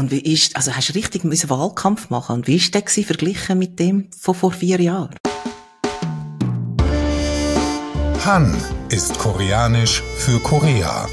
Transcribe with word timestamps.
Und 0.00 0.10
wie 0.10 0.20
ist, 0.20 0.56
also 0.56 0.74
hast 0.74 0.88
du 0.88 0.92
richtig 0.94 1.24
einen 1.24 1.50
Wahlkampf 1.50 2.08
machen 2.08 2.36
und 2.36 2.46
wie 2.46 2.56
ist 2.56 2.72
der 2.72 2.80
gewesen, 2.80 3.04
verglichen 3.04 3.58
mit 3.58 3.78
dem 3.78 4.08
von 4.18 4.34
vor 4.34 4.50
vier 4.50 4.80
Jahren? 4.80 5.14
Han 8.24 8.56
ist 8.88 9.18
koreanisch 9.18 10.02
für 10.16 10.40
Korea. 10.40 11.06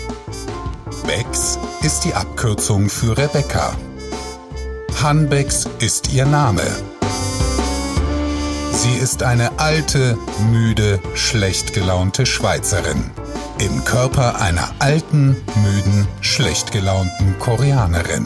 Bex 1.06 1.60
ist 1.82 2.06
die 2.06 2.14
Abkürzung 2.14 2.88
für 2.88 3.18
Rebecca. 3.18 3.76
Hanbex 5.04 5.68
ist 5.80 6.14
ihr 6.14 6.26
Name. 6.26 6.64
Sie 8.72 8.98
ist 9.04 9.22
eine 9.22 9.60
alte, 9.60 10.18
müde, 10.50 11.02
schlecht 11.14 11.74
gelaunte 11.74 12.26
Schweizerin. 12.26 13.12
Im 13.60 13.84
Körper 13.84 14.40
einer 14.40 14.70
alten, 14.80 15.36
müden, 15.62 16.08
schlecht 16.22 16.72
gelaunten 16.72 17.38
Koreanerin. 17.38 18.26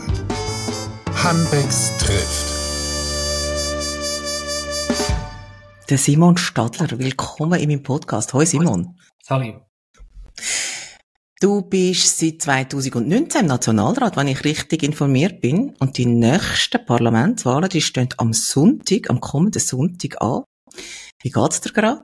Hanbex 1.16 1.98
trifft. 1.98 2.45
Der 5.90 5.98
Simon 5.98 6.38
Stadler, 6.38 6.88
willkommen 6.98 7.59
in 7.59 7.70
meinem 7.70 7.84
Podcast. 7.84 8.34
Hoi 8.34 8.45
Simon. 8.45 8.98
Salut. 9.22 9.62
Du 11.39 11.62
bist 11.62 12.17
seit 12.17 12.41
2019 12.41 13.41
im 13.41 13.48
Nationalrat, 13.48 14.17
wenn 14.17 14.27
ich 14.27 14.44
richtig 14.44 14.84
informiert 14.84 15.41
bin. 15.41 15.76
Und 15.80 15.98
die 15.98 16.08
nächsten 16.08 16.84
Parlamentswahlen, 16.86 17.70
die 17.70 17.81
stehen 17.81 18.09
am 18.17 18.34
Sonntag, 18.34 19.09
am 19.09 19.20
kommenden 19.20 19.62
Sonntag 19.62 20.22
an. 20.22 20.44
Wie 21.22 21.30
geht's 21.30 21.62
dir 21.62 21.72
gerade? 21.72 22.02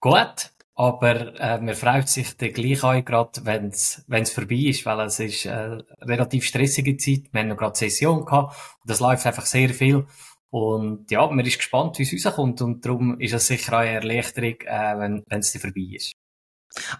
Gut, 0.00 0.50
aber 0.78 1.40
äh, 1.40 1.58
man 1.58 1.74
freut 1.74 2.08
sich 2.08 2.36
dann 2.36 2.52
gleich 2.52 2.82
auch 2.84 3.02
gerade, 3.02 3.44
wenn 3.44 3.68
es 3.68 4.30
vorbei 4.30 4.56
ist, 4.56 4.84
weil 4.84 5.00
es 5.06 5.18
ist 5.18 5.46
äh, 5.46 5.78
relativ 6.02 6.44
stressige 6.44 6.98
Zeit. 6.98 7.32
Wir 7.32 7.40
haben 7.40 7.48
noch 7.48 7.56
gerade 7.56 7.78
Session 7.78 8.26
gehabt 8.26 8.54
und 8.84 8.90
es 8.90 9.00
läuft 9.00 9.24
einfach 9.24 9.46
sehr 9.46 9.70
viel. 9.70 10.06
Und 10.50 11.10
ja, 11.10 11.26
man 11.26 11.46
ist 11.46 11.56
gespannt, 11.56 11.98
wie 11.98 12.02
es 12.02 12.26
rauskommt 12.26 12.60
und 12.60 12.84
darum 12.84 13.18
ist 13.20 13.32
es 13.32 13.46
sicher 13.46 13.72
auch 13.72 13.80
eine 13.80 13.92
Erleichterung, 13.92 14.60
äh, 14.66 14.98
wenn 14.98 15.24
es 15.40 15.52
dann 15.52 15.60
vorbei 15.62 15.94
ist. 15.94 16.12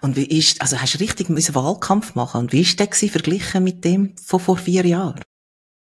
Und 0.01 0.17
wie 0.17 0.25
ist, 0.25 0.63
also 0.63 0.81
hast 0.81 0.95
du 0.95 0.99
richtig 0.99 1.29
einen 1.29 1.55
Wahlkampf 1.55 2.15
machen 2.15 2.41
und 2.41 2.53
wie 2.53 2.63
ist 2.63 2.81
der 2.81 2.87
gewesen, 2.87 3.11
verglichen 3.11 3.63
mit 3.63 3.85
dem 3.85 4.17
von 4.17 4.41
vor 4.41 4.57
vier 4.57 4.87
Jahren? 4.87 5.21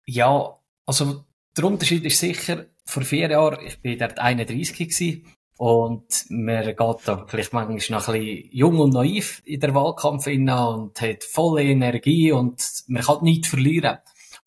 Ja, 0.05 0.57
also 0.85 1.25
der 1.57 1.65
Unterschied 1.65 2.05
ist 2.05 2.17
sicher, 2.17 2.65
vor 2.85 3.03
vier 3.03 3.29
Jahren, 3.29 3.65
ich 3.65 3.81
bin 3.81 3.99
dort 3.99 4.19
31 4.19 4.77
gewesen, 4.77 5.25
und 5.57 6.25
man 6.29 6.63
geht 6.65 6.77
da 6.77 7.25
vielleicht 7.27 7.53
manchmal 7.53 7.99
noch 7.99 8.07
ein 8.07 8.19
bisschen 8.19 8.49
jung 8.51 8.79
und 8.79 8.93
naiv 8.93 9.41
in 9.45 9.59
der 9.59 9.75
Wahlkampf 9.75 10.27
und 10.27 11.01
hat 11.01 11.23
volle 11.23 11.63
Energie 11.63 12.31
und 12.31 12.83
man 12.87 13.03
kann 13.03 13.23
nichts 13.23 13.49
verlieren. 13.49 13.99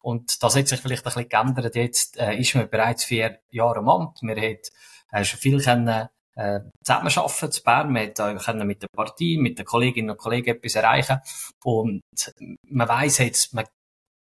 Und 0.02 0.42
das 0.42 0.56
hat 0.56 0.68
sich 0.68 0.80
vielleicht 0.80 1.04
ein 1.04 1.12
bisschen 1.12 1.28
geändert. 1.28 1.74
Jetzt 1.74 2.16
äh, 2.18 2.36
ist 2.36 2.54
man 2.54 2.70
bereits 2.70 3.04
vier 3.04 3.40
Jahre 3.50 3.78
am 3.78 3.88
Amt. 3.88 4.22
Man 4.22 4.36
hat 4.36 4.70
äh, 5.10 5.24
schon 5.24 5.40
viel 5.40 5.60
können, 5.60 6.08
äh, 6.36 6.60
zusammenarbeiten 6.84 7.50
zu 7.50 7.62
Bern. 7.64 7.92
Man 7.92 8.02
hat 8.06 8.20
äh, 8.20 8.36
können 8.36 8.66
mit 8.66 8.82
der 8.82 8.88
Partie, 8.88 9.36
mit 9.36 9.58
den 9.58 9.64
Kolleginnen 9.64 10.10
und 10.10 10.18
Kollegen 10.18 10.50
etwas 10.56 10.76
erreichen. 10.76 11.18
Und 11.64 12.02
man 12.62 12.88
weiss 12.88 13.18
jetzt, 13.18 13.52
man 13.52 13.64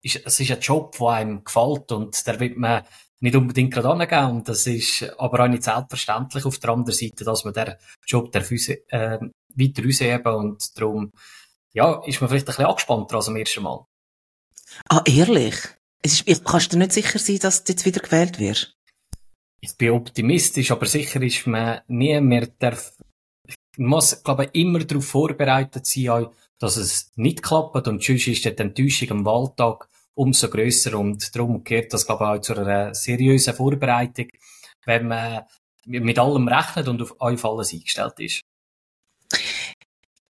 ist, 0.01 0.21
es 0.25 0.39
ist 0.39 0.51
ein 0.51 0.59
Job, 0.59 0.97
der 0.97 1.07
einem 1.07 1.43
gefällt 1.43 1.91
und 1.91 2.25
der 2.25 2.39
wird 2.39 2.57
man 2.57 2.83
nicht 3.19 3.35
unbedingt 3.35 3.73
gerade 3.73 3.89
angeben. 3.89 4.37
Und 4.37 4.49
das 4.49 4.67
ist 4.67 5.03
aber 5.17 5.43
auch 5.43 5.47
nicht 5.47 5.63
selbstverständlich 5.63 6.45
auf 6.45 6.59
der 6.59 6.71
anderen 6.71 6.97
Seite, 6.97 7.23
dass 7.23 7.43
man 7.43 7.53
den 7.53 7.75
Job 8.05 8.31
darf, 8.31 8.51
äh, 8.51 9.19
weiter 9.55 9.83
ausheben 9.87 10.33
und 10.35 10.77
darum, 10.79 11.11
ja, 11.73 12.01
ist 12.05 12.21
man 12.21 12.29
vielleicht 12.29 12.47
ein 12.47 12.51
bisschen 12.51 12.65
angespannter 12.65 13.15
als 13.15 13.27
am 13.27 13.35
ersten 13.35 13.63
Mal. 13.63 13.85
Ah, 14.89 15.01
ehrlich? 15.05 15.55
Es 16.01 16.21
ist, 16.21 16.45
kannst 16.45 16.73
du 16.73 16.77
nicht 16.77 16.93
sicher 16.93 17.19
sein, 17.19 17.39
dass 17.39 17.63
du 17.63 17.73
jetzt 17.73 17.85
wieder 17.85 18.01
gewählt 18.01 18.39
wirst? 18.39 18.75
Ich 19.61 19.75
bin 19.77 19.91
optimistisch, 19.91 20.71
aber 20.71 20.85
sicher 20.85 21.21
ist 21.21 21.47
man 21.47 21.81
nie 21.87 22.19
mehr 22.21 22.47
darf, 22.59 22.93
man 23.77 23.89
muss, 23.89 24.23
glaube 24.23 24.45
ich, 24.45 24.61
immer 24.61 24.79
darauf 24.79 25.05
vorbereitet 25.05 25.85
sein, 25.85 26.27
dass 26.59 26.77
es 26.77 27.11
nicht 27.15 27.41
klappt 27.41 27.87
und 27.87 28.03
sonst 28.03 28.27
ist 28.27 28.45
die 28.45 28.57
Enttäuschung 28.57 29.11
am 29.11 29.25
Wahltag 29.25 29.89
umso 30.15 30.49
grösser 30.49 30.97
und 30.97 31.35
darum 31.35 31.63
gehört 31.63 31.93
das, 31.93 32.05
glaube 32.05 32.23
ich, 32.23 32.29
auch 32.29 32.41
zu 32.41 32.55
einer 32.57 32.93
seriösen 32.93 33.53
Vorbereitung, 33.53 34.27
wenn 34.85 35.07
man 35.07 35.43
mit 35.85 36.17
allem 36.17 36.47
rechnet 36.47 36.87
und 36.87 37.01
auf, 37.01 37.15
auf 37.19 37.45
alles 37.45 37.73
eingestellt 37.73 38.19
ist. 38.19 38.41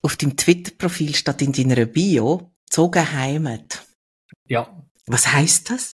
Auf 0.02 0.18
dem 0.18 0.36
Twitter-Profil 0.36 1.16
steht 1.16 1.42
in 1.42 1.54
deiner 1.54 1.86
Bio 1.86 2.52
«Zogen 2.70 3.12
Heimat». 3.12 3.86
Ja. 4.48 4.68
Was 5.08 5.32
heisst 5.32 5.70
das? 5.70 5.92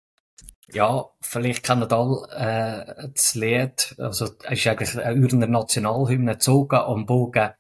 Ja, 0.74 1.10
vielleicht 1.22 1.64
kennen 1.64 1.92
alle 1.92 2.28
äh, 2.32 3.10
das 3.14 3.36
Lied, 3.36 3.96
also 3.98 4.26
es 4.44 4.60
ist 4.60 4.68
eigentlich 4.68 4.98
eine 4.98 5.22
Urner 5.22 5.48
Nationalhymne 5.48 6.38
«Zogen 6.38 6.80
am 6.80 7.06
Bogen». 7.06 7.52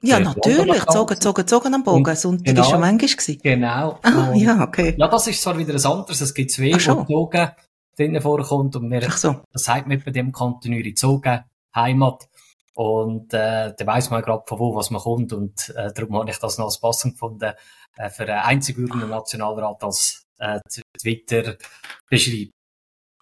Ja, 0.00 0.20
natürlich. 0.20 0.84
Zogen, 0.86 1.20
zogen, 1.20 1.46
zogen 1.46 1.74
am 1.74 1.82
Bogen. 1.82 2.14
Sonntag 2.14 2.44
genau, 2.44 2.60
ist 2.62 2.70
schon 2.70 2.80
manchmal 2.80 3.10
gewesen. 3.10 3.40
Genau. 3.42 3.98
Ah, 4.02 4.30
und, 4.30 4.36
ja, 4.36 4.62
okay. 4.62 4.94
Ja, 4.96 5.08
das 5.08 5.26
ist 5.26 5.42
zwar 5.42 5.58
wieder 5.58 5.74
ein 5.74 5.84
anderes. 5.84 6.20
Es 6.20 6.34
gibt 6.34 6.52
zwei, 6.52 6.72
wo 6.72 7.04
Zogen 7.04 7.50
drinnen 7.96 8.22
vorkommt. 8.22 8.76
Und 8.76 8.88
mir, 8.88 9.10
so. 9.10 9.42
das 9.52 9.64
sagt 9.64 9.88
man 9.88 10.00
bei 10.04 10.12
dem 10.12 10.30
Kontinuierlich 10.30 10.96
Zogen, 10.96 11.44
Heimat. 11.74 12.28
Und, 12.74 13.34
äh, 13.34 13.74
da 13.76 13.86
weiss 13.86 14.10
man 14.10 14.22
gerade 14.22 14.44
von 14.46 14.58
wo, 14.60 14.76
was 14.76 14.90
man 14.90 15.02
kommt. 15.02 15.32
Und, 15.32 15.74
äh, 15.76 15.92
darum 15.92 16.16
habe 16.16 16.30
ich 16.30 16.38
das 16.38 16.58
noch 16.58 16.66
als 16.66 16.78
passend 16.78 17.14
gefunden, 17.14 17.52
äh, 17.96 18.08
für 18.08 18.22
einen 18.22 18.38
einzigen 18.38 18.86
Nationalrat 19.08 19.82
als, 19.82 20.26
äh, 20.38 20.60
Twitter 20.96 21.56
beschreibt. 22.08 22.52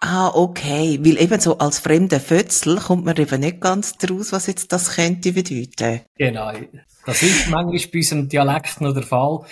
Ah, 0.01 0.29
okay. 0.35 0.99
Weil 1.03 1.19
eben 1.19 1.41
so 1.41 1.59
als 1.59 1.79
fremder 1.79 2.21
Fötzel 2.21 2.77
kommt 2.77 3.05
man 3.05 3.17
eben 3.17 3.41
nicht 3.41 3.61
ganz 3.61 3.97
draus, 3.97 4.33
was 4.33 4.47
jetzt 4.47 4.73
das 4.73 4.95
könnte 4.95 5.33
bedeuten. 5.33 6.03
Genau. 6.17 6.53
Das 7.07 7.23
ist 7.23 7.49
manchmal 7.49 7.81
bei 7.93 7.99
unserem 7.99 8.29
Dialekt 8.29 8.81
noch 8.81 8.93
der 8.93 9.03
Fall. 9.03 9.47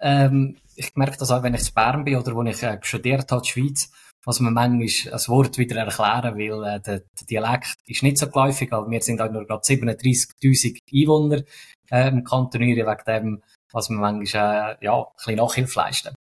Ähm, 0.00 0.56
ich 0.76 0.94
merke 0.94 1.18
das 1.18 1.30
auch, 1.30 1.42
wenn 1.42 1.54
ich 1.54 1.66
in 1.68 1.74
Bern 1.74 2.04
bin 2.04 2.16
oder 2.16 2.34
wo 2.34 2.42
ich 2.42 2.62
äh, 2.62 2.78
studiert 2.82 3.30
habe, 3.30 3.42
in 3.42 3.44
Schweiz, 3.44 3.90
was 4.24 4.40
man 4.40 4.54
manchmal 4.54 5.12
als 5.12 5.28
Wort 5.28 5.58
wieder 5.58 5.76
erklären 5.76 6.36
will. 6.36 6.62
Äh, 6.64 6.80
der, 6.80 7.00
der, 7.00 7.26
Dialekt 7.28 7.76
ist 7.86 8.02
nicht 8.02 8.18
so 8.18 8.28
geläufig, 8.28 8.72
aber 8.72 8.90
wir 8.90 9.02
sind 9.02 9.20
auch 9.20 9.30
nur 9.30 9.46
gerade 9.46 9.62
37.000 9.62 10.78
Einwohner 10.92 11.42
äh, 11.90 12.08
im 12.08 12.24
Kanton 12.24 12.62
Uri, 12.62 12.86
wegen 12.86 13.04
dem, 13.06 13.42
was 13.72 13.88
man 13.88 14.00
manchmal 14.00 14.76
äh, 14.80 14.84
ja, 14.84 14.98
ein 14.98 15.04
bisschen 15.16 15.36
Nachhilfe 15.36 15.78
leisten. 15.78 16.14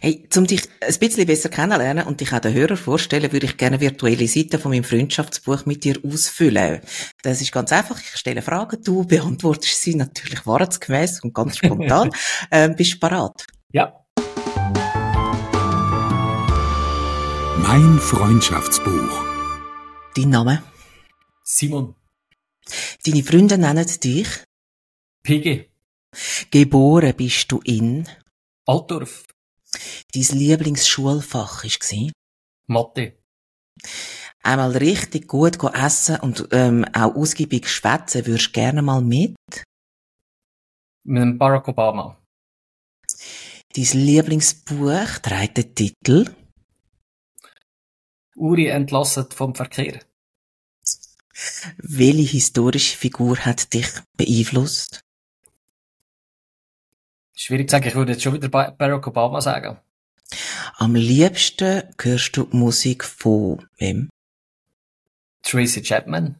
Hey, 0.00 0.28
um 0.36 0.46
dich 0.46 0.62
ein 0.80 0.98
bisschen 0.98 1.26
besser 1.26 1.48
kennenlernen 1.48 2.06
und 2.06 2.20
dich 2.20 2.32
auch 2.32 2.38
den 2.38 2.54
Hörer 2.54 2.76
vorstellen, 2.76 3.32
würde 3.32 3.46
ich 3.46 3.56
gerne 3.56 3.80
virtuelle 3.80 4.26
Seiten 4.26 4.58
von 4.58 4.70
meinem 4.70 4.84
Freundschaftsbuch 4.84 5.66
mit 5.66 5.84
dir 5.84 5.98
ausfüllen. 6.04 6.80
Das 7.22 7.40
ist 7.40 7.52
ganz 7.52 7.72
einfach. 7.72 8.00
Ich 8.00 8.16
stelle 8.16 8.42
Fragen, 8.42 8.82
du 8.82 9.04
beantwortest 9.04 9.82
sie 9.82 9.94
natürlich 9.94 10.46
wahrheitsgemäß 10.46 11.20
und 11.22 11.34
ganz 11.34 11.58
spontan. 11.58 12.10
ähm, 12.50 12.76
bist 12.76 12.94
du 12.94 12.98
bereit? 13.00 13.46
Ja. 13.72 14.04
Mein 17.58 17.98
Freundschaftsbuch. 18.00 19.24
Dein 20.16 20.30
Name? 20.30 20.62
Simon. 21.44 21.94
Deine 23.04 23.22
Freunde 23.22 23.58
nennen 23.58 23.86
dich? 24.02 24.28
PG. 25.22 25.70
Geboren 26.50 27.14
bist 27.16 27.52
du 27.52 27.60
in? 27.64 28.08
Altdorf. 28.66 29.24
Dein 30.14 30.38
Lieblingsschulfach 30.38 31.64
war? 31.64 32.12
Mathe. 32.66 33.18
Einmal 34.42 34.76
richtig 34.76 35.28
gut 35.28 35.58
essen 35.74 36.16
und 36.20 36.48
ähm, 36.52 36.84
auch 36.94 37.14
ausgiebig 37.14 37.68
schwätzen, 37.68 38.26
würdest 38.26 38.48
du 38.48 38.52
gerne 38.52 38.82
mal 38.82 39.02
mit? 39.02 39.36
Mit 41.04 41.38
Barack 41.38 41.68
Obama. 41.68 42.16
Dein 43.74 43.84
Lieblingsbuch 43.84 45.18
trägt 45.22 45.58
den 45.58 45.74
Titel? 45.74 46.34
Uri 48.36 48.68
entlassen 48.68 49.26
vom 49.30 49.54
Verkehr. 49.54 50.00
Welche 51.76 52.22
historische 52.22 52.96
Figur 52.96 53.36
hat 53.38 53.72
dich 53.74 53.88
beeinflusst? 54.16 55.00
Schwierig 57.42 57.70
zu 57.70 57.76
sagen, 57.76 57.88
ich 57.88 57.94
würde 57.94 58.12
jetzt 58.12 58.22
schon 58.22 58.34
wieder 58.34 58.50
Barack 58.50 59.06
Obama 59.06 59.40
sagen. 59.40 59.78
Am 60.76 60.94
liebsten 60.94 61.84
hörst 61.98 62.36
du 62.36 62.46
Musik 62.50 63.02
von 63.02 63.66
wem? 63.78 64.10
Tracy 65.42 65.80
Chapman. 65.80 66.36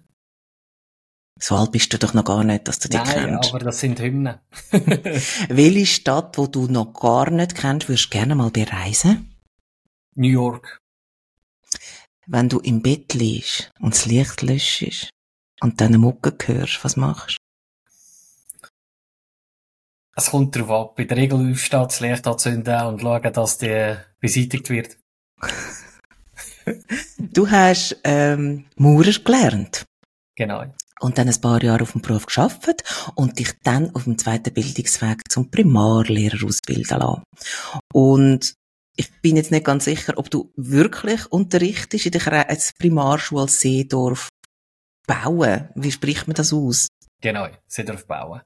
So 1.41 1.57
alt 1.57 1.73
bist 1.73 1.91
du 1.91 1.99
doch 1.99 2.13
noch 2.13 2.27
gar 2.27 2.45
nicht, 2.45 2.69
dass 2.69 2.81
du 2.81 2.91
die 2.91 2.99
Nein, 2.99 3.07
kennst. 3.07 3.49
aber 3.49 3.61
das 3.61 3.81
sind 3.81 3.99
Hymnen. 3.99 4.41
Welche 5.49 5.87
Stadt, 5.87 6.37
wo 6.37 6.47
du 6.47 6.67
noch 6.67 6.93
gar 6.93 7.31
nicht 7.31 7.55
kennst, 7.55 7.89
würdest 7.89 8.13
du 8.13 8.19
gerne 8.19 8.35
mal 8.35 8.51
bereisen? 8.51 9.35
New 10.17 10.29
York. 10.29 10.83
Wenn 12.27 12.51
du 12.51 12.59
im 12.61 12.83
Bett 12.83 13.15
liegst 13.15 13.71
und 13.81 13.95
das 13.95 14.05
Licht 14.05 14.43
löschst 14.43 15.09
und 15.63 15.81
deine 15.81 15.97
Mucke 15.97 16.37
hörst, 16.47 16.85
was 16.85 16.99
machst 16.99 17.39
du? 17.39 17.50
Es 20.21 20.33
kommt 20.33 20.55
darauf 20.55 20.71
ab. 20.71 20.99
In 20.99 21.09
der 21.09 21.17
Regel 21.17 21.51
aufstehen, 21.51 21.85
das 21.85 22.01
Licht 22.01 22.27
anzünden 22.27 22.83
und 22.83 23.01
schauen, 23.01 23.33
dass 23.33 23.57
die 23.57 23.97
beseitigt 24.21 24.69
wird. 24.69 24.99
du 27.19 27.51
hast 27.51 27.97
ähm, 28.05 28.67
Maurer 28.77 29.13
gelernt. 29.25 29.87
Genau. 30.37 30.67
Und 31.01 31.17
dann 31.17 31.27
ein 31.27 31.41
paar 31.41 31.63
Jahre 31.63 31.85
auf 31.85 31.93
dem 31.93 32.03
Beruf 32.03 32.27
geschafft 32.27 32.85
und 33.15 33.39
dich 33.39 33.55
dann 33.63 33.95
auf 33.95 34.05
dem 34.05 34.19
zweiten 34.19 34.53
Bildungsweg 34.53 35.23
zum 35.31 35.51
Primarlehrer 35.51 36.45
ausbilden 36.45 36.99
lassen. 36.99 37.23
Und 37.95 38.53
ich 38.97 39.11
bin 39.23 39.37
jetzt 39.37 39.51
nicht 39.51 39.65
ganz 39.65 39.87
sicher, 39.87 40.19
ob 40.19 40.31
du 40.31 40.53
wirklich 40.55 41.33
unterrichtest 41.33 42.05
in 42.05 42.13
der 42.13 42.59
Primarschule 42.79 43.49
Seedorf 43.49 44.29
bauen. 45.07 45.71
Wie 45.75 45.93
spricht 45.93 46.29
man 46.29 46.35
das 46.35 46.53
aus? 46.53 46.89
Genau, 47.21 47.49
Seedorf 47.67 48.07
bauen. 48.07 48.43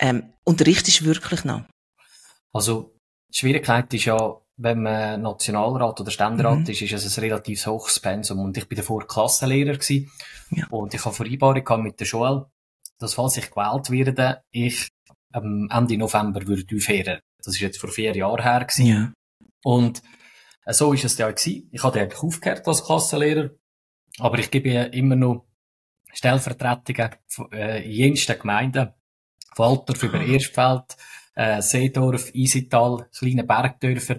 Ähm, 0.00 0.32
unterrichtest 0.44 1.00
du 1.00 1.04
wirklich 1.06 1.44
noch? 1.44 1.64
Also, 2.52 2.94
die 3.32 3.38
Schwierigkeit 3.38 3.92
ist 3.94 4.04
ja, 4.04 4.36
wenn 4.56 4.82
man 4.82 5.22
Nationalrat 5.22 6.00
oder 6.00 6.10
Ständerat 6.10 6.60
mhm. 6.60 6.70
ist, 6.70 6.82
ist 6.82 6.92
es 6.92 7.18
ein 7.18 7.24
relativ 7.24 7.66
hohes 7.66 8.00
Pensum. 8.00 8.40
Und 8.40 8.56
ich 8.56 8.68
bin 8.68 8.76
davor 8.76 9.06
Klassenlehrer 9.06 9.74
gewesen. 9.74 10.10
Ja. 10.50 10.66
Und 10.68 10.94
ich 10.94 11.04
habe 11.04 11.14
Vereinbarung 11.14 11.82
mit 11.82 12.00
der 12.00 12.04
Schule, 12.04 12.50
dass 12.98 13.14
falls 13.14 13.36
ich 13.36 13.50
gewählt 13.50 13.90
werde, 13.90 14.42
ich 14.50 14.88
am 15.32 15.68
Ende 15.70 15.98
November 15.98 16.46
würde 16.46 16.76
aufhören. 16.76 17.20
Das 17.38 17.54
ist 17.54 17.60
jetzt 17.60 17.78
vor 17.78 17.90
vier 17.90 18.16
Jahren 18.16 18.42
her 18.42 18.64
gewesen. 18.64 18.86
Ja. 18.86 19.12
Und 19.62 20.02
äh, 20.64 20.72
so 20.72 20.92
ist 20.92 21.04
es 21.04 21.18
ja 21.18 21.30
gewesen. 21.30 21.68
Ich 21.72 21.82
hatte 21.82 22.00
eigentlich 22.00 22.22
aufgehört 22.22 22.66
als 22.66 22.84
Klassenlehrer. 22.84 23.50
Aber 24.18 24.38
ich 24.38 24.50
gebe 24.50 24.70
immer 24.70 25.16
noch 25.16 25.45
Stellvertretungen 26.16 27.10
äh, 27.52 27.84
in 27.84 27.90
jensten 27.90 28.38
Gemeinden. 28.38 28.92
Walter 29.56 29.94
über 30.02 30.20
Erstfeld, 30.20 30.96
äh, 31.34 31.60
Seedorf, 31.60 32.34
Isital, 32.34 33.08
kleine 33.16 33.44
Bergdörfer. 33.44 34.16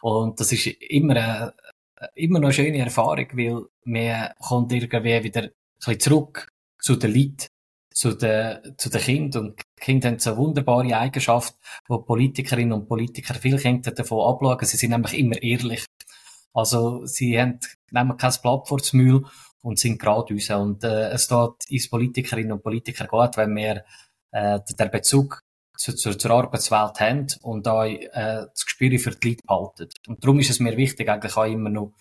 Und 0.00 0.38
das 0.40 0.52
ist 0.52 0.66
immer, 0.66 1.52
äh, 1.96 2.06
immer 2.14 2.38
noch 2.38 2.48
eine 2.48 2.54
schöne 2.54 2.78
Erfahrung, 2.78 3.26
weil 3.32 3.62
man 3.84 4.30
kommt 4.38 4.72
irgendwie 4.72 5.24
wieder 5.24 5.42
ein 5.42 5.50
bisschen 5.78 6.00
zurück 6.00 6.52
zu 6.80 6.96
den 6.96 7.14
Leuten, 7.14 7.46
zu 7.92 8.12
den, 8.12 8.76
zu 8.76 8.88
den 8.90 9.00
Kindern. 9.00 9.46
Und 9.46 9.60
die 9.60 9.80
Kinder 9.80 10.08
haben 10.08 10.18
so 10.18 10.30
eine 10.30 10.38
wunderbare 10.38 10.96
Eigenschaft, 10.96 11.54
wo 11.88 11.98
Politikerinnen 11.98 12.72
und 12.72 12.88
Politiker 12.88 13.34
viel 13.34 13.58
Kinder 13.58 13.92
davon 13.92 14.32
abschauen. 14.32 14.64
Sie 14.64 14.76
sind 14.76 14.90
nämlich 14.90 15.18
immer 15.18 15.40
ehrlich. 15.42 15.84
Also, 16.54 17.06
sie 17.06 17.38
haben, 17.40 17.60
nehmen 17.90 18.16
kein 18.16 18.34
Blatt 18.42 18.68
vor 18.68 18.80
Mühl 18.92 19.24
und 19.62 19.78
sind 19.78 19.98
gerade 19.98 20.34
raus. 20.34 20.50
Und, 20.50 20.84
äh, 20.84 21.10
es 21.10 21.28
dort 21.28 21.64
ins 21.68 21.88
Politikerinnen 21.88 22.52
und 22.52 22.62
Politiker 22.62 23.06
geht, 23.06 23.36
wenn 23.36 23.56
wir, 23.56 23.84
äh, 24.32 24.60
der 24.78 24.86
Bezug 24.86 25.42
zu, 25.76 25.94
zu, 25.94 26.16
zur 26.16 26.30
Arbeitswelt 26.30 27.00
haben 27.00 27.26
und 27.42 27.66
da 27.66 27.86
äh, 27.86 28.08
das 28.52 28.64
Gespür 28.64 28.98
für 28.98 29.10
die 29.10 29.30
Leute 29.30 29.42
behalten. 29.46 29.88
Und 30.06 30.22
darum 30.22 30.40
ist 30.40 30.50
es 30.50 30.60
mir 30.60 30.76
wichtig, 30.76 31.08
eigentlich 31.08 31.36
auch 31.36 31.44
immer 31.44 31.70
noch 31.70 31.92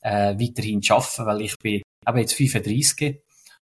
äh, 0.00 0.34
weiterhin 0.38 0.82
zu 0.82 0.94
arbeiten, 0.94 1.26
weil 1.26 1.40
ich 1.42 1.58
bin 1.58 1.82
eben 2.06 2.18
jetzt 2.18 2.34
35 2.34 3.22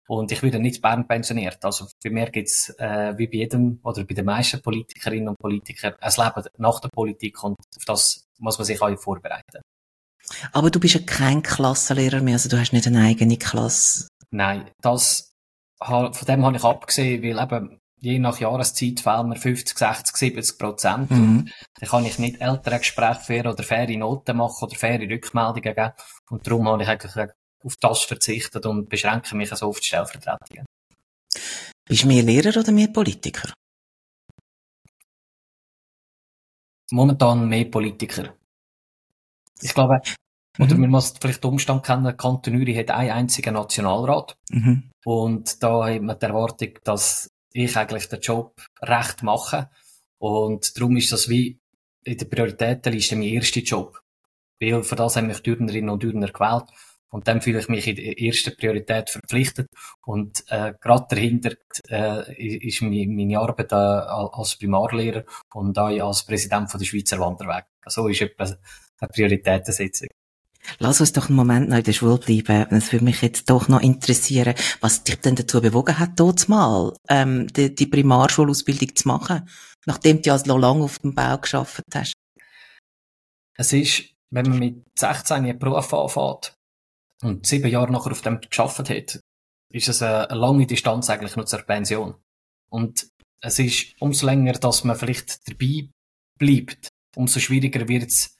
und 0.08 0.32
ich 0.32 0.42
werde 0.42 0.58
nicht 0.58 0.82
Bern 0.82 1.06
pensioniert. 1.06 1.64
Also 1.64 1.86
bei 2.02 2.10
mir 2.10 2.30
gibt's 2.30 2.70
äh, 2.78 3.16
wie 3.16 3.28
bei 3.28 3.36
jedem 3.36 3.80
oder 3.82 4.04
bei 4.04 4.14
den 4.14 4.24
meisten 4.24 4.60
Politikerinnen 4.60 5.28
und 5.28 5.38
Politikern 5.38 5.94
ein 6.00 6.12
Leben 6.16 6.48
nach 6.58 6.80
der 6.80 6.88
Politik 6.88 7.42
und 7.44 7.56
auf 7.76 7.84
das 7.86 8.28
muss 8.38 8.58
man 8.58 8.64
sich 8.64 8.80
auch 8.80 8.98
vorbereiten. 8.98 9.60
Aber 10.52 10.70
du 10.70 10.80
bist 10.80 10.94
ja 10.94 11.00
kein 11.04 11.42
Klassenlehrer 11.42 12.20
mehr, 12.20 12.34
also 12.34 12.48
du 12.48 12.58
hast 12.58 12.72
nicht 12.72 12.86
eine 12.86 13.02
eigene 13.02 13.36
Klasse. 13.36 14.08
Nein, 14.30 14.70
das, 14.80 15.32
von 15.82 16.12
dem 16.26 16.44
habe 16.44 16.56
ich 16.56 16.64
abgesehen, 16.64 17.22
weil 17.22 17.42
eben 17.42 17.80
je 18.00 18.18
nach 18.18 18.38
Jahreszeit 18.38 19.00
fehlen 19.00 19.28
mir 19.28 19.36
50, 19.36 19.78
60, 19.78 20.16
70 20.16 20.58
Prozent. 20.58 21.10
Mhm. 21.10 21.50
Dann 21.78 21.88
kann 21.88 22.06
ich 22.06 22.18
nicht 22.18 22.40
ältere 22.40 22.78
Gespräche 22.78 23.20
führen 23.20 23.46
oder 23.48 23.62
faire 23.62 23.96
Noten 23.96 24.36
machen 24.36 24.64
oder 24.64 24.76
faire 24.76 25.00
Rückmeldungen 25.00 25.62
geben. 25.62 25.92
Und 26.30 26.46
darum 26.46 26.68
habe 26.68 26.82
ich 26.82 26.88
eigentlich 26.88 27.30
auf 27.62 27.76
das 27.80 28.02
verzichtet 28.02 28.64
und 28.66 28.88
beschränke 28.88 29.36
mich 29.36 29.50
also 29.50 29.68
auf 29.68 29.80
die 29.80 29.86
Stellvertretungen. 29.86 30.64
Bist 31.84 32.04
du 32.04 32.08
mehr 32.08 32.22
Lehrer 32.22 32.58
oder 32.58 32.72
mehr 32.72 32.88
Politiker? 32.88 33.52
Momentan 36.90 37.48
mehr 37.48 37.66
Politiker. 37.66 38.34
Ich 39.60 39.74
glaube, 39.74 40.00
mhm. 40.58 40.64
oder 40.64 40.76
man 40.76 40.90
muss 40.90 41.14
vielleicht 41.20 41.44
den 41.44 41.50
Umstand 41.50 41.84
kennen, 41.84 42.16
Kanton 42.16 42.56
Uri 42.56 42.74
hat 42.74 42.90
einen 42.90 43.10
einzigen 43.10 43.54
Nationalrat. 43.54 44.36
Mhm. 44.50 44.90
Und 45.04 45.62
da 45.62 45.88
hat 45.88 46.02
man 46.02 46.18
die 46.18 46.26
Erwartung, 46.26 46.70
dass 46.84 47.30
ich 47.52 47.76
eigentlich 47.76 48.08
den 48.08 48.20
Job 48.20 48.60
recht 48.82 49.22
mache. 49.22 49.70
Und 50.18 50.76
darum 50.76 50.96
ist 50.96 51.12
das 51.12 51.28
wie 51.28 51.58
in 52.04 52.18
der 52.18 52.26
Prioritätenliste 52.26 53.16
mein 53.16 53.28
erster 53.28 53.60
Job. 53.60 54.00
Weil 54.60 54.82
für 54.82 54.96
das 54.96 55.16
haben 55.16 55.26
mich 55.26 55.40
Dürnerinnen 55.40 55.90
und 55.90 56.02
Dürner 56.02 56.28
gewählt. 56.30 56.66
Und 57.10 57.26
dann 57.26 57.40
fühle 57.40 57.58
ich 57.58 57.68
mich 57.68 57.88
in 57.88 57.96
der 57.96 58.20
ersten 58.20 58.56
Priorität 58.56 59.10
verpflichtet. 59.10 59.68
Und 60.06 60.44
äh, 60.48 60.74
gerade 60.80 61.06
dahinter 61.10 61.54
äh, 61.88 62.66
ist 62.66 62.82
meine 62.82 63.38
Arbeit 63.40 63.72
äh, 63.72 63.74
als 63.74 64.56
Primarlehrer 64.56 65.24
und 65.54 65.76
auch 65.78 65.88
als 65.88 66.24
Präsident 66.24 66.70
von 66.70 66.78
der 66.78 66.86
Schweizer 66.86 67.18
Wanderweg. 67.18 67.64
So 67.86 68.06
ist 68.06 68.20
etwa 68.20 68.44
eine 68.44 69.08
Prioritätensetzung. 69.08 70.08
Lass 70.78 71.00
uns 71.00 71.12
doch 71.12 71.28
einen 71.28 71.36
Moment 71.36 71.68
noch 71.68 71.78
in 71.78 71.84
der 71.84 71.92
Schule 71.92 72.18
bleiben. 72.18 72.76
Es 72.76 72.92
würde 72.92 73.04
mich 73.04 73.22
jetzt 73.22 73.50
doch 73.50 73.68
noch 73.68 73.80
interessieren, 73.80 74.54
was 74.80 75.04
dich 75.04 75.16
denn 75.16 75.36
dazu 75.36 75.60
bewogen 75.60 75.98
hat, 75.98 76.18
dort 76.18 76.48
mal 76.48 76.94
ähm, 77.08 77.48
die, 77.48 77.74
die 77.74 77.86
Primarschulausbildung 77.86 78.94
zu 78.94 79.08
machen, 79.08 79.48
nachdem 79.86 80.22
du 80.22 80.28
ja 80.28 80.38
so 80.38 80.56
lange 80.56 80.84
auf 80.84 80.98
dem 81.00 81.14
Bau 81.14 81.38
geschafft 81.38 81.82
hast. 81.94 82.14
Es 83.56 83.72
ist, 83.72 84.04
wenn 84.30 84.48
man 84.48 84.58
mit 84.58 84.86
16 84.98 85.36
einen 85.36 85.58
Beruf 85.58 85.92
anfängt 85.92 86.54
und 87.22 87.46
sieben 87.46 87.70
Jahre 87.70 87.92
nachher 87.92 88.12
auf 88.12 88.22
dem 88.22 88.40
geschafft 88.40 88.88
hat, 88.88 89.20
ist 89.72 89.88
es 89.88 90.02
eine, 90.02 90.26
lange 90.34 90.66
Distanz 90.66 91.10
eigentlich 91.10 91.36
nur 91.36 91.46
zur 91.46 91.62
Pension. 91.62 92.14
Und 92.70 93.08
es 93.42 93.58
ist 93.58 93.94
umso 94.00 94.26
länger, 94.26 94.52
dass 94.52 94.84
man 94.84 94.96
vielleicht 94.96 95.48
dabei 95.48 95.88
bleibt, 96.38 96.88
umso 97.16 97.40
schwieriger 97.40 97.86
wird 97.88 98.08
es, 98.08 98.36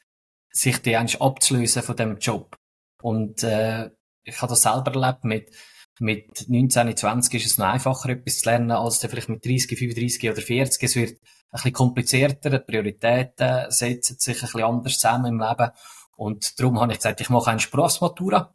sich 0.53 0.79
die 0.83 0.97
eigentlich 0.97 1.21
abzulösen 1.21 1.83
von 1.83 1.97
dem 1.97 2.19
Job. 2.19 2.57
Und 3.03 3.43
äh, 3.43 3.91
ich 4.25 4.41
habe 4.41 4.51
das 4.51 4.63
selber 4.63 4.95
erlebt, 4.95 5.25
mit, 5.25 5.51
mit 5.99 6.49
19, 6.49 6.97
20 6.97 7.35
ist 7.35 7.47
es 7.47 7.59
noch 7.59 7.67
einfacher, 7.67 8.11
etwas 8.11 8.41
zu 8.41 8.49
lernen, 8.49 8.73
als 8.73 8.99
vielleicht 8.99 9.29
mit 9.29 9.45
30, 9.45 9.79
35 9.79 10.31
oder 10.31 10.41
40. 10.41 10.83
Es 10.83 10.97
wird 10.97 11.11
ein 11.13 11.19
bisschen 11.53 11.73
komplizierter, 11.73 12.51
die 12.51 12.59
Prioritäten 12.59 13.71
setzen 13.71 14.19
sich 14.19 14.37
ein 14.37 14.43
bisschen 14.43 14.63
anders 14.63 14.99
zusammen 14.99 15.27
im 15.27 15.41
Leben. 15.41 15.71
Und 16.17 16.59
darum 16.61 16.81
habe 16.81 16.93
ich 16.93 16.99
gesagt, 16.99 17.21
ich 17.21 17.31
mache 17.31 17.51
eine 17.51 17.61
Sprachmatura. 17.61 18.55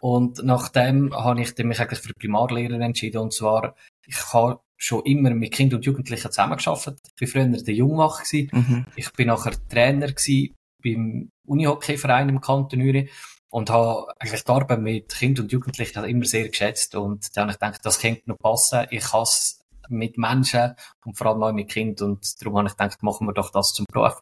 Und 0.00 0.44
nachdem 0.44 1.14
habe 1.14 1.40
ich 1.40 1.56
mich 1.58 1.80
eigentlich 1.80 1.98
für 1.98 2.14
Primarlehrer 2.14 2.78
entschieden. 2.80 3.18
Und 3.18 3.32
zwar, 3.32 3.74
ich 4.06 4.32
habe 4.32 4.60
schon 4.76 5.04
immer 5.04 5.30
mit 5.30 5.52
Kindern 5.52 5.78
und 5.78 5.86
Jugendlichen 5.86 6.30
zusammengearbeitet. 6.30 7.00
Ich 7.18 7.34
war 7.34 7.42
früher 7.42 7.62
der 7.62 7.74
Jungmach. 7.74 8.22
Mhm. 8.32 8.86
Ich 8.96 9.12
bin 9.12 9.28
nachher 9.28 9.54
Trainer 9.68 10.08
gewesen 10.12 10.54
beim 10.84 11.30
Unihockeyverein 11.46 12.28
im 12.28 12.40
Kanton 12.40 12.80
Uri 12.80 13.10
und 13.50 13.70
habe 13.70 14.06
eigentlich 14.18 14.44
die 14.44 14.50
Arbeit 14.50 14.80
mit 14.80 15.14
Kindern 15.14 15.44
und 15.44 15.52
Jugendlichen 15.52 16.04
immer 16.04 16.24
sehr 16.24 16.48
geschätzt 16.48 16.94
und 16.94 17.36
dann 17.36 17.44
habe 17.44 17.52
ich 17.52 17.58
gedacht, 17.58 17.80
das 17.84 17.98
könnte 18.00 18.22
noch 18.26 18.38
passen. 18.38 18.86
Ich 18.90 19.12
hasse 19.12 19.56
mit 19.88 20.18
Menschen 20.18 20.74
und 21.04 21.16
vor 21.16 21.28
allem 21.28 21.42
auch 21.42 21.52
mit 21.52 21.70
Kindern 21.70 22.12
und 22.12 22.40
darum 22.40 22.58
habe 22.58 22.68
ich 22.68 22.76
gedacht, 22.76 23.02
machen 23.02 23.26
wir 23.26 23.32
doch 23.32 23.50
das 23.50 23.72
zum 23.72 23.86
Beruf. 23.86 24.20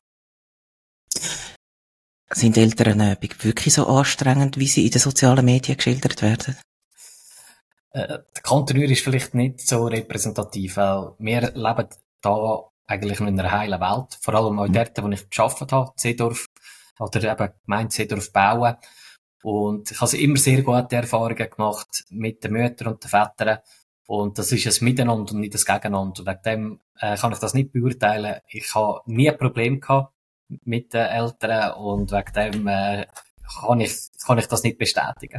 Sind 2.30 2.56
Elternübungen 2.56 3.18
wirklich 3.42 3.74
so 3.74 3.86
anstrengend, 3.86 4.58
wie 4.58 4.66
sie 4.66 4.86
in 4.86 4.90
den 4.90 5.00
sozialen 5.00 5.44
Medien 5.44 5.76
geschildert 5.76 6.22
werden? 6.22 6.56
Äh, 7.90 8.08
der 8.08 8.42
Kanton 8.42 8.78
Uri 8.78 8.92
ist 8.92 9.04
vielleicht 9.04 9.34
nicht 9.34 9.60
so 9.60 9.86
repräsentativ, 9.86 10.76
weil 10.76 11.12
wir 11.18 11.52
leben 11.54 11.88
da 12.22 12.64
eigentlich 12.86 13.20
in 13.20 13.28
einer 13.28 13.50
heilen 13.50 13.80
Welt. 13.80 14.18
Vor 14.20 14.34
allem 14.34 14.58
auch 14.58 14.68
mhm. 14.68 14.72
dort, 14.72 15.02
wo 15.02 15.08
ich 15.08 15.28
geschafft 15.28 15.72
habe, 15.72 15.92
Seedorf, 15.96 16.46
oder 16.98 17.32
eben 17.32 17.52
gemeint 17.64 17.92
Seedorf 17.92 18.32
bauen. 18.32 18.76
Und 19.42 19.90
ich 19.90 20.00
habe 20.00 20.16
immer 20.16 20.36
sehr 20.36 20.62
gute 20.62 20.96
Erfahrungen 20.96 21.50
gemacht 21.50 22.04
mit 22.10 22.44
den 22.44 22.52
Müttern 22.52 22.92
und 22.94 23.02
den 23.02 23.08
Vätern. 23.08 23.58
Und 24.06 24.38
das 24.38 24.52
ist 24.52 24.66
ein 24.66 24.84
Miteinander 24.84 25.32
und 25.32 25.40
nicht 25.40 25.54
ein 25.54 25.74
Gegeneinander. 25.74 26.20
Und 26.20 26.26
wegen 26.26 26.42
dem 26.44 26.80
äh, 27.00 27.16
kann 27.16 27.32
ich 27.32 27.38
das 27.38 27.54
nicht 27.54 27.72
beurteilen. 27.72 28.40
Ich 28.48 28.74
habe 28.74 29.00
nie 29.06 29.30
ein 29.30 29.38
Problem 29.38 29.80
gehabt 29.80 30.12
mit 30.64 30.92
den 30.92 31.06
Eltern 31.06 31.74
und 31.74 32.12
wegen 32.12 32.32
dem 32.34 32.66
äh, 32.68 33.06
kann, 33.60 33.80
ich, 33.80 33.96
kann 34.24 34.38
ich 34.38 34.46
das 34.46 34.62
nicht 34.62 34.78
bestätigen. 34.78 35.38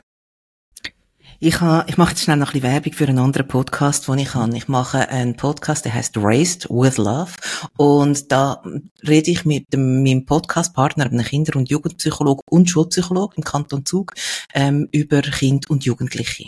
Ich, 1.40 1.60
ha, 1.62 1.86
ich 1.88 1.98
mache 1.98 2.12
jetzt 2.12 2.24
schnell 2.24 2.38
noch 2.38 2.54
ein 2.54 2.62
bisschen 2.62 2.72
Werbung 2.72 2.94
für 2.94 3.08
einen 3.08 3.20
anderen 3.20 3.48
Podcast, 3.48 4.08
den 4.08 4.20
ich 4.20 4.34
habe. 4.34 4.56
Ich 4.56 4.68
mache 4.68 5.10
einen 5.10 5.36
Podcast, 5.36 5.86
der 5.86 5.94
heißt 5.94 6.18
Raised 6.18 6.70
with 6.70 6.98
Love. 6.98 7.32
Und 7.78 8.32
da 8.32 8.63
rede 9.08 9.32
ich 9.32 9.46
mit 9.46 9.72
dem, 9.74 10.04
meinem 10.04 10.25
Podcastpartner, 10.25 11.06
einem 11.06 11.24
Kinder- 11.24 11.58
und 11.58 11.70
Jugendpsychologe 11.70 12.42
und 12.50 12.70
Schulpsychologe 12.70 13.36
im 13.38 13.44
Kanton 13.44 13.86
Zug, 13.86 14.13
ähm, 14.54 14.88
über 14.92 15.22
Kind 15.22 15.70
und 15.70 15.86
Jugendliche. 15.86 16.48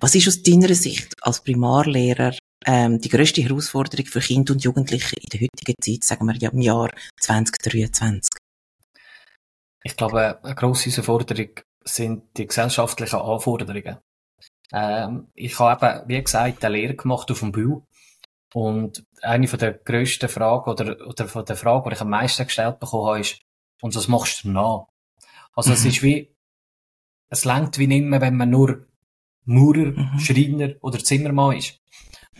Was 0.00 0.14
ist 0.14 0.28
aus 0.28 0.42
deiner 0.42 0.74
Sicht 0.74 1.14
als 1.22 1.42
Primarlehrer 1.42 2.34
ähm, 2.64 3.00
die 3.00 3.08
grösste 3.08 3.42
Herausforderung 3.42 4.06
für 4.06 4.20
Kinder 4.20 4.52
und 4.52 4.62
Jugendliche 4.62 5.16
in 5.16 5.28
der 5.30 5.40
heutigen 5.40 5.74
Zeit, 5.80 6.04
sagen 6.04 6.26
wir 6.26 6.36
ja 6.36 6.50
im 6.50 6.60
Jahr 6.60 6.90
2023? 7.20 8.30
Ich 9.82 9.96
glaube, 9.96 10.42
eine 10.42 10.54
grosse 10.54 10.90
Herausforderung 10.90 11.50
sind 11.84 12.24
die 12.36 12.46
gesellschaftlichen 12.46 13.20
Anforderungen. 13.20 13.98
Ähm, 14.72 15.28
ich 15.34 15.58
habe 15.58 15.86
eben, 15.86 16.08
wie 16.08 16.22
gesagt, 16.22 16.64
eine 16.64 16.76
Lehre 16.76 16.94
gemacht 16.94 17.30
auf 17.30 17.40
dem 17.40 17.52
Bühl. 17.52 17.82
Und 18.54 19.04
eine 19.22 19.48
von 19.48 19.58
der 19.58 19.74
grössten 19.74 20.28
Fragen 20.28 20.70
oder, 20.70 21.06
oder 21.06 21.28
von 21.28 21.44
der 21.44 21.56
Fragen, 21.56 21.88
die 21.88 21.94
ich 21.94 22.00
am 22.00 22.10
meisten 22.10 22.44
gestellt 22.44 22.80
bekommen 22.80 23.06
habe, 23.06 23.20
ist, 23.20 23.40
und 23.82 23.94
was 23.94 24.08
machst 24.08 24.44
du 24.44 24.50
nach? 24.50 24.86
Also 25.54 25.70
mhm. 25.70 25.74
es 25.74 25.84
ist 25.84 26.02
wie, 26.02 26.34
es 27.28 27.44
langt 27.44 27.78
wie 27.78 27.86
nicht 27.86 28.04
mehr, 28.04 28.20
wenn 28.20 28.36
man 28.36 28.50
nur 28.50 28.86
Maurer, 29.44 29.92
mhm. 29.92 30.18
Schreiner 30.18 30.74
oder 30.80 30.98
Zimmermann 30.98 31.58
ist. 31.58 31.80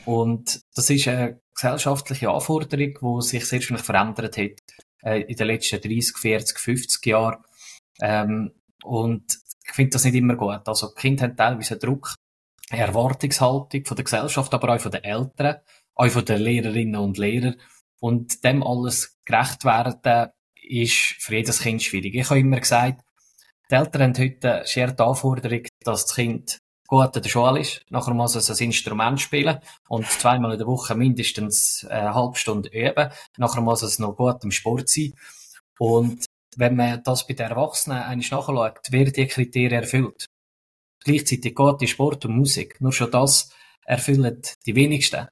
Und 0.05 0.63
das 0.75 0.89
ist 0.91 1.09
eine 1.09 1.41
gesellschaftliche 1.55 2.31
Anforderung, 2.31 3.21
die 3.21 3.27
sich 3.27 3.45
sehr 3.45 3.61
schnell 3.61 3.81
verändert 3.81 4.37
hat 4.37 4.63
äh, 5.03 5.23
in 5.23 5.37
den 5.37 5.47
letzten 5.47 5.81
30, 5.81 6.17
40, 6.17 6.59
50 6.59 7.07
Jahren. 7.07 7.45
Ähm, 8.01 8.53
und 8.85 9.25
ich 9.67 9.75
finde 9.75 9.91
das 9.91 10.05
nicht 10.05 10.15
immer 10.15 10.37
gut. 10.37 10.67
Also 10.67 10.89
die 10.89 11.01
Kinder 11.01 11.25
haben 11.25 11.37
teilweise 11.37 11.75
einen 11.75 11.81
Druck, 11.81 12.15
eine 12.71 12.83
Erwartungshaltung 12.83 13.85
von 13.85 13.97
der 13.97 14.05
Gesellschaft, 14.05 14.55
aber 14.55 14.75
auch 14.75 14.81
von 14.81 14.93
den 14.93 15.05
Eltern, 15.05 15.57
auch 15.95 16.09
von 16.09 16.25
den 16.25 16.41
Lehrerinnen 16.41 16.97
und 16.97 17.19
Lehrern. 17.19 17.57
Und 18.01 18.45
dem 18.45 18.63
alles 18.63 19.19
gerecht 19.25 19.65
werden, 19.65 20.31
ist 20.63 21.17
für 21.19 21.37
jedes 21.37 21.61
Kind 21.61 21.83
schwierig. 21.83 22.15
Ich 22.15 22.31
habe 22.31 22.41
immer 22.41 22.61
gesagt, 22.61 23.03
die 23.71 23.75
Eltern 23.75 24.03
haben 24.03 24.19
heute 24.19 24.65
eine 24.65 24.95
die 24.95 25.03
Anforderung, 25.03 25.63
dass 25.85 26.07
das 26.07 26.15
Kind 26.15 26.59
gut 26.87 27.17
in 27.17 27.23
der 27.23 27.29
Schule 27.29 27.61
ist. 27.61 27.83
Nachher 27.91 28.15
muss 28.15 28.37
es 28.37 28.51
ein 28.51 28.65
Instrument 28.65 29.21
spielen 29.21 29.59
und 29.89 30.07
zweimal 30.07 30.53
in 30.53 30.59
der 30.59 30.67
Woche 30.67 30.95
mindestens 30.95 31.85
eine 31.89 32.15
halbe 32.15 32.37
Stunde 32.37 32.69
üben. 32.69 33.11
Nachher 33.39 33.61
muss 33.61 33.83
es 33.83 33.99
noch 33.99 34.17
gut 34.17 34.45
im 34.45 34.53
Sport 34.53 34.89
sein. 34.89 35.13
Und 35.79 36.26
wenn 36.57 36.77
man 36.77 37.03
das 37.03 37.27
bei 37.27 37.35
den 37.35 37.51
Erwachsenen 37.51 38.03
eigentlich 38.03 38.31
nachschaut, 38.31 38.91
werden 38.91 39.13
die 39.13 39.27
Kriterien 39.27 39.83
erfüllt. 39.83 40.27
Gleichzeitig 41.05 41.55
gute 41.55 41.87
Sport 41.87 42.25
und 42.25 42.37
Musik. 42.37 42.81
Nur 42.81 42.93
schon 42.93 43.11
das 43.11 43.51
erfüllen 43.85 44.41
die 44.65 44.75
wenigsten. 44.75 45.29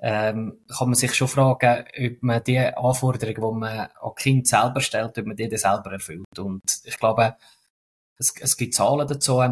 Ähm, 0.00 0.64
kann 0.66 0.88
man 0.88 0.94
sich 0.94 1.14
schon 1.14 1.28
fragen, 1.28 1.84
ob 1.84 2.22
man 2.22 2.42
die 2.42 2.58
Anforderungen, 2.58 3.54
die 3.54 3.60
man 3.60 3.88
an 4.00 4.14
Kind 4.16 4.48
selber 4.48 4.80
stellt, 4.80 5.18
ob 5.18 5.26
man 5.26 5.36
die 5.36 5.56
selber 5.56 5.92
erfüllt. 5.92 6.38
Und 6.38 6.62
ich 6.84 6.98
glaube, 6.98 7.36
es, 8.18 8.34
es 8.40 8.56
gibt 8.56 8.74
Zahlen 8.74 9.06
dazu, 9.06 9.42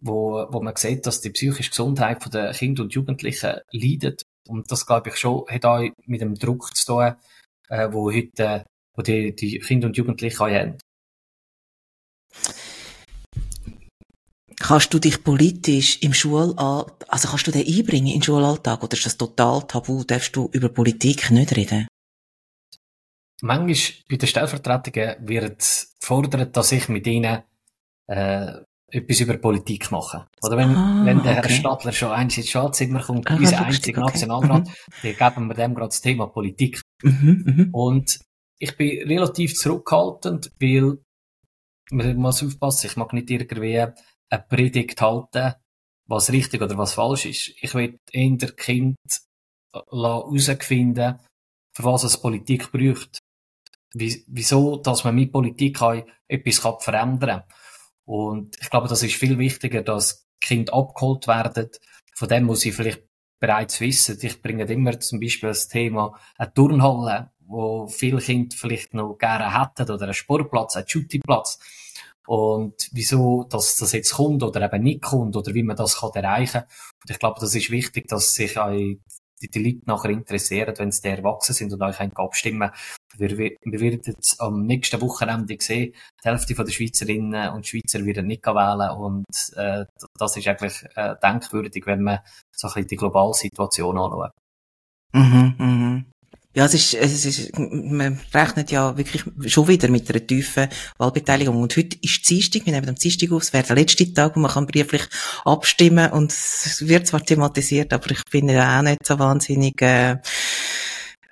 wo, 0.00 0.46
wo 0.50 0.60
man 0.60 0.76
sieht, 0.76 1.06
dass 1.06 1.20
die 1.20 1.30
psychische 1.30 1.70
Gesundheit 1.70 2.32
der 2.32 2.52
Kinder 2.52 2.82
und 2.82 2.92
Jugendlichen 2.92 3.60
leidet. 3.72 4.22
Und 4.48 4.70
das, 4.70 4.86
glaube 4.86 5.08
ich, 5.08 5.16
schon 5.16 5.44
hat 5.48 5.64
auch 5.64 5.82
mit 6.06 6.20
dem 6.20 6.34
Druck 6.34 6.76
zu 6.76 6.86
tun, 6.86 7.14
äh, 7.68 7.88
wo 7.90 8.12
heute 8.12 8.64
wo 8.94 9.02
die, 9.02 9.34
die 9.34 9.58
Kinder 9.58 9.88
und 9.88 9.96
Jugendlichen 9.96 10.40
haben. 10.40 10.78
Kannst 14.60 14.94
du 14.94 14.98
dich 14.98 15.22
politisch 15.22 16.00
im 16.02 16.14
Schulalltag, 16.14 17.04
also 17.08 17.28
kannst 17.28 17.46
du 17.46 17.50
den 17.50 17.66
einbringen 17.66 18.06
in 18.06 18.14
den 18.14 18.22
Schulalltag 18.22 18.82
oder 18.82 18.94
ist 18.94 19.04
das 19.04 19.18
total 19.18 19.62
tabu? 19.66 20.04
Darfst 20.04 20.34
du 20.36 20.48
über 20.52 20.68
Politik 20.68 21.30
nicht 21.30 21.54
reden? 21.56 21.86
Manchmal 23.42 23.76
bei 24.08 24.16
den 24.16 24.26
Stellvertretungen 24.26 25.16
wird 25.20 25.86
gefordert, 26.00 26.56
dass 26.56 26.72
ich 26.72 26.88
mit 26.88 27.06
ihnen 27.06 27.42
äh, 28.06 28.52
etwas 28.94 29.20
über 29.20 29.36
Politik 29.36 29.90
mache. 29.90 30.26
Oder 30.42 30.56
wenn, 30.56 30.74
ah, 30.74 31.02
wenn 31.04 31.22
der 31.22 31.38
okay. 31.38 31.48
Herr 31.48 31.50
Stadler 31.50 31.92
schon 31.92 32.12
eins 32.12 32.36
ins 32.36 32.48
Schaltzimmer 32.48 33.02
kommt, 33.02 33.30
ah, 33.30 33.36
unser 33.36 33.66
einziger 33.66 34.02
okay. 34.02 34.12
Nationalrat, 34.12 34.66
mhm. 34.66 34.72
dann 35.02 35.34
geben 35.34 35.46
wir 35.48 35.54
dem 35.54 35.74
gerade 35.74 35.88
das 35.88 36.00
Thema 36.00 36.26
Politik. 36.28 36.80
Mhm, 37.02 37.44
mhm, 37.44 37.68
Und 37.72 38.20
ich 38.58 38.76
bin 38.76 39.06
relativ 39.08 39.54
zurückhaltend, 39.54 40.52
weil 40.60 40.98
man 41.90 42.16
muss 42.16 42.42
aufpassen, 42.42 42.86
ich 42.86 42.96
mag 42.96 43.12
nicht 43.12 43.30
irgendwie 43.30 43.78
eine 43.78 44.42
Predigt 44.48 45.00
halten, 45.00 45.54
was 46.06 46.32
richtig 46.32 46.62
oder 46.62 46.76
was 46.78 46.94
falsch 46.94 47.26
ist. 47.26 47.52
Ich 47.60 47.74
will 47.74 47.98
eher 48.10 48.36
Kind 48.56 48.96
herausfinden, 49.72 51.18
für 51.74 51.84
was 51.84 52.04
es 52.04 52.20
Politik 52.20 52.70
braucht. 52.72 53.18
Wieso, 53.92 54.76
dass 54.78 55.04
man 55.04 55.14
mit 55.14 55.32
Politik 55.32 55.80
etwas 56.28 56.58
verändern 56.80 57.40
kann. 57.40 57.54
Und 58.06 58.56
ich 58.60 58.70
glaube, 58.70 58.88
das 58.88 59.02
ist 59.02 59.14
viel 59.14 59.38
wichtiger, 59.38 59.82
dass 59.82 60.26
Kind 60.40 60.72
abgeholt 60.72 61.26
werden. 61.26 61.70
Von 62.14 62.28
dem 62.28 62.44
muss 62.44 62.64
ich 62.64 62.74
vielleicht 62.74 63.04
bereits 63.40 63.80
wissen. 63.80 64.18
Ich 64.20 64.42
bringe 64.42 64.64
immer 64.64 64.98
zum 65.00 65.20
Beispiel 65.20 65.50
das 65.50 65.68
Thema 65.68 66.18
eine 66.36 66.52
Turnhalle, 66.52 67.32
wo 67.46 67.86
viele 67.86 68.18
Kinder 68.18 68.56
vielleicht 68.56 68.94
noch 68.94 69.16
gerne 69.18 69.60
hätten, 69.60 69.90
oder 69.90 70.04
einen 70.04 70.14
Sportplatz, 70.14 70.76
einen 70.76 70.88
Shootingplatz. 70.88 71.58
Und 72.26 72.88
wieso, 72.92 73.44
dass 73.44 73.76
das 73.76 73.92
jetzt 73.92 74.14
kommt 74.14 74.42
oder 74.42 74.62
eben 74.62 74.82
nicht 74.82 75.02
kommt 75.02 75.36
oder 75.36 75.52
wie 75.52 75.62
man 75.62 75.76
das 75.76 76.00
kann 76.00 76.10
erreichen. 76.14 76.62
Und 76.62 77.10
ich 77.10 77.18
glaube, 77.18 77.38
das 77.40 77.54
ist 77.54 77.70
wichtig, 77.70 78.08
dass 78.08 78.34
sich 78.34 78.54
die, 78.54 79.00
die 79.50 79.62
Leute 79.62 79.82
nachher 79.84 80.10
interessieren, 80.10 80.74
wenn 80.78 80.90
sie 80.90 81.06
erwachsen 81.06 81.54
sind 81.54 81.72
und 81.74 81.82
euch 81.82 82.00
abstimmen 82.00 82.70
wir, 83.18 83.38
wir 83.38 83.80
werden 83.80 84.00
jetzt 84.04 84.40
am 84.40 84.66
nächsten 84.66 85.00
Wochenende 85.00 85.56
sehen, 85.60 85.94
die 86.22 86.28
Hälfte 86.28 86.54
der 86.54 86.70
Schweizerinnen 86.70 87.50
und 87.50 87.66
Schweizer 87.66 88.04
werden 88.04 88.26
nicht 88.26 88.46
wählen 88.46 88.90
und 88.90 89.24
äh, 89.56 89.84
das 90.18 90.36
ist 90.36 90.48
eigentlich 90.48 90.84
äh, 90.96 91.14
denkwürdig, 91.22 91.86
wenn 91.86 92.02
man 92.02 92.20
so 92.54 92.68
ein 92.68 92.74
bisschen 92.74 92.88
die 92.88 92.96
globale 92.96 93.34
Situation 93.34 93.98
anschaut. 93.98 94.32
Mhm, 95.12 95.54
mhm. 95.58 96.04
Ja, 96.54 96.66
es 96.66 96.74
ist, 96.74 96.94
es 96.94 97.24
ist, 97.24 97.58
man 97.58 98.20
rechnet 98.32 98.70
ja 98.70 98.96
wirklich 98.96 99.24
schon 99.46 99.66
wieder 99.66 99.88
mit 99.88 100.08
einer 100.08 100.24
tiefen 100.24 100.68
Wahlbeteiligung. 100.98 101.60
Und 101.60 101.76
heute 101.76 101.96
ist 102.00 102.30
Dienstag, 102.30 102.64
wir 102.64 102.72
nehmen 102.72 102.88
am 102.88 102.94
Dienstag 102.94 103.32
auf, 103.32 103.42
es 103.42 103.52
wäre 103.52 103.64
der 103.64 103.76
letzte 103.76 104.12
Tag, 104.14 104.36
wo 104.36 104.40
man 104.40 104.52
kann 104.52 104.66
brieflich 104.66 105.02
abstimmen 105.44 106.12
und 106.12 106.30
es 106.30 106.86
wird 106.86 107.08
zwar 107.08 107.24
thematisiert, 107.24 107.92
aber 107.92 108.08
ich 108.12 108.22
bin 108.30 108.48
ja 108.48 108.78
auch 108.78 108.82
nicht 108.82 109.04
so 109.04 109.18
wahnsinnig, 109.18 109.82
äh, 109.82 110.18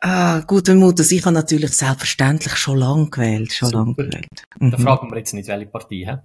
Ah, 0.04 0.40
guten 0.40 0.78
Mut. 0.78 0.98
Also 0.98 1.14
ich 1.14 1.24
habe 1.24 1.32
natürlich 1.32 1.70
selbstverständlich 1.74 2.56
schon 2.56 2.76
lange 2.76 3.08
gewählt, 3.08 3.52
schon 3.52 3.70
lange 3.70 3.94
gewählt. 3.94 4.26
Mhm. 4.58 4.72
Da 4.72 4.78
fragen 4.78 5.08
wir 5.08 5.18
jetzt 5.18 5.32
nicht, 5.32 5.46
welche 5.46 5.66
Partei, 5.66 6.04
hä? 6.04 6.16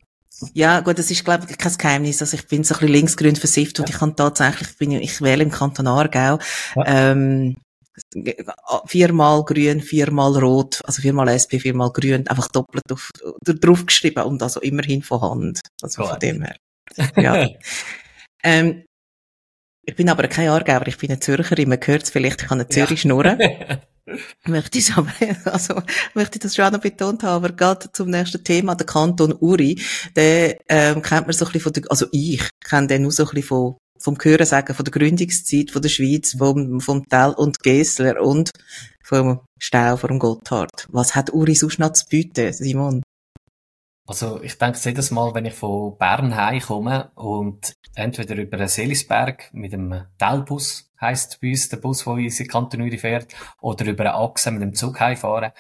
Ja, 0.53 0.79
gut, 0.79 0.97
das 0.97 1.11
ist, 1.11 1.23
glaube 1.23 1.45
ich, 1.47 1.59
kein 1.59 1.77
Geheimnis. 1.77 2.19
Also 2.21 2.37
ich 2.37 2.47
bin 2.47 2.63
so 2.63 2.73
ein 2.73 2.79
bisschen 2.79 2.93
linksgrün 2.93 3.35
versifft 3.35 3.77
ja. 3.77 3.83
und 3.83 3.89
ich 3.91 3.97
kann 3.97 4.15
tatsächlich, 4.15 4.69
ich 4.69 4.77
bin, 4.77 4.91
ich 4.93 5.21
wähle 5.21 5.43
im 5.43 5.51
Kanton 5.51 5.85
Aargau, 5.85 6.39
ja. 6.75 6.83
ähm, 6.85 7.55
viermal 8.85 9.43
grün, 9.43 9.81
viermal 9.81 10.37
rot, 10.37 10.81
also 10.85 11.01
viermal 11.01 11.29
SP, 11.29 11.59
viermal 11.59 11.91
grün, 11.91 12.27
einfach 12.27 12.47
doppelt 12.49 12.91
auf, 12.91 13.11
drauf 13.43 13.85
geschrieben 13.85 14.23
und 14.23 14.41
also 14.41 14.59
immerhin 14.61 15.03
von 15.03 15.21
Hand. 15.21 15.61
Also 15.81 16.01
Gut. 16.01 16.11
von 16.11 16.19
dem 16.19 16.41
her. 16.43 16.55
Ja. 17.15 17.49
ähm, 18.43 18.83
ich 19.85 19.95
bin 19.95 20.09
aber 20.09 20.27
kein 20.27 20.49
Aargauer, 20.49 20.87
ich 20.87 20.97
bin 20.97 21.11
eine 21.11 21.19
Zürcherin. 21.19 21.69
Man 21.69 21.79
hört 21.83 22.03
es 22.03 22.09
vielleicht, 22.09 22.41
ich 22.41 22.47
kann 22.49 22.59
eine 22.59 22.67
Zürich 22.67 22.89
ja. 22.91 22.97
schnurren. 22.97 23.39
möchte 24.45 24.77
ich 24.77 24.93
aber, 24.93 25.11
also, 25.45 25.81
möchte 26.13 26.37
ich 26.37 26.41
das 26.41 26.55
schon 26.55 26.65
auch 26.65 26.71
noch 26.71 26.79
betont 26.79 27.23
haben, 27.23 27.45
aber 27.45 27.55
gerade 27.55 27.91
zum 27.91 28.09
nächsten 28.09 28.43
Thema, 28.43 28.75
der 28.75 28.85
Kanton 28.85 29.33
Uri, 29.39 29.81
der, 30.15 30.57
ähm, 30.67 31.01
kennt 31.01 31.27
man 31.27 31.33
so 31.33 31.45
ein 31.45 31.51
bisschen 31.51 31.61
von 31.61 31.73
der, 31.73 31.83
also 31.89 32.05
ich 32.11 32.49
kenne 32.63 32.87
den 32.87 33.03
nur 33.03 33.11
so 33.11 33.23
ein 33.23 33.29
bisschen 33.29 33.47
von, 33.47 33.77
vom 33.99 34.17
Hören 34.21 34.45
sagen, 34.45 34.73
von 34.73 34.85
der 34.85 34.91
Gründungszeit 34.91 35.71
von 35.71 35.81
der 35.81 35.89
Schweiz, 35.89 36.35
vom, 36.37 36.79
vom 36.81 37.07
Tell 37.07 37.33
und 37.37 37.59
Gessler 37.59 38.21
und 38.21 38.51
vom 39.03 39.41
Stau, 39.59 39.97
vom 39.97 40.19
Gotthard. 40.19 40.87
Was 40.91 41.15
hat 41.15 41.33
Uri 41.33 41.55
sonst 41.55 41.79
noch 41.79 41.93
zu 41.93 42.05
bieten, 42.07 42.53
Simon? 42.53 43.03
Also 44.07 44.41
ich 44.41 44.57
denke 44.57 44.79
jedes 44.81 45.11
Mal, 45.11 45.33
wenn 45.33 45.45
ich 45.45 45.53
von 45.53 45.97
Bern 45.97 46.35
heimkomme 46.35 47.11
und 47.15 47.73
entweder 47.93 48.35
über 48.35 48.55
den 48.55 48.69
Selisberg 48.69 49.53
mit 49.53 49.73
dem 49.73 50.05
Telbus, 50.17 50.89
heisst 50.99 51.41
bei 51.41 51.49
uns 51.49 51.67
der 51.67 51.77
Bus, 51.77 52.05
der 52.05 52.13
unsere 52.13 52.47
Kantonüre 52.47 52.97
fährt, 52.97 53.33
oder 53.59 53.85
über 53.85 54.05
eine 54.05 54.13
Achse 54.13 54.51
mit 54.51 54.61
dem 54.61 54.73
Zug 54.73 54.99
heimfahren. 55.01 55.51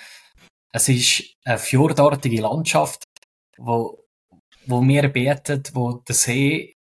Es 0.71 0.87
ist 0.87 1.23
eine 1.43 1.57
fjordartige 1.57 2.41
Landschaft, 2.41 3.03
wo, 3.57 4.05
wo 4.65 4.81
mir 4.81 5.09
bietet, 5.09 5.75
wo 5.75 6.03
der 6.07 6.15
See 6.15 6.76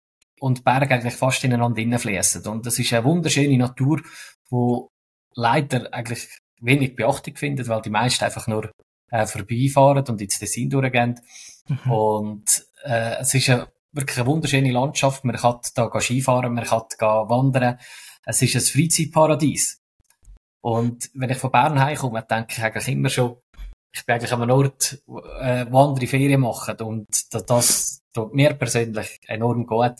und 0.44 0.62
Berge 0.62 0.94
eigentlich 0.94 1.14
fast 1.14 1.42
ineinander 1.42 1.80
hineinfließen. 1.80 2.46
Und 2.46 2.66
das 2.66 2.78
ist 2.78 2.92
eine 2.92 3.04
wunderschöne 3.04 3.56
Natur, 3.56 4.02
wo 4.50 4.90
leider 5.34 5.88
eigentlich 5.94 6.28
wenig 6.60 6.96
Beachtung 6.96 7.34
findet, 7.36 7.66
weil 7.68 7.80
die 7.80 7.88
meisten 7.88 8.26
einfach 8.26 8.46
nur 8.46 8.70
äh, 9.10 9.24
vorbeifahren 9.26 10.04
und 10.06 10.20
ins 10.20 10.38
Tessin 10.38 10.68
durchgehen. 10.68 11.18
Mhm. 11.66 11.90
Und 11.90 12.66
äh, 12.84 13.20
es 13.20 13.32
ist 13.32 13.48
eine, 13.48 13.68
wirklich 13.92 14.18
eine 14.18 14.26
wunderschöne 14.26 14.70
Landschaft. 14.70 15.24
Man 15.24 15.34
kann 15.34 15.60
da 15.74 15.90
Skifahren, 15.98 16.52
man 16.52 16.64
kann 16.64 16.82
da 16.98 17.26
wandern. 17.26 17.78
Es 18.26 18.42
ist 18.42 18.54
ein 18.54 18.60
Freizeitparadies. 18.60 19.80
Und 20.60 21.10
wenn 21.14 21.30
ich 21.30 21.38
von 21.38 21.52
Bern 21.52 21.82
heimkomme, 21.82 22.22
denke 22.22 22.56
ich 22.58 22.62
eigentlich 22.62 22.88
immer 22.88 23.08
schon, 23.08 23.38
ich 23.94 24.04
bin 24.04 24.16
eigentlich 24.16 24.32
an 24.32 24.42
einem 24.42 24.58
Ort, 24.58 25.02
äh, 25.40 25.64
wo 25.70 25.78
andere 25.78 26.06
Ferien 26.06 26.42
machen. 26.42 26.76
Und 26.82 27.06
das, 27.30 27.46
das 27.46 28.02
tut 28.12 28.34
mir 28.34 28.52
persönlich 28.52 29.20
enorm 29.26 29.64
gut. 29.64 29.94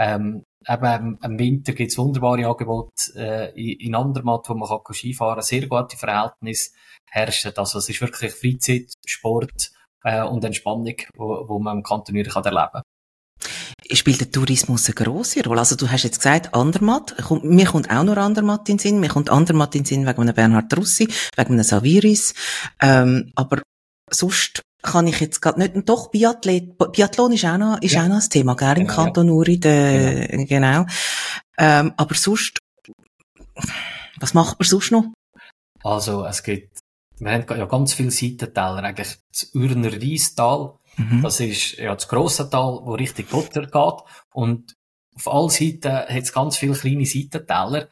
Ähm, 0.00 0.44
eben 0.66 1.18
im 1.22 1.38
Winter 1.38 1.72
gibt 1.72 1.92
es 1.92 1.98
wunderbare 1.98 2.46
Angebote 2.46 2.90
äh, 3.16 3.74
in 3.74 3.94
Andermatt, 3.94 4.48
wo 4.48 4.54
man 4.54 4.68
kann 4.68 4.94
Skifahren 4.94 5.34
kann. 5.34 5.42
Sehr 5.42 5.66
gute 5.66 5.96
Verhältnisse 5.96 6.70
herrschen. 7.10 7.52
Also 7.56 7.78
es 7.78 7.88
ist 7.88 8.00
wirklich 8.00 8.32
Freizeit, 8.32 8.92
Sport 9.06 9.72
äh, 10.04 10.22
und 10.22 10.42
Entspannung, 10.44 10.96
wo, 11.16 11.46
wo 11.46 11.58
man 11.58 11.78
im 11.78 11.82
Kanton 11.82 12.22
kann 12.24 12.44
erleben 12.44 12.72
kann 12.72 12.82
spielt 13.92 14.20
der 14.20 14.30
Tourismus 14.30 14.86
eine 14.86 14.94
grosse 14.94 15.44
Rolle? 15.44 15.60
Also 15.60 15.76
du 15.76 15.90
hast 15.90 16.04
jetzt 16.04 16.18
gesagt, 16.18 16.54
Andermatt, 16.54 17.16
mir 17.42 17.66
kommt 17.66 17.90
auch 17.90 18.04
noch 18.04 18.16
Andermatt 18.16 18.68
in 18.68 18.76
den 18.76 18.78
Sinn, 18.78 19.00
mir 19.00 19.08
kommt 19.08 19.30
Andermatt 19.30 19.74
in 19.74 19.82
den 19.82 19.86
Sinn 19.86 20.06
wegen 20.06 20.20
einem 20.20 20.34
Bernhard 20.34 20.76
Russi, 20.76 21.08
wegen 21.36 21.54
einem 21.54 21.64
Saviris, 21.64 22.34
ähm, 22.80 23.32
aber 23.34 23.62
sonst 24.10 24.62
kann 24.82 25.06
ich 25.06 25.20
jetzt 25.20 25.40
gerade 25.40 25.60
nicht, 25.60 25.74
und 25.74 25.88
doch 25.88 26.10
Biathlet, 26.10 26.76
Biathlon 26.92 27.32
ist 27.32 27.44
auch 27.44 27.58
noch, 27.58 27.80
ist 27.82 27.92
ja. 27.92 28.04
auch 28.04 28.08
noch 28.08 28.22
ein 28.22 28.30
Thema, 28.30 28.54
gell, 28.56 28.78
im 28.78 28.86
genau, 28.86 28.94
Kanton 28.94 29.26
ja. 29.26 29.32
Uri, 29.32 29.60
de, 29.60 30.26
genau. 30.28 30.46
genau. 30.46 30.86
Ähm, 31.58 31.92
aber 31.96 32.14
sonst, 32.14 32.58
was 34.18 34.34
macht 34.34 34.58
man 34.58 34.68
sonst 34.68 34.92
noch? 34.92 35.04
Also, 35.82 36.24
es 36.24 36.42
gibt, 36.42 36.80
wir 37.18 37.32
haben 37.32 37.44
ja 37.48 37.66
ganz 37.66 37.92
viele 37.92 38.10
Seitentäler, 38.10 38.82
eigentlich 38.82 39.18
das 39.32 39.50
Urner 39.54 39.92
Reistal, 39.92 40.74
mhm. 40.96 41.22
das 41.22 41.40
ist 41.40 41.72
ja 41.78 41.94
das 41.94 42.08
grosse 42.08 42.48
Tal, 42.48 42.80
wo 42.82 42.94
richtig 42.94 43.28
Butter 43.28 43.66
geht, 43.66 44.04
und 44.32 44.76
auf 45.14 45.28
allen 45.28 45.50
Seiten 45.50 45.92
hat 45.92 46.22
es 46.22 46.32
ganz 46.32 46.56
viele 46.56 46.74
kleine 46.74 47.06
Seitentäler, 47.06 47.88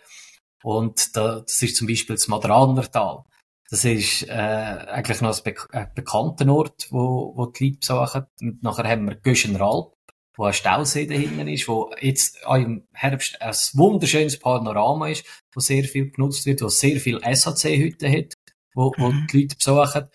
und 0.62 1.16
da, 1.16 1.40
das 1.40 1.62
ist 1.62 1.76
zum 1.76 1.86
Beispiel 1.86 2.16
das 2.16 2.28
Madraner 2.28 2.90
Tal. 2.90 3.24
Das 3.70 3.84
ist 3.84 4.26
äh, 4.28 4.32
eigentlich 4.32 5.20
noch 5.20 5.36
ein, 5.36 5.44
be 5.44 5.54
ein 5.72 5.90
bekannter 5.94 6.48
Ort, 6.50 6.88
wo, 6.90 7.34
wo 7.36 7.46
die 7.46 7.66
Leute 7.66 7.78
besuchen. 7.78 8.26
Und 8.40 8.62
nachher 8.62 8.88
haben 8.88 9.06
wir 9.06 9.16
Göschenralp, 9.16 9.94
wo 10.36 10.44
ein 10.44 10.54
Stausee 10.54 11.06
dahinten 11.06 11.48
ist, 11.48 11.68
wo 11.68 11.90
jetzt 12.00 12.46
auch 12.46 12.54
im 12.54 12.86
Herbst 12.92 13.42
ein 13.42 13.54
wunderschönes 13.74 14.38
Panorama 14.38 15.08
ist, 15.08 15.26
wo 15.52 15.60
sehr 15.60 15.84
viel 15.84 16.10
genutzt 16.10 16.46
wird, 16.46 16.62
wo 16.62 16.68
sehr 16.68 16.98
viel 16.98 17.20
SAC-Hütten 17.20 18.10
hat, 18.10 18.34
wo, 18.74 18.92
wo 18.96 19.10
mhm. 19.10 19.26
die 19.30 19.42
Leute 19.42 19.56
besuchen. 19.56 20.08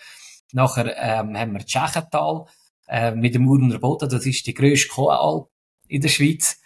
Nachher 0.51 0.95
ähm, 0.97 1.37
haben 1.37 1.53
wir 1.53 1.65
Tschechental 1.65 2.45
äh, 2.87 3.13
mit 3.13 3.35
dem 3.35 3.47
Urner 3.47 3.79
Boden, 3.79 4.09
das 4.09 4.25
ist 4.25 4.47
die 4.47 4.53
grösste 4.53 4.87
Koalp 4.87 5.49
in 5.87 6.01
der 6.01 6.09
Schweiz. 6.09 6.59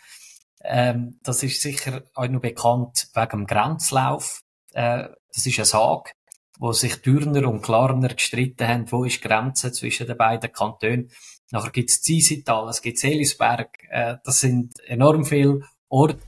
Ähm, 0.63 1.19
das 1.23 1.43
ist 1.43 1.61
sicher 1.61 2.03
auch 2.13 2.27
noch 2.27 2.41
bekannt 2.41 3.09
wegen 3.13 3.29
dem 3.29 3.45
Grenzlauf. 3.45 4.41
Äh, 4.73 5.09
das 5.33 5.45
ist 5.45 5.59
ein 5.59 5.65
Sag, 5.65 6.16
wo 6.59 6.71
sich 6.71 7.01
Dürner 7.01 7.47
und 7.47 7.61
Klarner 7.61 8.09
gestritten 8.09 8.67
haben, 8.67 8.91
wo 8.91 9.03
ist 9.03 9.23
die 9.23 9.27
Grenze 9.27 9.71
zwischen 9.71 10.07
den 10.07 10.17
beiden 10.17 10.51
Kantonen. 10.51 11.11
Nachher 11.51 11.71
gibt's 11.71 12.01
Ziesital, 12.01 12.67
es 12.69 12.81
gibt 12.81 12.97
Selisberg, 12.97 13.77
äh, 13.89 14.15
das 14.23 14.39
sind 14.39 14.73
enorm 14.85 15.25
viele 15.25 15.61
Orte, 15.89 16.19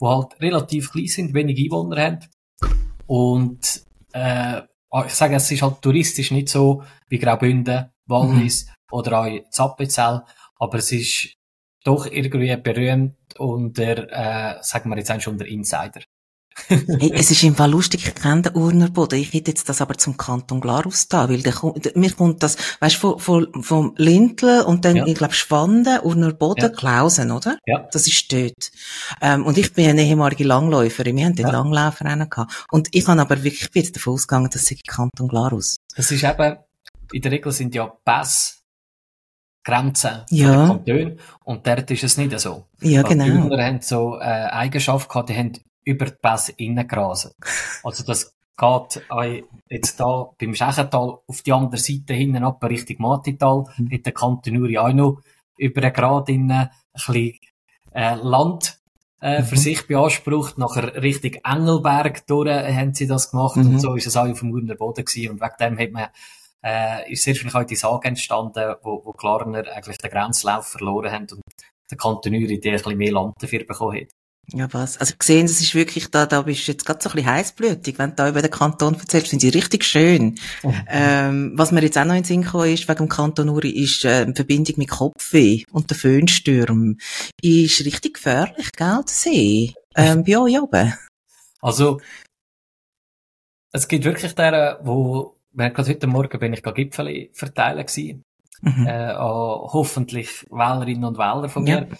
die 0.00 0.06
halt 0.06 0.40
relativ 0.40 0.92
klein 0.92 1.06
sind, 1.06 1.34
wenig 1.34 1.58
Einwohner 1.58 2.02
haben. 2.02 2.18
Und 3.06 3.84
äh, 4.12 4.62
ich 5.06 5.14
sage, 5.14 5.36
es 5.36 5.50
ist 5.50 5.62
halt 5.62 5.80
touristisch 5.82 6.30
nicht 6.30 6.48
so 6.48 6.82
wie 7.08 7.18
Graubünden, 7.18 7.90
Wallis 8.06 8.66
mhm. 8.66 8.72
oder 8.90 9.20
auch 9.20 9.50
Zappezell, 9.50 10.22
aber 10.58 10.78
es 10.78 10.92
ist 10.92 11.34
doch 11.84 12.06
irgendwie 12.06 12.54
berühmt 12.56 13.16
und 13.38 13.78
der, 13.78 14.58
äh, 14.58 14.62
sagen 14.62 14.90
wir 14.90 14.96
jetzt 14.96 15.10
eigentlich 15.10 15.24
schon 15.24 15.38
der 15.38 15.46
Insider 15.46 16.00
hey, 16.68 17.12
es 17.14 17.30
ist 17.30 17.42
im 17.42 17.54
Fall 17.54 17.70
lustig, 17.70 18.06
ich 18.06 18.14
kenne 18.14 18.42
den 18.42 18.54
Urner 18.54 18.88
Boden. 18.88 19.18
Ich 19.18 19.32
hätte 19.32 19.50
jetzt 19.50 19.68
das 19.68 19.80
aber 19.80 19.96
zum 19.98 20.16
Kanton 20.16 20.60
Glarus 20.60 21.08
da, 21.08 21.28
weil 21.28 21.42
der, 21.42 21.54
mir 21.94 22.12
kommt 22.12 22.42
das, 22.42 22.56
weißt 22.80 23.02
du, 23.02 23.18
vom, 23.18 23.62
vom 23.62 23.94
Lindl 23.96 24.62
und 24.66 24.84
dann, 24.84 24.96
ja. 24.96 25.06
ich 25.06 25.14
glaube, 25.14 25.34
Schwanden, 25.34 26.00
Urner 26.00 26.32
Boden, 26.32 26.62
ja. 26.62 26.68
Klausen, 26.68 27.30
oder? 27.30 27.58
Ja. 27.66 27.86
Das 27.92 28.06
ist 28.06 28.32
dort. 28.32 28.70
Ähm, 29.20 29.44
und 29.44 29.58
ich 29.58 29.72
bin 29.72 29.88
eine 29.88 30.02
ehemalige 30.02 30.44
Langläuferin. 30.44 31.16
Wir 31.16 31.26
haben 31.26 31.36
den 31.36 31.46
ja. 31.46 31.52
Langlaufrennen 31.52 32.28
gehabt. 32.28 32.66
Und 32.70 32.88
ich 32.92 33.06
habe 33.06 33.20
aber 33.20 33.36
wirklich, 33.42 33.62
ich 33.62 33.70
bin 33.70 33.92
davon 33.92 34.14
ausgegangen, 34.14 34.50
das 34.52 34.66
sei 34.66 34.76
Kanton 34.86 35.28
Glarus. 35.28 35.76
Das 35.94 36.10
ist 36.10 36.24
eben, 36.24 36.56
in 37.12 37.22
der 37.22 37.32
Regel 37.32 37.52
sind 37.52 37.74
ja 37.74 37.86
Pass 38.04 38.62
Grenzen 39.66 40.22
ja. 40.30 40.48
der 40.48 40.66
Kantone. 40.66 41.16
Und 41.44 41.66
dort 41.66 41.90
ist 41.90 42.04
es 42.04 42.16
nicht 42.16 42.38
so. 42.38 42.66
Ja, 42.80 43.02
genau. 43.02 43.24
Die 43.24 43.32
Urner 43.32 43.64
haben 43.64 43.80
so, 43.82 44.16
äh, 44.18 44.24
Eigenschaft 44.24 45.08
gehabt, 45.08 45.28
die 45.28 45.34
haben 45.34 45.52
über 45.86 46.06
die 46.06 46.16
Pässe 46.20 46.52
reingrasen. 46.60 47.32
Also 47.82 48.04
das 48.04 48.34
geht 48.58 49.02
jetzt 49.68 50.00
da 50.00 50.30
beim 50.38 50.54
Schächental 50.54 51.18
auf 51.26 51.42
die 51.42 51.52
andere 51.52 51.80
Seite 51.80 52.14
hinten 52.14 52.44
ab, 52.44 52.62
Richtung 52.64 52.96
Matital, 52.98 53.64
mhm. 53.76 53.88
mit 53.88 54.04
der 54.04 54.12
Kantonuri 54.12 54.78
auch 54.78 54.92
noch 54.92 55.20
über 55.56 55.80
den 55.80 55.92
Grad 55.92 56.28
innen 56.28 56.50
ein 56.50 56.70
bisschen 56.92 57.38
äh, 57.92 58.14
Land 58.14 58.78
äh, 59.20 59.42
für 59.42 59.54
mhm. 59.54 59.60
sich 59.60 59.86
beansprucht. 59.86 60.58
Nachher 60.58 61.02
Richtung 61.02 61.34
Engelberg 61.44 62.26
durch 62.26 62.48
äh, 62.48 62.74
haben 62.74 62.94
sie 62.94 63.06
das 63.06 63.30
gemacht 63.30 63.56
mhm. 63.56 63.66
und 63.68 63.78
so 63.78 63.94
ist 63.94 64.06
es 64.06 64.16
auch 64.16 64.28
auf 64.28 64.40
dem 64.40 64.50
Urner 64.50 64.74
Boden 64.74 65.04
gewesen. 65.04 65.30
Und 65.30 65.40
wegen 65.40 65.56
dem 65.60 65.78
hat 65.78 65.92
man 65.92 66.08
äh, 66.62 67.12
ist 67.12 67.22
sehr 67.22 67.34
viel 67.34 67.64
die 67.64 67.76
Sage 67.76 68.08
entstanden, 68.08 68.74
wo, 68.82 69.02
wo 69.04 69.12
Klarner 69.12 69.64
eigentlich 69.72 69.98
den 69.98 70.10
Grenzlauf 70.10 70.66
verloren 70.66 71.12
haben 71.12 71.26
und 71.30 71.42
der 71.90 71.96
Kantonuri, 71.96 72.58
der 72.58 72.72
ein 72.72 72.78
bisschen 72.78 72.98
mehr 72.98 73.12
Land 73.12 73.34
dafür 73.38 73.64
bekommen 73.64 74.00
hat. 74.00 74.08
Ja, 74.52 74.72
was? 74.72 74.98
Also 74.98 75.14
gesehen, 75.18 75.46
das 75.46 75.60
ist 75.60 75.74
wirklich 75.74 76.08
da, 76.10 76.24
da 76.24 76.42
bist 76.42 76.66
du 76.66 76.72
jetzt 76.72 76.86
gerade 76.86 77.02
so 77.02 77.10
ein 77.10 77.16
bisschen 77.16 77.30
heißblütig, 77.30 77.98
wenn 77.98 78.10
du 78.10 78.16
da 78.16 78.28
über 78.28 78.42
den 78.42 78.50
Kanton 78.50 78.94
erzählst, 78.94 79.28
finde 79.28 79.46
ich 79.46 79.54
richtig 79.54 79.84
schön. 79.84 80.38
Mhm. 80.62 80.74
Ähm, 80.88 81.52
was 81.56 81.72
mir 81.72 81.82
jetzt 81.82 81.98
auch 81.98 82.04
noch 82.04 82.14
in 82.14 82.22
den 82.22 82.24
Sinn 82.24 82.42
gekommen 82.42 82.72
ist, 82.72 82.88
wegen 82.88 82.98
dem 82.98 83.08
Kanton 83.08 83.48
Uri, 83.48 83.70
ist 83.70 84.04
äh, 84.04 84.24
die 84.24 84.34
Verbindung 84.34 84.76
mit 84.78 84.88
Kopfweh 84.88 85.64
und 85.72 85.90
der 85.90 85.96
Föhnsturm. 85.96 86.98
Ist 87.42 87.84
richtig 87.84 88.14
gefährlich, 88.14 88.70
gell, 88.72 89.00
der 89.00 89.04
See, 89.06 89.74
ähm, 89.96 90.24
bei 90.24 90.38
euch 90.38 90.60
oben. 90.60 90.94
Also, 91.60 92.00
es 93.72 93.88
gibt 93.88 94.04
wirklich 94.04 94.34
deren, 94.34 94.86
wo, 94.86 95.36
gerade 95.52 95.90
heute 95.90 96.06
Morgen 96.06 96.38
bin 96.38 96.52
ich 96.52 96.62
gerade 96.62 96.76
Gipfel 96.76 97.30
verteilen 97.32 97.84
gewesen, 97.84 98.22
mhm. 98.62 98.86
äh, 98.86 98.90
an 98.90 99.18
hoffentlich 99.72 100.44
Wählerinnen 100.50 101.04
und 101.04 101.18
Wähler 101.18 101.48
von 101.48 101.64
mir. 101.64 101.88
Ja 101.90 101.96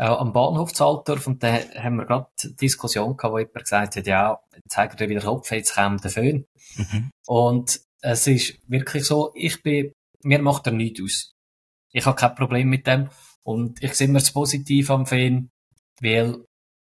äh, 0.00 0.04
am 0.04 0.32
Bahnhof 0.32 0.72
Zaltdorf 0.72 1.26
und 1.26 1.42
da 1.42 1.58
haben 1.74 1.96
wir 1.96 2.06
gerade 2.06 2.28
Diskussion 2.42 3.16
gehabt, 3.16 3.34
wo 3.34 3.38
jemand 3.38 3.54
gesagt 3.54 3.96
hat, 3.96 4.06
ja, 4.06 4.40
zeig 4.66 4.96
dir 4.96 5.10
wieder 5.10 5.20
Kopf, 5.20 5.50
jetzt 5.52 5.74
kommt 5.74 6.02
der 6.04 6.10
Föhn. 6.10 6.46
Mhm. 6.76 7.10
Und 7.26 7.80
es 8.00 8.26
ist 8.26 8.58
wirklich 8.66 9.04
so, 9.04 9.30
ich 9.34 9.62
bin, 9.62 9.92
mir 10.22 10.40
macht 10.40 10.66
er 10.66 10.72
nichts 10.72 11.02
aus. 11.02 11.34
Ich 11.92 12.06
habe 12.06 12.16
kein 12.16 12.34
Problem 12.34 12.68
mit 12.68 12.86
dem 12.86 13.10
und 13.42 13.82
ich 13.82 13.94
sehe 13.94 14.08
mir 14.08 14.20
das 14.20 14.32
Positive 14.32 14.92
am 14.92 15.06
Föhn, 15.06 15.50
weil 16.00 16.44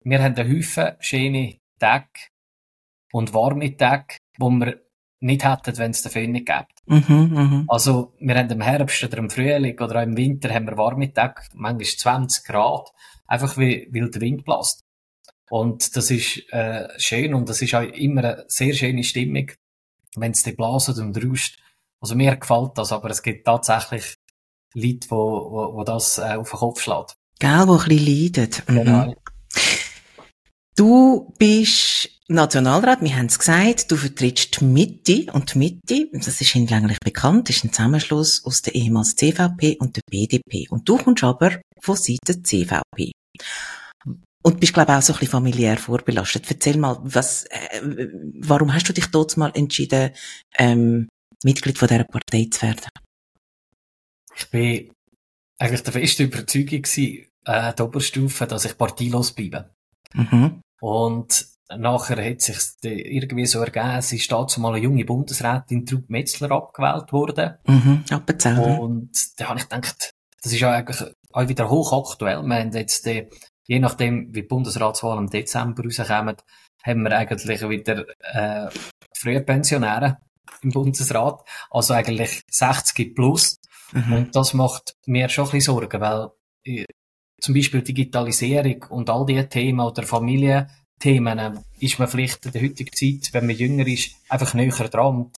wir 0.03 0.23
haben 0.23 0.35
einen 0.35 0.57
Haufen 0.57 0.95
schöne 0.99 1.59
Tage 1.79 2.07
und 3.11 3.33
warme 3.35 3.75
Tage, 3.77 4.17
wo 4.39 4.49
wir 4.49 4.81
nicht 5.25 5.43
hätten, 5.43 5.77
wenn 5.77 5.91
es 5.91 6.01
den 6.01 6.11
Föhn 6.11 6.31
nicht 6.31 6.45
gäbe. 6.45 6.67
Mhm, 6.85 7.33
mh. 7.33 7.65
Also, 7.67 8.13
wir 8.19 8.35
haben 8.35 8.49
im 8.49 8.61
Herbst 8.61 9.03
oder 9.03 9.17
im 9.17 9.29
Frühling 9.29 9.79
oder 9.79 9.99
auch 9.99 10.03
im 10.03 10.15
Winter 10.15 10.53
haben 10.53 10.67
wir 10.67 10.77
warme 10.77 11.11
Tage, 11.13 11.41
manchmal 11.53 11.85
20 11.85 12.45
Grad, 12.45 12.91
einfach 13.27 13.57
weil, 13.57 13.87
weil 13.91 14.09
der 14.09 14.21
Wind 14.21 14.45
bläst. 14.45 14.83
Und 15.49 15.95
das 15.95 16.09
ist 16.11 16.51
äh, 16.51 16.87
schön 16.97 17.33
und 17.33 17.49
das 17.49 17.61
ist 17.61 17.75
auch 17.75 17.81
immer 17.81 18.23
eine 18.23 18.45
sehr 18.47 18.73
schöne 18.73 19.03
Stimmung, 19.03 19.51
wenn 20.15 20.31
es 20.31 20.43
dann 20.43 20.55
blasen 20.55 20.99
und 20.99 21.23
rauscht. 21.23 21.59
Also 21.99 22.15
mir 22.15 22.35
gefällt 22.35 22.71
das, 22.75 22.91
aber 22.91 23.09
es 23.09 23.21
gibt 23.21 23.45
tatsächlich 23.45 24.15
Leute, 24.73 25.09
wo, 25.09 25.51
wo, 25.51 25.73
wo 25.75 25.83
das 25.83 26.17
äh, 26.17 26.35
auf 26.35 26.49
den 26.49 26.59
Kopf 26.59 26.81
schlägt. 26.81 27.15
Gell, 27.39 27.67
wo 27.67 27.77
ein 27.77 27.87
bisschen 27.87 28.33
leiden. 28.33 28.49
Mhm. 28.67 28.75
Genau. 28.75 29.15
Du 30.75 31.33
bist 31.37 32.09
Nationalrat, 32.27 33.01
wir 33.01 33.15
haben 33.15 33.27
es 33.27 33.37
gesagt, 33.37 33.91
du 33.91 33.97
vertrittst 33.97 34.59
die 34.59 34.65
Mitte 34.65 35.31
und 35.33 35.53
die 35.53 35.59
Mitte, 35.59 36.09
das 36.11 36.41
ist 36.41 36.49
hinlänglich 36.49 36.97
bekannt, 36.99 37.51
ist 37.51 37.63
ein 37.63 37.71
Zusammenschluss 37.71 38.43
aus 38.45 38.63
der 38.63 38.73
ehemals 38.73 39.15
CVP 39.15 39.77
und 39.79 39.95
der 39.95 40.01
BDP. 40.09 40.67
Und 40.69 40.89
du 40.89 40.97
kommst 40.97 41.23
aber 41.23 41.61
von 41.79 41.95
Seiten 41.95 42.43
CVP. 42.43 43.11
Und 44.43 44.59
bist, 44.59 44.73
glaube 44.73 44.91
ich, 44.91 44.97
auch 44.97 45.01
so 45.01 45.13
ein 45.13 45.19
bisschen 45.19 45.31
familiär 45.31 45.77
vorbelastet. 45.77 46.49
Erzähl 46.49 46.77
mal, 46.77 46.99
was, 47.03 47.45
äh, 47.45 48.09
warum 48.39 48.73
hast 48.73 48.89
du 48.89 48.93
dich 48.93 49.07
dort 49.07 49.37
mal 49.37 49.51
entschieden, 49.55 50.11
ähm, 50.57 51.07
Mitglied 51.43 51.77
von 51.77 51.87
dieser 51.87 52.05
Partei 52.05 52.47
zu 52.49 52.61
werden? 52.63 52.89
Ich 54.35 54.49
bin 54.49 54.91
eigentlich 55.59 55.83
der 55.83 55.93
festen 55.93 56.23
Überzeugung 56.23 56.81
gewesen, 56.81 57.27
äh, 57.45 57.73
der 57.73 57.85
Oberstufe, 57.85 58.47
dass 58.47 58.65
ich 58.65 58.77
parteilos 58.77 59.31
bleibe. 59.31 59.69
Mhm. 60.13 60.61
Und 60.81 61.54
Nachher 61.69 62.23
hat 62.23 62.41
sich 62.41 62.57
irgendwie 62.83 63.45
so 63.47 63.59
ergeben, 63.59 63.95
es 63.97 64.13
ist 64.13 64.31
dazu 64.31 64.61
mal 64.61 64.73
eine 64.73 64.83
junge 64.83 65.03
Bundesrätin 65.03 65.85
Trud 65.85 66.09
Metzler 66.09 66.51
abgewählt 66.51 67.11
worden. 67.11 67.55
Mhm, 67.65 68.05
Appenzell. 68.11 68.59
Und 68.79 69.11
da 69.37 69.49
habe 69.49 69.59
ich 69.59 69.67
gedacht, 69.67 70.11
das 70.43 70.51
ist 70.53 70.59
ja 70.59 70.71
eigentlich 70.71 71.01
auch 71.31 71.47
wieder 71.47 71.69
hochaktuell. 71.69 72.43
Wir 72.43 72.55
haben 72.59 72.71
jetzt, 72.71 73.05
die, 73.07 73.27
je 73.65 73.79
nachdem, 73.79 74.27
wie 74.29 74.41
die 74.41 74.47
Bundesratswahl 74.47 75.17
im 75.17 75.29
Dezember 75.29 75.83
rauskommen, 75.83 76.35
haben 76.83 77.01
wir 77.01 77.17
eigentlich 77.17 77.61
wieder 77.67 78.05
äh, 78.19 78.69
frühe 79.15 79.41
Pensionäre 79.41 80.19
im 80.61 80.69
Bundesrat. 80.69 81.41
Also 81.71 81.95
eigentlich 81.95 82.43
60 82.51 83.15
plus. 83.15 83.57
Mhm. 83.91 84.13
Und 84.13 84.35
das 84.35 84.53
macht 84.53 84.95
mir 85.07 85.29
schon 85.29 85.45
ein 85.45 85.51
bisschen 85.51 85.73
Sorgen, 85.73 85.99
weil 85.99 86.29
zum 87.41 87.55
Beispiel 87.55 87.81
Digitalisierung 87.81 88.83
und 88.89 89.09
all 89.09 89.25
diese 89.25 89.49
Themen 89.49 89.79
oder 89.79 90.03
Familienthemen 90.03 90.84
äh, 91.03 91.51
ist 91.79 91.99
man 91.99 92.07
vielleicht 92.07 92.45
in 92.45 92.51
der 92.51 92.61
heutigen 92.61 92.93
Zeit, 92.93 93.33
wenn 93.33 93.45
man 93.45 93.55
jünger 93.55 93.87
ist, 93.87 94.11
einfach 94.29 94.53
näher 94.53 94.89
dran. 94.89 95.31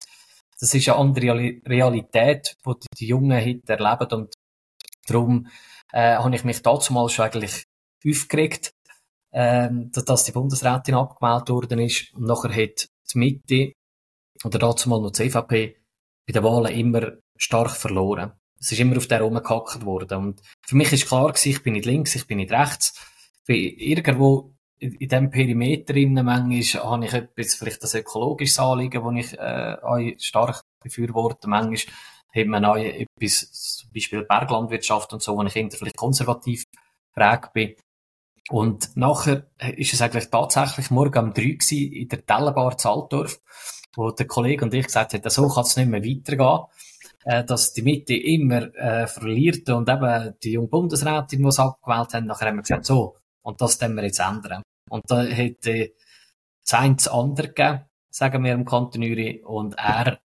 Das 0.60 0.74
ist 0.74 0.89
eine 0.89 0.98
andere 0.98 1.60
Realität, 1.67 2.58
die 2.65 2.74
die 3.00 3.08
Jungen 3.08 3.39
heute 3.39 3.74
erleben 3.74 4.22
und 4.22 4.34
darum 5.08 5.48
äh, 5.91 6.15
habe 6.15 6.36
ich 6.36 6.43
mich 6.43 6.62
dazu 6.62 6.93
mal 6.93 7.10
schon 7.10 7.26
eigentlich 7.26 7.65
aufgeregt, 8.06 8.74
äh, 9.32 9.70
dass 9.91 10.24
die 10.24 10.32
Bundesrätin 10.32 10.96
abgewählt 10.96 11.50
worden 11.50 11.80
ist 11.80 12.13
und 12.13 12.26
nachher 12.26 12.56
hat 12.56 12.89
die 13.13 13.17
Mitte 13.17 13.74
oder 14.43 14.60
dazu 14.60 14.89
mal 14.89 15.02
noch 15.02 15.12
die 15.12 15.30
CVP 15.30 15.78
bei 16.26 16.34
den 16.34 16.43
Wahlen 16.43 16.74
immer 16.74 17.13
stark 17.38 17.72
verloren. 17.72 18.34
Es 18.60 18.72
ist 18.72 18.80
immer 18.80 18.98
auf 18.98 19.08
der 19.08 19.22
rumgehackt 19.22 19.86
worden. 19.86 20.17
Und 20.17 20.41
für 20.65 20.76
mich 20.76 20.91
ist 20.91 21.08
klar 21.08 21.34
ich 21.41 21.63
bin 21.63 21.74
nicht 21.74 21.86
links, 21.86 22.15
ich 22.15 22.26
bin 22.26 22.38
nicht 22.38 22.52
rechts. 22.52 22.93
Ich 23.39 23.46
bin 23.46 23.78
irgendwo 23.78 24.57
in, 24.79 24.97
diesem 24.99 25.29
Perimeter 25.29 25.95
innen 25.95 26.25
manchmal 26.25 26.83
habe 26.83 27.05
ich 27.05 27.13
etwas, 27.13 27.55
vielleicht 27.55 27.83
das 27.83 27.95
ökologische 27.95 28.61
Anliegen, 28.61 29.03
das 29.03 29.25
ich 29.25 29.39
äh, 29.39 30.19
stark 30.19 30.63
befürworte. 30.81 31.47
Manchmal 31.47 31.93
hat 32.35 32.47
man 32.47 32.65
auch 32.65 32.77
etwas, 32.77 33.51
zum 33.77 33.91
Beispiel 33.93 34.23
Berglandwirtschaft 34.23 35.13
und 35.13 35.21
so, 35.21 35.35
wo 35.37 35.43
ich 35.43 35.55
eher 35.55 35.71
vielleicht 35.71 35.97
konservativ 35.97 36.65
prägt 37.13 37.53
bin. 37.53 37.75
Und 38.49 38.95
nachher 38.95 39.47
ist 39.75 39.93
es 39.93 40.01
eigentlich 40.01 40.29
tatsächlich 40.29 40.89
morgen 40.89 41.25
um 41.25 41.33
drei 41.33 41.51
gewesen, 41.51 41.91
in 41.91 42.07
der 42.07 42.25
Tellenbar 42.25 42.77
Zaltdorf, 42.77 43.41
wo 43.95 44.11
der 44.11 44.27
Kollege 44.27 44.63
und 44.63 44.73
ich 44.73 44.85
gesagt 44.85 45.13
haben, 45.13 45.29
so 45.29 45.49
kann 45.49 45.63
es 45.63 45.75
nicht 45.75 45.89
mehr 45.89 46.03
weitergehen 46.03 46.67
äh, 47.27 47.43
dass 47.43 47.73
die 47.73 47.81
Mitte 47.81 48.15
immer 48.15 48.73
äh, 48.75 49.05
verliert 49.05 49.69
und 49.69 49.89
eben 49.89 50.33
die 50.41 50.53
junge 50.53 50.69
Bundesrätin, 50.69 51.39
die 51.39 51.47
es 51.47 51.59
abgewählt 51.59 52.13
haben, 52.13 52.25
nachher 52.25 52.47
haben 52.47 52.55
wir 52.55 52.61
gesagt, 52.61 52.85
so, 52.85 53.17
und 53.41 53.59
das 53.59 53.77
können 53.79 53.95
wir 53.95 54.03
jetzt 54.03 54.19
ändern. 54.19 54.63
Und 54.89 55.04
da 55.08 55.23
hätte 55.23 55.71
äh, 55.71 55.93
das 56.63 56.73
eine 56.73 56.95
das 56.95 57.08
andere 57.08 57.47
gegeben, 57.47 57.86
sagen 58.10 58.43
wir 58.43 58.54
im 58.54 58.65
Kanton 58.65 59.04
Uri, 59.04 59.41
und 59.43 59.76
er, 59.78 60.19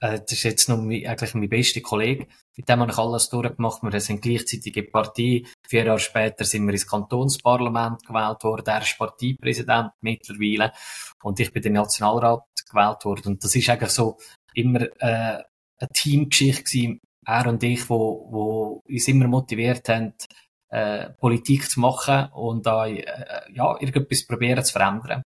äh, 0.00 0.20
das 0.20 0.32
ist 0.32 0.42
jetzt 0.42 0.68
noch 0.68 0.78
mein, 0.78 1.06
eigentlich 1.06 1.34
mein 1.34 1.48
bester 1.48 1.80
Kollege, 1.80 2.26
mit 2.56 2.68
dem 2.68 2.80
habe 2.80 2.90
ich 2.90 2.98
alles 2.98 3.28
durchgemacht, 3.28 3.82
wir 3.82 4.00
sind 4.00 4.22
gleichzeitige 4.22 4.82
Partei, 4.82 5.44
vier 5.66 5.84
Jahre 5.84 5.98
später 5.98 6.44
sind 6.44 6.66
wir 6.66 6.72
ins 6.72 6.86
Kantonsparlament 6.86 8.04
gewählt 8.06 8.44
worden, 8.44 8.66
er 8.66 8.82
ist 8.82 8.98
Parteipräsident 8.98 9.92
mittlerweile, 10.00 10.72
und 11.22 11.40
ich 11.40 11.52
bin 11.52 11.62
der 11.62 11.72
Nationalrat 11.72 12.42
gewählt 12.68 13.04
worden, 13.04 13.32
und 13.32 13.44
das 13.44 13.54
ist 13.54 13.68
eigentlich 13.68 13.90
so 13.90 14.18
immer, 14.54 14.82
äh, 15.00 15.42
eine 15.80 15.88
Teamgeschichte 15.92 16.64
gewesen, 16.64 17.00
er 17.24 17.46
und 17.46 17.62
ich, 17.62 17.88
wo, 17.88 18.26
wo 18.30 18.82
uns 18.88 19.08
immer 19.08 19.28
motiviert 19.28 19.88
haben, 19.88 20.14
äh, 20.70 21.10
Politik 21.18 21.70
zu 21.70 21.80
machen 21.80 22.28
und 22.32 22.66
da, 22.66 22.86
äh, 22.86 23.04
ja, 23.52 23.76
irgendetwas 23.80 24.26
probieren 24.26 24.64
zu 24.64 24.72
verändern. 24.72 25.22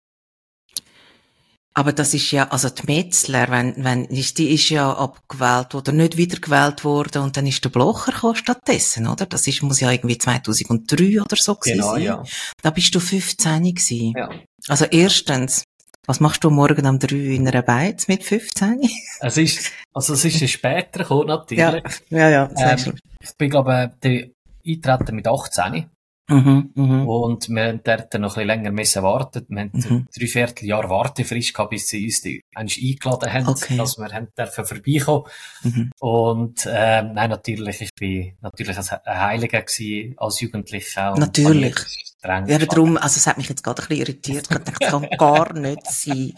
Aber 1.73 1.93
das 1.93 2.13
ist 2.13 2.31
ja, 2.31 2.49
also 2.49 2.69
die 2.69 2.85
Metzler, 2.85 3.49
wenn, 3.49 3.81
wenn, 3.83 4.03
ist, 4.05 4.37
die 4.37 4.53
ist 4.53 4.69
ja 4.69 4.91
abgewählt 4.91 5.73
oder 5.73 5.93
nicht 5.93 6.17
wiedergewählt 6.17 6.83
worden 6.83 7.21
und 7.21 7.37
dann 7.37 7.47
ist 7.47 7.63
der 7.63 7.69
Blocher 7.69 8.11
gekommen 8.11 8.35
stattdessen, 8.35 9.07
oder? 9.07 9.25
Das 9.25 9.47
ist, 9.47 9.63
muss 9.63 9.79
ja 9.79 9.89
irgendwie 9.89 10.17
2003 10.17 11.21
oder 11.21 11.37
so 11.37 11.55
gewesen 11.55 11.77
genau, 11.77 11.93
sein. 11.93 12.03
Ja. 12.03 12.23
Da 12.61 12.71
bist 12.71 12.93
du 12.93 12.99
15 12.99 13.63
gewesen. 13.63 14.13
Ja. 14.17 14.29
Also 14.67 14.83
erstens, 14.85 15.63
was 16.05 16.19
machst 16.19 16.43
du 16.43 16.49
morgen 16.49 16.85
um 16.85 16.99
drei 16.99 17.15
in 17.15 17.47
einer 17.47 17.61
Beiz 17.61 18.09
mit 18.09 18.23
15? 18.23 18.81
Es 19.21 19.37
ist, 19.37 19.71
also 19.93 20.13
es 20.13 20.25
ist 20.25 20.49
später 20.49 20.99
gekommen, 20.99 21.27
natürlich. 21.27 21.83
Ja, 22.09 22.27
ja, 22.27 22.29
ja. 22.29 22.49
Ähm, 22.57 22.95
ich 23.21 23.37
bin, 23.37 23.49
glaube 23.49 23.93
ich, 24.03 24.31
eintreten 24.65 25.15
mit 25.15 25.27
18. 25.27 25.89
Mhm, 26.29 26.71
mhm. 26.75 27.07
Und 27.09 27.49
wir 27.49 27.63
haben 27.65 27.81
dort 27.83 28.13
noch 28.13 28.19
ein 28.19 28.21
bisschen 28.21 28.47
länger 28.47 28.71
müssen 28.71 29.03
warten. 29.03 29.45
Wir 29.49 29.59
haben 29.61 29.71
Mhm. 29.73 30.07
drei 30.15 30.27
Vierteljahr 30.27 30.89
Wartefrist 30.89 31.53
gehabt, 31.53 31.71
bis 31.71 31.89
sie 31.89 32.05
uns 32.05 32.21
die, 32.21 32.41
eingeladen 32.55 33.33
haben, 33.33 33.47
Okay. 33.47 33.75
dass 33.75 33.97
wir 33.97 34.07
haben 34.13 34.29
dürfen 34.37 34.65
vorbeikommen. 34.65 35.25
Mhm. 35.63 35.91
Und, 35.99 36.65
ähm, 36.71 37.13
nein, 37.13 37.29
natürlich, 37.29 37.81
ich 37.81 37.89
bin 37.99 38.33
natürlich 38.39 38.77
ein 38.77 38.85
Heiliger 39.05 39.61
gewesen, 39.61 40.13
als 40.17 40.39
Jugendlicher. 40.39 41.15
Natürlich. 41.17 41.75
Ja, 42.23 42.59
darum, 42.59 42.97
also 42.97 43.17
es 43.17 43.25
hat 43.25 43.37
mich 43.37 43.49
jetzt 43.49 43.63
gerade 43.63 43.81
ein 43.81 43.87
bisschen 43.87 44.03
irritiert. 44.05 44.43
Ich 44.43 44.47
dachte, 44.47 44.71
das 44.79 44.89
kann 44.91 45.09
gar 45.17 45.53
nicht 45.53 45.85
sein. 45.87 46.33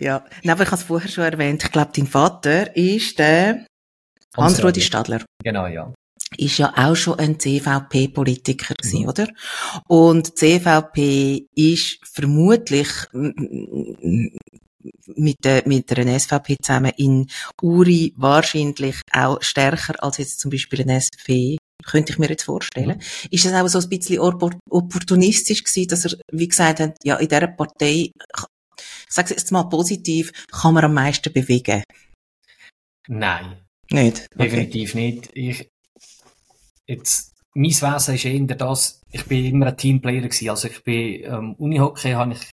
Ja. 0.00 0.24
Nein, 0.42 0.54
aber 0.54 0.62
ich 0.62 0.70
habe 0.70 0.80
es 0.80 0.84
vorher 0.84 1.10
schon 1.10 1.24
erwähnt. 1.24 1.62
Ich 1.62 1.70
glaube, 1.70 1.90
dein 1.94 2.06
Vater 2.06 2.74
ist 2.74 3.18
der 3.18 3.66
Hans-Rudi 4.34 4.80
Stadler. 4.80 5.22
Genau, 5.44 5.66
ja. 5.66 5.92
Ist 6.36 6.58
ja 6.58 6.72
auch 6.76 6.94
schon 6.94 7.18
ein 7.18 7.38
CVP-Politiker 7.40 8.74
gewesen, 8.74 9.02
Mhm. 9.02 9.08
oder? 9.08 9.28
Und 9.88 10.38
CVP 10.38 11.46
ist 11.54 11.98
vermutlich 12.04 12.88
mit 15.16 15.36
der, 15.44 15.66
mit 15.66 15.90
der 15.90 16.06
SVP 16.20 16.56
zusammen 16.62 16.92
in 16.96 17.26
Uri 17.60 18.14
wahrscheinlich 18.16 18.96
auch 19.12 19.42
stärker 19.42 20.02
als 20.02 20.18
jetzt 20.18 20.40
zum 20.40 20.50
Beispiel 20.50 20.82
ein 20.82 20.90
SP 21.02 21.58
könnte 21.84 22.12
ich 22.12 22.18
mir 22.18 22.28
jetzt 22.28 22.44
vorstellen. 22.44 22.98
Mhm. 22.98 23.28
Ist 23.30 23.44
das 23.46 23.52
auch 23.54 23.66
so 23.68 23.78
ein 23.78 23.88
bisschen 23.88 24.20
oppor- 24.20 24.58
opportunistisch 24.68 25.64
gewesen, 25.64 25.88
dass 25.88 26.04
er, 26.04 26.18
wie 26.30 26.46
gesagt 26.48 26.80
hat, 26.80 26.96
ja, 27.02 27.16
in 27.16 27.28
dieser 27.28 27.46
Partei, 27.48 28.10
ich 28.12 28.12
sage 29.08 29.30
jetzt 29.30 29.50
mal 29.50 29.64
positiv, 29.64 30.30
kann 30.52 30.74
man 30.74 30.84
am 30.84 30.94
meisten 30.94 31.32
bewegen? 31.32 31.82
Nein. 33.08 33.56
Nicht? 33.90 34.26
Okay. 34.34 34.44
Definitiv 34.44 34.94
nicht. 34.94 35.30
Ich, 35.34 35.68
jetzt, 36.90 37.34
mein 37.54 37.70
Wesen 37.70 38.14
ist 38.14 38.24
eher 38.24 38.56
das, 38.56 39.02
ich 39.10 39.24
bin 39.26 39.44
immer 39.44 39.66
ein 39.66 39.76
Teamplayer 39.76 40.22
gewesen. 40.22 40.50
Also 40.50 40.68
ich 40.68 40.82
bin, 40.84 41.24
ähm, 41.24 41.54
Unihockey 41.54 42.12
habe 42.12 42.32
ich, 42.32 42.50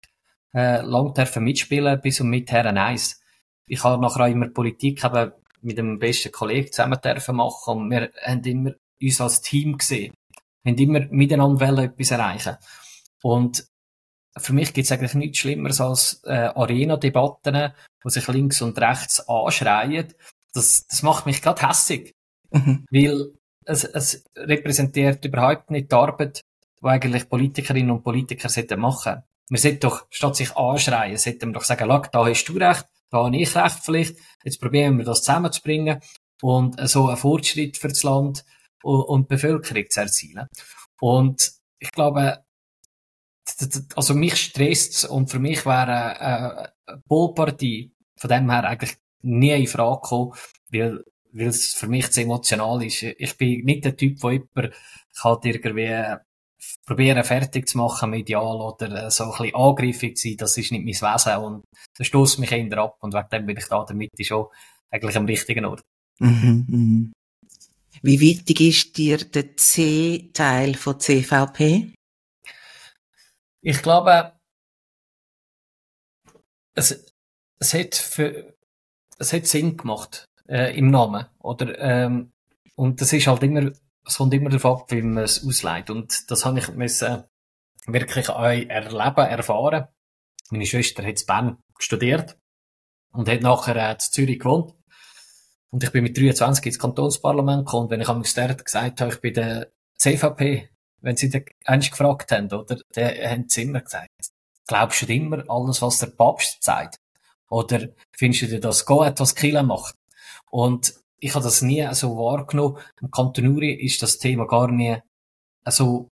äh, 0.54 0.82
lang 0.82 1.14
dürfen 1.14 1.44
mitspielen, 1.44 2.02
bis 2.02 2.20
und 2.22 2.30
mit 2.30 2.52
Herren 2.52 2.78
1. 2.78 3.22
Ich 3.68 3.84
habe 3.84 4.02
nachher 4.02 4.26
auch 4.26 4.30
immer 4.30 4.50
Politik 4.50 5.04
eben 5.04 5.32
mit 5.62 5.78
dem 5.78 6.00
besten 6.00 6.32
Kollegen 6.32 6.72
zusammen 6.72 7.00
dürfen 7.02 7.36
machen 7.36 7.78
und 7.78 7.92
wir 7.92 8.12
haben 8.24 8.44
immer 8.44 8.72
uns 9.02 9.22
als 9.22 9.42
Team 9.42 9.78
gesehen. 9.78 10.14
Wir 10.64 10.74
haben 10.74 10.80
immer 10.80 11.00
miteinander 11.10 11.84
etwas 11.84 12.12
erreichen. 12.12 12.58
Und 13.24 13.66
für 14.38 14.54
mich 14.54 14.74
gibt 14.74 14.86
es 14.86 14.92
eigentlich 14.92 15.14
nichts 15.14 15.38
Schlimmeres 15.38 15.80
als 15.80 16.22
äh, 16.26 16.52
Arena-Debatten, 16.56 17.74
wo 18.04 18.10
sich 18.10 18.28
links 18.28 18.62
und 18.62 18.80
rechts 18.80 19.28
anschreien. 19.28 20.14
Das, 20.54 20.86
das 20.88 21.04
macht 21.04 21.26
mich 21.26 21.42
gerade 21.42 21.68
hässig 21.68 22.14
Mhm. 22.52 22.86
weil 22.92 23.34
es, 23.66 23.84
es 23.84 24.24
repräsentiert 24.36 25.24
überhaupt 25.26 25.72
nicht 25.72 25.92
die 25.92 25.96
Arbeit, 25.96 26.42
die 26.82 26.88
eigentlich 26.88 27.30
Politikerinnen 27.30 27.92
und 27.92 28.04
Politiker 28.04 28.50
sollten 28.50 28.80
machen. 28.80 29.24
Sollten 29.50 29.80
doch, 29.82 30.06
statt 30.10 30.36
sich 30.36 30.56
anschreien, 30.56 31.18
sollten 31.18 31.50
wir 31.50 31.54
doch 31.54 31.64
sagen, 31.64 31.86
schau, 31.88 32.02
da 32.12 32.26
hast 32.26 32.46
du 32.46 32.58
recht, 32.58 32.88
da 33.10 33.26
habe 33.26 33.36
ich 33.36 33.56
recht 33.56 33.80
vielleicht, 33.84 34.16
jetzt 34.44 34.62
probieren 34.62 34.98
wir 34.98 35.06
das 35.06 35.24
zusammenzubringen 35.24 36.00
und 36.42 36.80
so 36.88 37.08
einen 37.08 37.18
Fortschritt 37.18 37.78
für 37.78 37.90
das 37.90 38.04
Land 38.04 38.46
und, 38.82 39.02
und 39.02 39.24
die 39.24 39.36
Bevölkerung 39.36 39.90
zu 39.90 40.00
erzielen. 40.00 40.48
Und 41.02 41.52
ich 41.80 41.92
glaube, 41.92 42.46
also 43.96 44.14
mich 44.14 44.38
stresst 44.38 45.06
und 45.06 45.30
für 45.30 45.40
mich 45.40 45.66
wäre 45.66 46.20
eine, 46.20 46.74
eine 46.88 47.02
Polpartie 47.08 47.94
von 48.18 48.30
dem 48.30 48.50
her 48.50 48.64
eigentlich 48.64 48.96
nie 49.22 49.52
in 49.52 49.68
Frage 49.68 50.02
gekommen, 50.02 50.34
weil 50.72 51.04
weil 51.34 51.48
es 51.48 51.74
für 51.74 51.88
mich 51.88 52.12
zu 52.12 52.22
emotional 52.22 52.84
ist. 52.84 53.04
Ich 53.04 53.38
bin 53.38 53.64
nicht 53.66 53.86
der 53.86 53.96
Typ, 53.96 54.20
der 54.20 54.32
jemand 54.32 54.74
kann 55.20 55.40
irgendwie 55.44 56.18
probieren 56.86 57.24
fertig 57.24 57.68
zu 57.68 57.78
machen 57.78 58.12
medial 58.12 58.62
oder 58.62 59.10
so 59.10 59.26
ein 59.26 59.32
bisschen 59.32 59.56
angriffig 59.56 60.18
zu 60.18 60.30
sein. 60.30 60.38
Das 60.38 60.58
ist 60.58 60.72
nicht 60.72 60.86
mein 60.86 61.14
Wesen 61.14 61.38
und 61.38 61.64
das 61.98 62.08
stößt 62.08 62.40
mich 62.40 62.52
eher 62.52 62.78
ab 62.78 62.98
und 63.02 63.14
wegen 63.14 63.30
dem 63.30 63.46
bin 63.46 63.58
ich 63.58 63.68
da 63.68 63.84
damit 63.84 64.10
schon 64.22 64.48
eigentlich 64.90 65.18
am 65.18 65.26
richtigen 65.26 65.66
Ort. 65.66 65.82
Mhm, 66.20 66.66
mhm. 66.68 67.14
Wie 68.04 68.20
wichtig 68.20 68.62
ist 68.62 68.98
dir 68.98 69.18
der 69.18 69.56
C-Teil 69.58 70.76
von 70.76 71.00
CVP? 71.00 71.94
Ich 73.64 73.82
glaube, 73.82 74.34
es, 76.76 77.06
es 77.60 77.74
hat 77.74 77.96
für, 77.96 78.56
es 79.20 79.34
hat 79.34 79.46
Sinn 79.46 79.78
gemacht, 79.78 80.26
äh, 80.52 80.78
im 80.78 80.92
Namen, 80.92 81.26
oder, 81.40 81.80
ähm, 81.80 82.34
und 82.76 83.00
das 83.00 83.14
ist 83.14 83.28
halt 83.28 83.44
immer, 83.44 83.72
es 84.06 84.18
kommt 84.18 84.34
immer 84.34 84.50
darauf 84.50 84.82
ab, 84.82 84.92
wie 84.92 85.02
man 85.02 85.24
es 85.24 85.46
ausleitet. 85.46 85.90
Und 85.92 86.30
das 86.30 86.46
habe 86.46 86.60
ich 86.60 86.68
müssen 86.70 87.24
wirklich 87.86 88.30
auch 88.30 88.44
erleben, 88.44 89.28
erfahren. 89.28 89.88
Meine 90.50 90.66
Schwester 90.66 91.04
hat 91.04 91.20
in 91.20 91.26
Bern 91.26 91.58
studiert 91.80 92.38
und 93.14 93.30
hat 93.30 93.42
nachher 93.42 93.76
äh, 93.76 93.94
in 93.94 94.00
Zürich 94.00 94.40
gewohnt. 94.40 94.74
Und 95.70 95.84
ich 95.84 95.92
bin 95.92 96.04
mit 96.04 96.18
23 96.18 96.66
ins 96.66 96.80
Kantonsparlament 96.80 97.66
gekommen. 97.66 97.86
Und 97.86 97.92
wenn 97.92 98.02
ich 98.02 98.10
am 98.10 98.24
dort 98.24 98.66
gesagt 98.66 99.00
habe, 99.00 99.14
ich 99.14 99.22
bin 99.22 99.34
der 99.34 99.72
CVP, 99.98 100.70
wenn 101.00 101.16
sie 101.16 101.30
den 101.30 101.46
eigentlich 101.66 101.92
gefragt 101.92 102.32
haben, 102.32 102.52
oder, 102.52 102.78
dann 102.94 103.16
haben 103.16 103.46
sie 103.48 103.64
immer 103.64 103.82
gesagt, 103.82 104.10
glaubst 104.68 105.02
du 105.04 105.14
immer 105.14 105.44
alles, 105.50 105.82
was 105.82 106.00
der 106.00 106.08
Papst 106.08 106.62
sagt? 106.64 107.00
Oder 107.50 107.90
findest 108.12 108.44
du 108.44 108.48
dir 108.48 108.60
das 108.60 108.86
gut, 108.86 109.20
was 109.20 109.36
Kille 109.36 109.64
macht? 109.64 109.96
Und 110.52 110.94
ich 111.20 111.34
habe 111.34 111.44
das 111.44 111.62
nie 111.62 111.88
so 111.94 112.18
wahrgenommen. 112.18 112.78
Im 113.02 113.10
Kanton 113.12 113.48
Uri 113.48 113.74
ist 113.74 114.02
das 114.02 114.18
Thema 114.18 114.46
gar 114.46 114.70
nie 114.72 114.98
so 115.66 116.10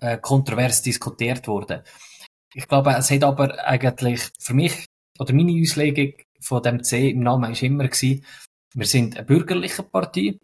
äh, 0.00 0.18
kontrovers 0.18 0.82
diskutiert 0.82 1.46
worden. 1.48 1.82
Ich 2.54 2.68
glaube, 2.68 2.90
es 2.92 3.10
hat 3.10 3.24
aber 3.24 3.64
eigentlich 3.66 4.30
für 4.38 4.54
mich 4.54 4.86
oder 5.18 5.32
meine 5.34 5.60
Auslegung 5.60 6.14
von 6.40 6.62
dem 6.62 6.82
C 6.82 7.10
im 7.10 7.20
Namen 7.20 7.52
ist 7.52 7.62
immer 7.62 7.88
gewesen, 7.88 8.24
wir 8.74 8.86
sind 8.86 9.16
eine 9.16 9.26
bürgerliche 9.26 9.82
Partei, 9.82 10.38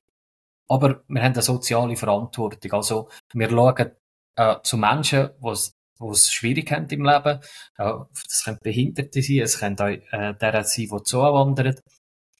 aber 0.68 1.02
wir 1.08 1.22
haben 1.22 1.32
eine 1.32 1.42
soziale 1.42 1.96
Verantwortung. 1.96 2.72
Also 2.72 3.08
wir 3.32 3.48
schauen 3.48 3.90
äh, 4.36 4.56
zu 4.62 4.76
Menschen, 4.76 5.30
die 5.42 6.08
es 6.10 6.30
schwierig 6.30 6.70
haben 6.70 6.88
im 6.88 7.04
Leben. 7.04 7.40
Äh, 7.78 7.92
das 8.12 8.44
können 8.44 8.58
Behinderte 8.62 9.22
sein, 9.22 9.38
es 9.38 9.58
können 9.58 9.78
auch 9.78 9.86
äh, 9.86 10.34
derer 10.34 10.64
sein, 10.64 10.88
die 10.92 11.02
zuwandern. 11.02 11.80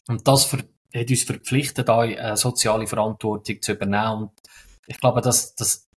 Und 0.09 0.29
das 0.29 0.44
für, 0.44 0.59
hat 0.94 1.11
uns 1.11 1.22
verpflichtet, 1.24 1.90
auch 1.90 2.01
eine 2.01 2.37
soziale 2.37 2.87
Verantwortung 2.87 3.61
zu 3.61 3.72
übernehmen. 3.72 4.22
Und 4.22 4.31
ich 4.87 4.98
glaube, 4.98 5.20
das, 5.20 5.55
das 5.55 5.88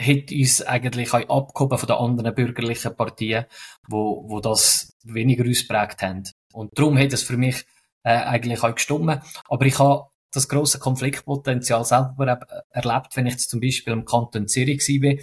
hat 0.00 0.32
uns 0.32 0.62
eigentlich 0.62 1.12
auch 1.12 1.28
abgehoben 1.28 1.78
von 1.78 1.86
den 1.86 1.96
anderen 1.96 2.34
bürgerlichen 2.34 2.96
Partien, 2.96 3.46
wo, 3.88 4.24
wo 4.28 4.40
das 4.40 4.96
weniger 5.04 5.48
ausprägt 5.48 6.02
haben. 6.02 6.24
Und 6.52 6.76
darum 6.78 6.98
hat 6.98 7.12
es 7.12 7.22
für 7.22 7.36
mich 7.36 7.64
äh, 8.02 8.10
eigentlich 8.10 8.62
auch 8.62 8.74
gestimmt. 8.74 9.22
Aber 9.48 9.66
ich 9.66 9.78
habe 9.78 10.06
das 10.32 10.48
große 10.48 10.78
Konfliktpotenzial 10.78 11.84
selber 11.84 12.40
erlebt, 12.70 13.16
wenn 13.16 13.26
ich 13.26 13.34
jetzt 13.34 13.50
zum 13.50 13.60
Beispiel 13.60 13.92
im 13.92 14.04
Kanton 14.04 14.48
Zürich 14.48 14.80
war, 14.80 15.16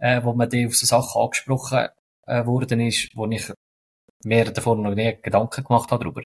äh, 0.00 0.24
wo 0.24 0.32
man 0.32 0.48
auf 0.48 0.76
so 0.76 0.86
Sachen 0.86 1.20
angesprochen 1.20 1.88
äh, 2.26 2.46
worden 2.46 2.80
ist, 2.80 3.10
wo 3.14 3.26
ich 3.26 3.52
mir 4.24 4.50
davor 4.50 4.76
noch 4.76 4.94
nie 4.94 5.18
Gedanken 5.20 5.64
gemacht 5.64 5.90
habe 5.90 6.04
darüber. 6.04 6.22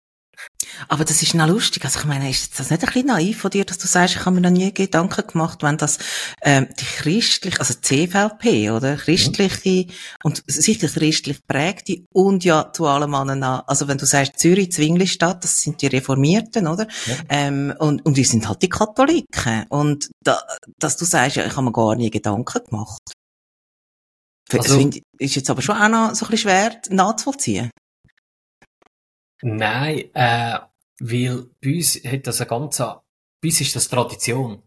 Aber 0.88 1.06
das 1.06 1.22
ist 1.22 1.34
noch 1.34 1.48
lustig. 1.48 1.86
Also 1.86 2.00
ich 2.00 2.06
meine, 2.06 2.30
ist 2.30 2.60
das 2.60 2.70
nicht 2.70 2.84
ein 2.84 2.86
bisschen 2.88 3.08
naiv 3.08 3.40
von 3.40 3.52
dir, 3.52 3.66
dass 3.66 3.78
du 3.78 3.88
sagst, 3.88 4.16
ich 4.16 4.26
habe 4.26 4.36
mir 4.36 4.42
noch 4.42 4.50
nie 4.50 4.74
Gedanken 4.74 5.28
gemacht, 5.28 5.64
wenn 5.64 5.78
das 5.78 6.00
ähm, 6.42 6.68
die 6.80 6.86
christlich, 6.86 7.60
also 7.60 7.74
CVP, 7.74 8.72
oder? 8.72 8.96
Christliche 8.98 9.86
mhm. 9.86 9.94
und 10.24 10.44
sicher 10.48 10.88
christlich 10.88 11.46
prägte 11.48 12.04
und 12.14 12.44
ja 12.44 12.72
zu 12.72 12.86
allem 12.86 13.14
anderen, 13.16 13.44
also 13.44 13.88
wenn 13.88 13.98
du 13.98 14.06
sagst 14.06 14.40
Zürich, 14.40 14.72
Zwinglistadt, 14.72 15.44
das 15.44 15.62
sind 15.62 15.82
die 15.82 15.88
Reformierten, 15.88 16.68
oder? 16.68 16.88
Ja. 17.06 17.16
Ähm, 17.30 17.74
und, 17.80 18.06
und 18.06 18.18
die 18.18 18.26
sind 18.26 18.48
halt 18.48 18.62
die 18.62 18.70
Katholiken. 18.70 19.66
Und 19.70 20.10
da, 20.22 20.40
dass 20.80 20.98
du 20.98 21.06
sagst, 21.06 21.38
ja, 21.38 21.46
ich 21.46 21.56
habe 21.56 21.64
mir 21.64 21.72
gar 21.72 21.96
nie 21.96 22.10
Gedanken 22.10 22.64
gemacht. 22.70 23.02
Also, 24.52 24.78
das 24.78 25.02
ist 25.18 25.36
jetzt 25.36 25.50
aber 25.50 25.62
schon 25.62 25.76
auch 25.76 25.90
noch 25.90 26.16
so 26.16 26.26
ein 26.26 26.32
bisschen 26.32 26.50
schwer 26.50 26.80
nachzuvollziehen. 26.90 27.72
Nein, 29.48 30.06
äh, 30.16 30.58
weil 31.00 31.46
bei 31.62 31.76
uns 31.76 32.04
hat 32.04 32.26
das 32.26 32.42
eine 32.42 32.50
ganze, 32.50 33.02
bei 33.42 33.50
uns 33.50 33.62
ist 33.62 33.76
das 33.76 33.88
Tradition. 33.88 34.64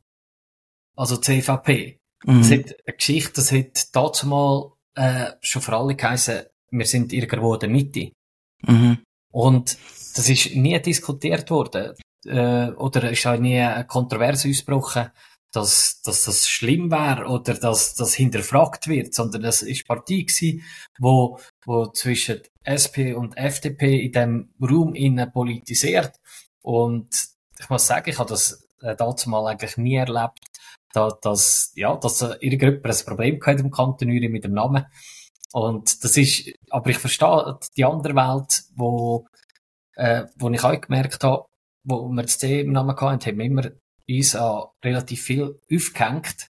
Also 0.94 1.16
CVP. 1.16 1.98
Mhm. 2.24 2.38
Das 2.38 2.50
hat 2.52 2.76
eine 2.86 2.96
Geschichte, 2.96 3.32
das 3.34 3.50
hat 3.50 3.94
dazu 3.94 4.28
mal 4.28 4.72
äh, 4.94 5.32
schon 5.40 5.62
für 5.62 5.76
alle 5.76 5.96
geheißen, 5.96 6.44
wir 6.70 6.86
sind 6.86 7.12
irgendwo 7.12 7.54
in 7.54 7.60
der 7.60 7.68
Mitte. 7.68 8.12
Mhm. 8.62 8.98
Und 9.32 9.76
das 10.14 10.28
ist 10.28 10.54
nie 10.54 10.80
diskutiert 10.80 11.50
worden. 11.50 11.94
Äh, 12.24 12.70
oder 12.70 13.10
ist 13.10 13.26
auch 13.26 13.38
nie 13.38 13.58
eine 13.58 13.84
Kontroverse 13.84 14.48
ausgebrochen 14.48 15.10
dass, 15.52 16.02
dass 16.02 16.24
das 16.24 16.48
schlimm 16.48 16.90
wäre 16.90 17.26
oder 17.26 17.54
dass 17.54 17.94
das 17.94 18.14
hinterfragt 18.14 18.86
wird, 18.86 19.14
sondern 19.14 19.44
es 19.44 19.62
ist 19.62 19.86
Partie 19.86 20.26
gewesen, 20.26 20.62
wo, 20.98 21.38
wo 21.64 21.86
zwischen 21.86 22.42
SP 22.68 23.14
und 23.14 23.36
FDP 23.36 24.00
in 24.04 24.12
dem 24.12 24.54
Raum 24.60 24.94
innen 24.94 25.32
politisiert. 25.32 26.12
Und 26.60 27.08
ich 27.58 27.68
muss 27.70 27.86
sagen, 27.86 28.10
ich 28.10 28.18
habe 28.18 28.28
das 28.28 28.68
äh, 28.82 28.94
dazu 28.94 29.30
mal 29.30 29.46
eigentlich 29.46 29.76
nie 29.76 29.96
erlebt, 29.96 30.40
da, 30.92 31.08
dass, 31.22 31.72
ja, 31.74 31.96
dass 31.96 32.20
irgendjemand 32.40 32.86
ein 32.86 33.06
Problem 33.06 33.40
gehabt 33.40 33.60
im 33.60 33.70
Kanton 33.70 34.08
Uri 34.08 34.28
mit 34.28 34.44
dem 34.44 34.52
Namen. 34.52 34.86
Und 35.52 36.04
das 36.04 36.16
ist, 36.16 36.52
aber 36.70 36.90
ich 36.90 36.98
verstehe 36.98 37.58
die 37.76 37.84
andere 37.84 38.14
Welt, 38.14 38.64
wo, 38.76 39.26
äh, 39.94 40.24
wo 40.36 40.50
ich 40.50 40.62
auch 40.62 40.80
gemerkt 40.80 41.24
habe, 41.24 41.46
wo 41.84 42.08
wir 42.08 42.22
das 42.22 42.38
C 42.38 42.60
im 42.60 42.72
Namen 42.72 42.96
hatten, 42.96 43.24
haben 43.24 43.38
wir 43.38 43.44
immer 43.44 43.70
uns 44.08 44.36
auch 44.36 44.74
relativ 44.82 45.22
viel 45.22 45.60
aufgehängt, 45.72 46.48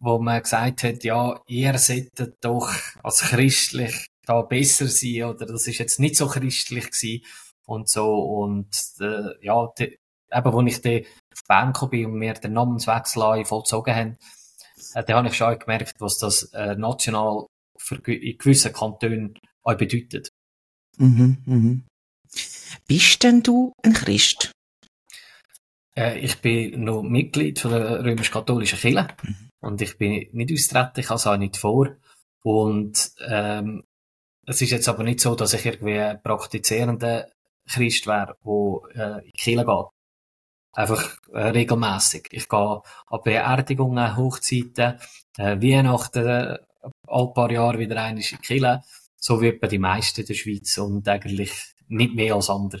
wo 0.00 0.18
man 0.18 0.42
gesagt 0.42 0.82
hat, 0.82 1.04
ja, 1.04 1.40
ihr 1.46 1.78
solltet 1.78 2.36
doch 2.40 2.70
als 3.02 3.20
christlich 3.20 4.06
da 4.24 4.42
besser 4.42 4.86
sein 4.86 5.24
oder 5.24 5.46
das 5.46 5.66
ist 5.66 5.78
jetzt 5.78 6.00
nicht 6.00 6.16
so 6.16 6.26
christlich 6.26 6.90
gewesen 6.90 7.24
und 7.64 7.88
so 7.88 8.14
und 8.14 8.68
äh, 9.00 9.44
ja, 9.44 9.68
die, 9.78 9.98
eben, 10.32 10.52
wo 10.52 10.62
ich 10.62 10.80
dann 10.80 11.04
auf 11.32 11.44
Bern 11.48 11.90
bin 11.90 12.06
und 12.06 12.20
wir 12.20 12.34
den 12.34 12.52
Namenswechsel 12.52 13.44
vollzogen 13.44 13.94
haben, 13.94 14.16
äh, 14.94 15.04
da 15.04 15.16
habe 15.16 15.28
ich 15.28 15.34
schon 15.34 15.58
gemerkt, 15.58 15.94
was 16.00 16.18
das 16.18 16.44
äh, 16.52 16.74
national 16.76 17.46
für 17.76 17.96
in 17.96 18.38
gewissen 18.38 18.72
Kantonen 18.72 19.38
auch 19.62 19.76
bedeutet. 19.76 20.30
Mhm, 20.98 21.38
mhm. 21.46 21.86
Bist 22.86 23.22
denn 23.22 23.42
du 23.42 23.72
ein 23.82 23.92
Christ? 23.92 24.52
Äh, 25.96 26.18
ich 26.18 26.40
bin 26.40 26.84
noch 26.84 27.02
Mitglied 27.02 27.58
von 27.58 27.72
der 27.72 28.04
römisch-katholischen 28.04 28.78
Kirche 28.78 29.08
mhm. 29.22 29.50
und 29.60 29.82
ich 29.82 29.98
bin 29.98 30.28
nicht 30.32 30.52
austreten, 30.52 31.00
ich 31.00 31.08
habe 31.08 31.16
es 31.16 31.26
auch 31.26 31.36
nicht 31.36 31.56
vor. 31.56 31.96
Und 32.42 33.12
ähm, 33.26 33.84
es 34.46 34.62
ist 34.62 34.70
jetzt 34.70 34.88
aber 34.88 35.02
nicht 35.02 35.20
so, 35.20 35.34
dass 35.34 35.52
ich 35.52 35.66
irgendwie 35.66 35.98
ein 35.98 36.22
praktizierender 36.22 37.28
Christ 37.68 38.06
wäre, 38.06 38.36
der 38.44 39.18
äh, 39.18 39.18
in 39.18 39.24
die 39.26 39.32
Kirche 39.32 39.64
geht. 39.64 39.86
Einfach 40.72 41.18
äh, 41.32 41.48
regelmäßig. 41.48 42.28
Ich 42.30 42.48
gehe 42.48 42.82
an 43.06 43.20
Beerdigungen, 43.24 44.16
Hochzeiten, 44.16 44.98
äh, 45.36 45.60
Weihnachten, 45.60 46.26
äh, 46.26 46.58
ein 47.08 47.34
paar 47.34 47.50
Jahre 47.50 47.78
wieder 47.78 47.96
einmal 47.96 48.22
in 48.22 48.28
die 48.28 48.36
Kirche. 48.36 48.82
So 49.16 49.40
wie 49.42 49.52
bei 49.52 49.66
die 49.66 49.78
meisten 49.78 50.20
in 50.20 50.26
der 50.26 50.34
Schweiz 50.34 50.78
und 50.78 51.06
eigentlich 51.06 51.52
nicht 51.88 52.14
mehr 52.14 52.36
als 52.36 52.48
andere. 52.48 52.80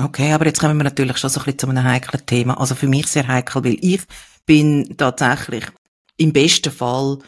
Okay, 0.00 0.32
aber 0.32 0.46
jetzt 0.46 0.60
kommen 0.60 0.76
wir 0.76 0.84
natürlich 0.84 1.18
schon 1.18 1.30
so 1.30 1.40
ein 1.40 1.44
bisschen 1.44 1.58
zu 1.58 1.68
einem 1.68 1.82
heiklen 1.82 2.24
Thema. 2.24 2.60
Also 2.60 2.76
für 2.76 2.86
mich 2.86 3.08
sehr 3.08 3.26
heikel, 3.26 3.64
weil 3.64 3.78
ich 3.80 4.02
bin 4.46 4.96
tatsächlich 4.96 5.64
im 6.16 6.32
besten 6.32 6.70
Fall 6.70 7.18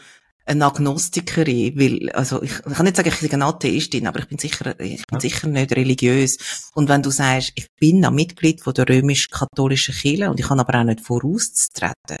eine 0.45 0.65
Agnostikerin, 0.65 1.77
weil, 1.77 2.09
also 2.11 2.41
ich, 2.41 2.51
ich 2.51 2.73
kann 2.73 2.85
nicht 2.85 2.95
sagen, 2.95 3.09
ich 3.09 3.19
bin 3.19 3.33
eine 3.33 3.45
Atheistin, 3.45 4.07
aber 4.07 4.19
ich 4.19 4.27
bin 4.27 4.37
sicher, 4.37 4.79
ich 4.79 5.03
bin 5.05 5.19
sicher 5.19 5.47
nicht 5.47 5.75
religiös. 5.75 6.71
Und 6.73 6.87
wenn 6.89 7.03
du 7.03 7.09
sagst, 7.09 7.51
ich 7.55 7.67
bin 7.79 8.05
ein 8.05 8.15
Mitglied 8.15 8.61
von 8.61 8.73
der 8.73 8.87
römisch-katholischen 8.87 9.93
Kirche 9.93 10.29
und 10.29 10.39
ich 10.39 10.47
kann 10.47 10.59
aber 10.59 10.79
auch 10.79 10.83
nicht 10.83 11.01
vorauszutreten, 11.01 12.17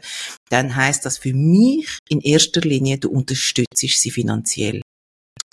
dann 0.49 0.75
heißt 0.75 1.05
das 1.05 1.17
für 1.17 1.33
mich 1.33 1.97
in 2.09 2.19
erster 2.19 2.61
Linie, 2.61 2.97
du 2.97 3.09
unterstützt 3.09 3.77
sie 3.77 4.11
finanziell 4.11 4.81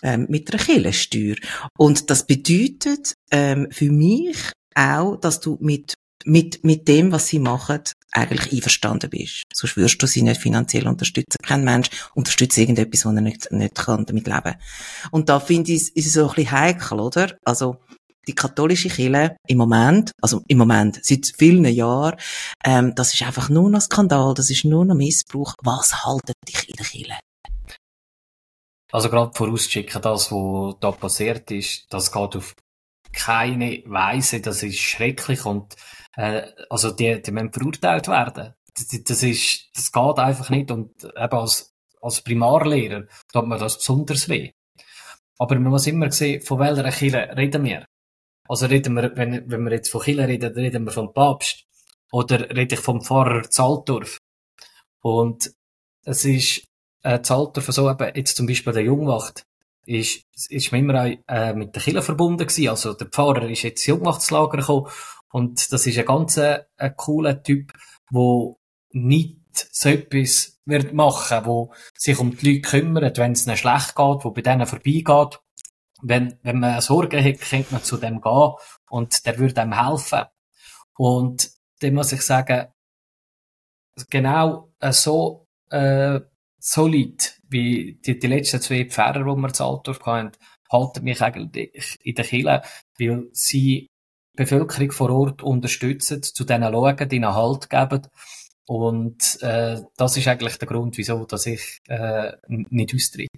ähm, 0.03 0.27
mit 0.29 0.53
der 0.53 0.59
Kirchensteuer. 0.59 1.37
Und 1.77 2.11
das 2.11 2.27
bedeutet 2.27 3.15
ähm, 3.31 3.69
für 3.71 3.91
mich 3.91 4.37
auch, 4.79 5.17
dass 5.17 5.41
du 5.41 5.59
mit, 5.61 5.95
mit, 6.25 6.65
mit 6.65 6.89
dem, 6.89 7.13
was 7.13 7.27
sie 7.27 7.39
machen, 7.39 7.81
eigentlich 8.13 8.53
einverstanden 8.53 9.11
bist. 9.11 9.45
Sonst 9.53 9.77
würdest 9.77 10.03
du 10.03 10.07
sie 10.07 10.23
nicht 10.23 10.41
finanziell 10.41 10.87
unterstützen. 10.87 11.39
Kein 11.43 11.65
Mensch 11.65 11.91
unterstützt 12.15 12.59
irgendetwas, 12.59 13.05
wo 13.05 13.11
er 13.11 13.21
nicht, 13.21 13.51
nicht 13.51 13.75
kann 13.75 14.07
damit 14.07 14.27
leben 14.27 14.55
Und 15.11 15.29
da 15.29 15.41
finde 15.41 15.73
ich, 15.73 15.95
ist 15.97 16.07
es 16.07 16.13
so 16.15 16.29
ein 16.29 16.35
bisschen 16.35 16.51
heikel, 16.53 17.01
oder? 17.01 17.37
Also, 17.45 17.79
die 18.27 18.35
katholische 18.35 18.91
Kirche 18.91 19.37
im 19.47 19.59
Moment, 19.59 20.13
also 20.21 20.43
im 20.49 20.59
Moment, 20.59 21.01
seit 21.03 21.33
vielen 21.39 21.65
Jahren, 21.65 22.17
ähm, 22.63 22.95
das 22.95 23.15
ist 23.15 23.23
einfach 23.23 23.49
nur 23.49 23.71
noch 23.71 23.81
Skandal, 23.81 24.35
das 24.35 24.51
ist 24.51 24.65
nur 24.65 24.85
noch 24.85 24.95
Missbrauch. 24.95 25.55
Was 25.63 26.05
haltet 26.05 26.37
dich 26.47 26.69
in 26.69 26.77
der 26.77 26.85
Kirche? 26.85 27.19
Also 28.93 29.11
gerade 29.11 29.33
vorausschicken, 29.35 30.01
das, 30.01 30.31
was 30.31 30.77
da 30.81 30.93
passiert 30.93 31.51
ist, 31.51 31.87
das 31.91 32.13
geht 32.13 32.37
auf 32.37 32.55
keine 33.19 33.83
Weise, 33.87 34.41
das 34.41 34.63
ist 34.63 34.79
schrecklich 34.79 35.45
und 35.45 35.75
äh, 36.17 36.43
also 36.71 36.93
die, 36.93 37.21
die 37.21 37.33
müssen 37.33 37.53
verurteilt 37.53 38.07
werden. 38.09 38.55
Das, 38.75 39.03
das, 39.05 39.23
ist, 39.25 39.71
das 39.75 39.91
geht 39.91 40.19
einfach 40.19 40.51
nicht 40.51 40.71
und 40.71 41.05
eben 41.05 41.17
als, 41.17 41.75
als 42.01 42.21
Primarlehrer 42.23 43.07
tut 43.33 43.47
man 43.47 43.59
das 43.59 43.79
besonders 43.79 44.29
weh. 44.29 44.53
Aber 45.39 45.57
man 45.57 45.71
muss 45.71 45.87
immer 45.89 46.11
sehen, 46.13 46.43
von 46.43 46.61
welcher 46.61 46.91
Kirche 46.91 47.37
reden 47.37 47.65
wir. 47.65 47.85
Also 48.49 48.67
reden 48.67 48.95
wir, 48.95 49.17
wenn, 49.17 49.51
wenn 49.51 49.65
wir 49.65 49.73
jetzt 49.73 49.91
von 49.91 50.03
Kirche 50.03 50.27
reden, 50.29 50.55
reden 50.55 50.85
wir 50.85 50.93
vom 50.93 51.13
Papst. 51.13 51.65
Oder 52.13 52.49
rede 52.51 52.77
ich 52.77 52.81
vom 52.81 53.03
Pfarrer 53.03 53.51
Zaltdorf. 53.51 54.19
Und 55.03 55.53
es 56.05 56.25
ist 56.25 56.65
äh, 57.03 57.21
Zaltdorf 57.21 57.67
so 57.67 57.91
eben, 57.91 58.15
jetzt 58.15 58.37
zum 58.37 58.47
Beispiel 58.47 58.73
der 58.73 58.85
Jungwacht, 58.85 59.45
ist, 59.89 60.27
ist 60.51 60.71
man 60.71 60.83
immer 60.83 61.07
äh, 61.29 61.55
mit 61.55 61.75
der 61.75 61.83
Kille 61.83 62.03
verbunden 62.03 62.47
gewesen. 62.47 62.69
Also 62.69 62.93
der 62.93 63.09
Pfarrer 63.09 63.49
ist 63.49 63.63
jetzt 63.63 63.87
Jungmachtslager 63.87 64.59
gekommen 64.59 64.89
und 65.33 65.73
das 65.73 65.87
ist 65.87 65.99
ein 65.99 66.05
ganz 66.05 66.37
äh, 66.37 66.65
ein 66.77 66.95
cooler 66.97 67.43
Typ, 67.43 67.73
wo 68.11 68.61
nicht 68.91 69.39
so 69.73 69.89
etwas 69.89 70.61
wird 70.67 70.93
machen, 70.93 71.47
wo 71.47 71.73
sich 71.97 72.19
um 72.19 72.37
die 72.37 72.55
Leute 72.55 72.69
kümmert, 72.69 73.19
wenn 73.19 73.33
es 73.33 73.47
ihnen 73.47 73.57
schlecht 73.57 73.97
geht, 73.97 74.25
wo 74.25 74.31
bei 74.31 74.43
denen 74.43 74.67
vorbeigeht. 74.67 75.41
Wenn, 76.01 76.39
wenn 76.43 76.61
man 76.61 76.81
Sorgen 76.81 77.25
hat, 77.25 77.41
könnte 77.41 77.73
man 77.73 77.83
zu 77.83 77.97
dem 77.97 78.21
gehen 78.21 78.53
und 78.89 79.27
der 79.27 79.39
würde 79.39 79.63
einem 79.63 79.73
helfen. 79.73 80.25
Und 80.97 81.51
dem 81.83 81.95
muss 81.95 82.13
ich 82.13 82.23
sagen, 82.23 82.69
genau 84.11 84.71
äh, 85.71 86.21
so 86.59 86.83
solid 86.83 87.39
wie 87.49 87.99
die, 88.05 88.19
die 88.19 88.27
letzten 88.27 88.61
zwei 88.61 88.85
Pfarrer, 88.85 89.21
die 89.21 89.41
wir 89.41 89.49
in 89.49 89.61
Altdorf 89.61 90.01
hatten, 90.05 90.33
halten 90.71 91.05
mich 91.05 91.23
eigentlich 91.23 91.97
in 92.03 92.15
der 92.15 92.25
Kirche, 92.25 92.63
weil 92.99 93.29
sie 93.33 93.89
die 93.89 93.89
Bevölkerung 94.37 94.93
vor 94.93 95.11
Ort 95.11 95.43
unterstützen, 95.43 96.23
zu 96.23 96.45
denen 96.45 96.73
schauen, 96.73 97.11
ihnen 97.11 97.35
Halt 97.35 97.71
geben. 97.71 98.07
Und 98.67 99.39
äh, 99.41 99.81
das 99.97 100.17
ist 100.17 100.29
eigentlich 100.29 100.59
der 100.59 100.69
Grund, 100.69 100.99
wieso 100.99 101.25
dass 101.25 101.47
ich 101.47 101.79
äh, 101.89 102.33
nicht 102.49 102.95
austritt. 102.95 103.31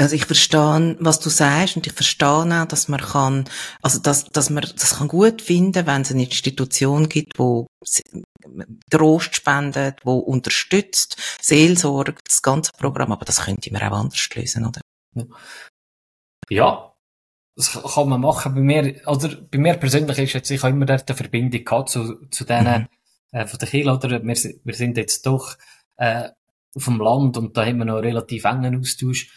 Also 0.00 0.16
ich 0.16 0.24
verstehe, 0.24 0.96
was 0.98 1.20
du 1.20 1.28
sagst 1.28 1.76
und 1.76 1.86
ich 1.86 1.92
verstehe 1.92 2.26
auch, 2.26 2.64
dass 2.64 2.88
man 2.88 3.00
kann, 3.00 3.44
also 3.82 4.00
dass, 4.00 4.24
dass 4.24 4.48
man 4.48 4.62
das 4.62 4.96
kann 4.96 5.08
gut 5.08 5.42
finden, 5.42 5.86
wenn 5.86 6.00
es 6.00 6.10
eine 6.10 6.22
Institution 6.22 7.06
gibt, 7.06 7.38
wo 7.38 7.66
Trost 8.90 9.36
spendet, 9.36 9.98
wo 10.02 10.14
unterstützt, 10.14 11.20
Seelsorge, 11.42 12.14
das 12.24 12.40
ganze 12.40 12.72
Programm, 12.78 13.12
aber 13.12 13.26
das 13.26 13.44
könnte 13.44 13.70
man 13.74 13.82
auch 13.82 13.98
anders 13.98 14.26
lösen, 14.34 14.64
oder? 14.64 14.80
Ja, 16.48 16.94
das 17.54 17.72
kann 17.72 18.08
man 18.08 18.22
machen. 18.22 18.54
Bei 18.54 18.62
mir, 18.62 19.02
oder 19.06 19.36
bei 19.36 19.58
mir 19.58 19.74
persönlich 19.74 20.18
ist 20.18 20.32
jetzt, 20.32 20.50
ich 20.50 20.62
habe 20.62 20.72
immer 20.72 20.86
dort 20.86 21.10
eine 21.10 21.16
Verbindung 21.16 21.62
gehabt 21.62 21.90
zu, 21.90 22.26
zu 22.30 22.46
denen, 22.46 22.88
mhm. 23.32 23.38
äh, 23.38 23.46
von 23.46 23.58
der 23.58 23.68
Kirche, 23.68 23.90
oder? 23.90 24.22
Wir, 24.24 24.54
wir 24.64 24.74
sind 24.74 24.96
jetzt 24.96 25.26
doch, 25.26 25.58
äh, 25.96 26.30
auf 26.74 26.84
dem 26.84 27.00
Land 27.00 27.36
und 27.36 27.54
da 27.54 27.66
haben 27.66 27.78
wir 27.78 27.84
noch 27.84 27.96
einen 27.96 28.04
relativ 28.04 28.44
engen 28.44 28.80
Austausch. 28.80 29.30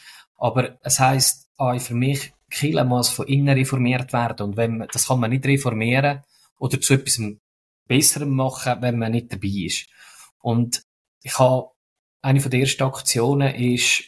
Aber 0.44 0.78
es 0.82 1.00
heisst 1.00 1.50
auch 1.56 1.80
für 1.80 1.96
mich, 1.96 2.34
Kirche 2.50 2.84
muss 2.84 3.08
von 3.08 3.28
innen 3.28 3.58
reformiert 3.58 4.12
werden. 4.12 4.48
Und 4.48 4.58
wenn 4.58 4.78
man, 4.78 4.90
das 4.92 5.08
kann 5.08 5.22
man 5.22 5.30
nicht 5.30 5.46
reformieren 5.46 6.22
oder 6.60 6.82
zu 6.82 6.96
etwas 6.96 7.22
Besserem 7.88 8.36
machen, 8.36 8.82
wenn 8.82 9.00
man 9.00 9.14
nicht 9.14 9.32
dabei 9.32 9.48
ist. 9.48 9.88
Und 10.40 10.84
ich 11.22 11.40
habe, 11.40 11.70
eine 12.22 12.42
von 12.42 12.52
der 12.52 12.60
ersten 12.60 12.84
Aktionen 12.84 13.56
ist, 13.56 14.04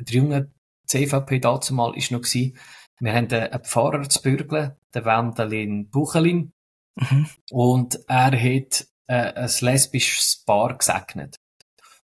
der 0.00 0.16
junge 0.16 0.52
CVP 0.88 1.38
dazu 1.38 1.74
mal 1.74 1.96
ist 1.96 2.10
noch 2.10 2.22
gewesen, 2.22 2.58
wir 2.98 3.14
haben 3.14 3.32
einen 3.32 3.64
Pfarrer 3.64 4.08
zu 4.08 4.22
bürgeln, 4.22 4.72
den 4.96 5.04
Wendelin 5.04 5.90
Buchelin, 5.90 6.54
mhm. 6.96 7.28
und 7.52 8.00
er 8.08 8.32
hat 8.32 8.88
äh, 9.06 9.32
ein 9.32 9.50
lesbisches 9.60 10.42
Paar 10.44 10.76
gesegnet. 10.76 11.36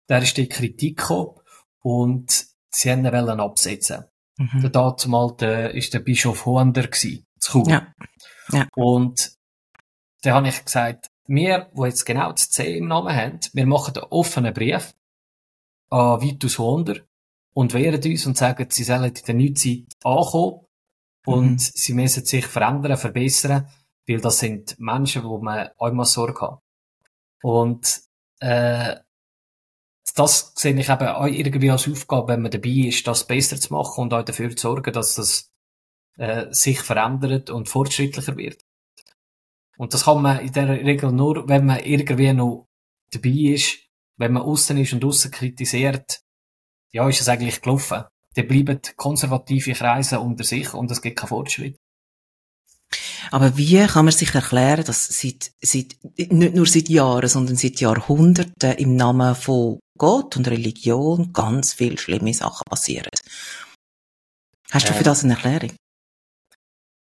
Der 0.10 0.22
ist 0.24 0.36
die 0.36 0.50
Kritik 0.50 0.98
gekommen 0.98 1.40
und 1.80 2.50
sie 2.70 2.92
haben 2.92 3.06
ihn 3.06 3.16
absetzen. 3.16 4.06
Mhm. 4.38 4.62
Der 4.62 4.70
dazu 4.70 5.10
mal 5.10 5.36
der, 5.40 5.74
ist 5.74 5.94
der 5.94 6.00
Bischof 6.00 6.46
Hoander 6.46 6.88
gewesen, 6.88 7.26
zu 7.40 7.64
Chur. 7.64 7.70
Ja. 7.70 7.94
ja. 8.52 8.68
Und 8.76 9.34
da 10.22 10.36
habe 10.36 10.48
ich 10.48 10.64
gesagt, 10.64 11.10
wir, 11.28 11.70
wo 11.74 11.86
jetzt 11.86 12.06
genau 12.06 12.32
das 12.32 12.50
C 12.50 12.78
im 12.78 12.88
Namen 12.88 13.16
haben, 13.16 13.40
wir 13.54 13.66
machen 13.66 13.96
einen 13.96 14.06
offenen 14.10 14.54
Brief 14.54 14.94
an 15.90 16.22
Vitus 16.22 16.58
Hoander 16.58 16.96
und 17.54 17.74
wehren 17.74 18.02
uns 18.04 18.26
und 18.26 18.38
sagen, 18.38 18.68
sie 18.70 18.84
sollen 18.84 19.14
in 19.14 19.26
der 19.26 19.36
Neuzeit 19.36 19.86
ankommen 20.04 20.66
und 21.26 21.52
mhm. 21.52 21.58
sie 21.60 21.94
müssen 21.94 22.26
sich 22.26 22.46
verändern, 22.46 22.98
verbessern, 22.98 23.68
weil 24.08 24.22
das 24.22 24.40
sind 24.40 24.80
Menschen, 24.80 25.24
wo 25.24 25.40
man 25.40 25.70
einmal 25.78 26.06
Sorge 26.06 26.42
hat. 26.42 26.60
Und 27.44 28.02
äh, 28.40 28.96
das 30.14 30.54
sehe 30.56 30.78
ich 30.80 30.90
eben 30.90 31.08
auch 31.08 31.26
irgendwie 31.26 31.72
als 31.72 31.88
Aufgabe, 31.88 32.34
wenn 32.34 32.42
man 32.42 32.52
dabei 32.52 32.88
ist, 32.88 33.06
das 33.08 33.28
besser 33.28 33.60
zu 33.60 33.74
machen 33.74 34.02
und 34.02 34.14
auch 34.14 34.24
dafür 34.24 34.56
zu 34.56 34.68
sorgen, 34.68 34.94
dass 34.94 35.16
das 35.16 35.52
äh, 36.18 36.48
sich 36.52 36.80
verändert 36.82 37.50
und 37.50 37.70
fortschrittlicher 37.70 38.38
wird. 38.38 38.64
Und 39.78 39.94
das 39.94 40.06
kann 40.06 40.22
man 40.22 40.40
in 40.40 40.52
der 40.52 40.70
Regel 40.70 41.12
nur, 41.12 41.48
wenn 41.48 41.66
man 41.66 41.80
irgendwie 41.80 42.34
noch 42.34 42.68
dabei 43.12 43.54
ist, 43.54 43.78
wenn 44.18 44.34
man 44.34 44.44
außen 44.44 44.78
ist 44.78 44.94
und 44.94 45.06
außen 45.06 45.32
kritisiert, 45.32 46.22
ja, 46.92 47.08
ist 47.08 47.22
es 47.22 47.30
eigentlich 47.30 47.62
gelaufen. 47.62 48.04
Dann 48.36 48.48
bleiben 48.48 48.80
konservative 48.98 49.74
Kreise 49.74 50.20
unter 50.20 50.44
sich 50.44 50.74
und 50.74 50.92
es 50.92 51.02
gibt 51.02 51.18
keinen 51.18 51.30
Fortschritt. 51.30 51.78
Aber 53.32 53.58
wie 53.58 53.86
kann 53.86 54.06
man 54.06 54.12
sich 54.12 54.34
erklären, 54.34 54.84
dass 54.84 55.08
seit, 55.08 55.52
seit, 55.62 55.96
nicht 56.18 56.56
nur 56.56 56.66
seit 56.66 56.90
Jahren, 56.90 57.30
sondern 57.30 57.56
seit 57.56 57.80
Jahrhunderten 57.80 58.74
im 58.74 58.96
Namen 58.96 59.36
von 59.36 59.80
Gott 60.00 60.36
und 60.38 60.48
Religion 60.48 61.32
ganz 61.34 61.74
viele 61.74 62.00
schlimme 62.00 62.34
Sachen 62.34 62.64
passieren? 62.68 63.12
Hast 64.72 64.90
du 64.90 64.94
für 64.94 65.00
ähm. 65.00 65.04
das 65.04 65.24
eine 65.24 65.34
Erklärung? 65.34 65.76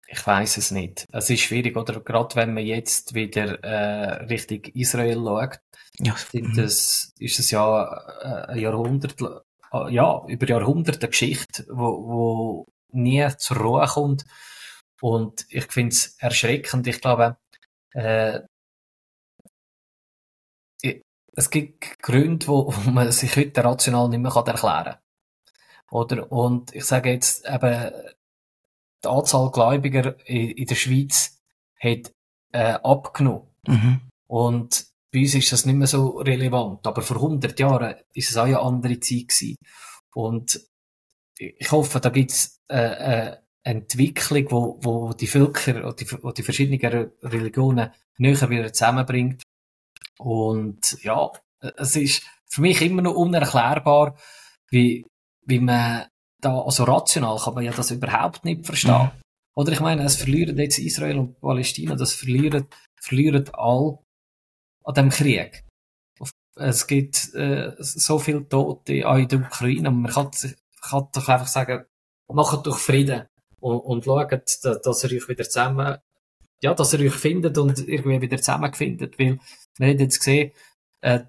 Ich 0.09 0.25
weiß 0.27 0.57
es 0.59 0.71
nicht. 0.71 1.05
Es 1.13 1.29
ist 1.29 1.41
schwierig, 1.41 1.77
oder? 1.77 2.01
Gerade 2.01 2.37
wenn 2.37 2.55
man 2.55 2.65
jetzt 2.65 3.15
wieder 3.15 3.63
äh, 3.65 4.25
Richtung 4.25 4.63
Israel 4.75 5.17
schaut, 5.17 5.59
ja. 5.99 6.15
das, 6.55 7.13
ist 7.19 7.39
es 7.41 7.51
ja 7.51 7.85
äh, 8.23 8.53
ein 8.53 8.59
Jahrhundert, 8.59 9.21
äh, 9.21 9.93
ja, 9.93 10.23
über 10.29 10.49
Jahrhunderte 10.49 11.09
Geschichte, 11.09 11.67
wo, 11.69 12.07
wo 12.07 12.67
nie 12.93 13.29
zur 13.37 13.57
Ruhe 13.57 13.87
kommt. 13.87 14.25
Und 15.01 15.45
ich 15.51 15.67
finde 15.67 15.93
es 15.93 16.17
erschreckend. 16.19 16.87
Ich 16.87 17.01
glaube, 17.01 17.37
äh, 17.93 18.41
es 21.37 21.51
gibt 21.51 22.03
Gründe, 22.03 22.49
wo, 22.49 22.73
wo 22.75 22.91
man 22.91 23.13
sich 23.13 23.37
heute 23.37 23.63
rational 23.63 24.09
nicht 24.09 24.21
mehr 24.21 24.33
erklären 24.33 24.57
kann. 24.85 24.97
Oder? 25.91 26.33
Und 26.33 26.75
ich 26.75 26.85
sage 26.85 27.11
jetzt 27.11 27.47
eben, 27.47 27.93
die 29.05 29.09
Anzahl 29.09 29.51
Gläubiger 29.53 30.17
in, 30.27 30.51
in 30.51 30.67
der 30.67 30.75
Schweiz 30.75 31.39
hat 31.79 32.13
äh, 32.53 32.73
abgenommen. 32.83 33.49
Mhm. 33.67 34.01
Und 34.27 34.87
bei 35.13 35.21
uns 35.21 35.35
ist 35.35 35.53
das 35.53 35.67
nicht 35.67 35.77
mehr 35.77 35.87
so 35.87 36.19
relevant. 36.19 36.87
Aber 36.87 37.03
vor 37.03 37.17
100 37.17 37.59
Jahren 37.61 37.95
ist 38.15 38.31
es 38.31 38.37
auch 38.37 38.45
eine 38.45 38.61
andere 38.61 38.99
Zeit 38.99 39.29
gewesen. 39.29 39.57
Und 40.15 40.61
ich 41.39 41.71
hoffe, 41.71 42.01
da 42.01 42.09
gibt 42.09 42.31
es 42.31 42.61
äh, 42.69 42.77
äh, 42.77 43.37
eine 43.63 43.81
Entwicklung, 43.81 44.51
wo, 44.51 44.79
wo 44.83 45.13
die 45.13 45.27
Völker 45.27 45.85
oder 45.85 45.93
die, 45.93 46.11
wo 46.23 46.31
die 46.33 46.43
verschiedenen 46.43 47.11
Religionen 47.23 47.91
näher 48.17 48.49
wieder 48.49 48.73
zusammenbringt. 48.73 49.43
Und 50.19 51.03
ja, 51.03 51.31
es 51.61 51.97
ist 51.97 52.23
für 52.47 52.61
mich 52.61 52.81
immer 52.83 53.03
noch 53.03 53.15
unerklärbar, 53.15 54.17
wie, 54.71 55.07
wie 55.45 55.61
man 55.61 56.07
da, 56.41 56.61
also 56.61 56.85
rational 56.85 57.39
kann 57.39 57.55
man 57.55 57.65
ja 57.65 57.73
das 57.73 57.91
überhaupt 57.91 58.45
nicht 58.45 58.67
verstehen. 58.67 59.11
Mhm. 59.15 59.23
Oder 59.57 59.73
ich 59.73 59.81
meine, 59.81 60.05
es 60.05 60.17
verlieren 60.17 60.59
jetzt 60.59 60.79
Israel 60.79 61.19
und 61.19 61.41
Palästina, 61.41 61.97
das 61.97 62.13
verlieren, 62.13 62.67
verlieren 63.01 63.49
all 63.55 63.99
an 64.85 64.95
dem 64.95 65.11
Krieg. 65.11 65.65
Es 66.57 66.87
gibt 66.87 67.35
äh, 67.35 67.75
so 67.79 68.19
viele 68.19 68.49
Tote 68.49 69.07
auch 69.07 69.17
in 69.17 69.29
der 69.29 69.41
Ukraine, 69.41 69.91
man 69.91 70.11
kann, 70.11 70.31
kann 70.81 71.09
doch 71.13 71.29
einfach 71.29 71.47
sagen, 71.47 71.85
macht 72.29 72.67
doch 72.67 72.79
Frieden 72.79 73.27
und, 73.61 73.79
und 73.81 74.05
schaut, 74.05 74.33
dass 74.33 75.05
er 75.05 75.13
euch 75.13 75.29
wieder 75.29 75.45
zusammen, 75.45 75.99
ja, 76.63 76.75
dass 76.75 76.93
er 76.93 77.01
euch 77.01 77.15
findet 77.15 77.59
und 77.59 77.87
irgendwie 77.87 78.21
wieder 78.21 78.39
zusammenfindet, 78.39 79.19
weil 79.19 79.39
wir 79.79 79.89
haben 79.89 79.99
jetzt 79.99 80.19
gesehen, 80.19 80.53
äh, 81.03 81.21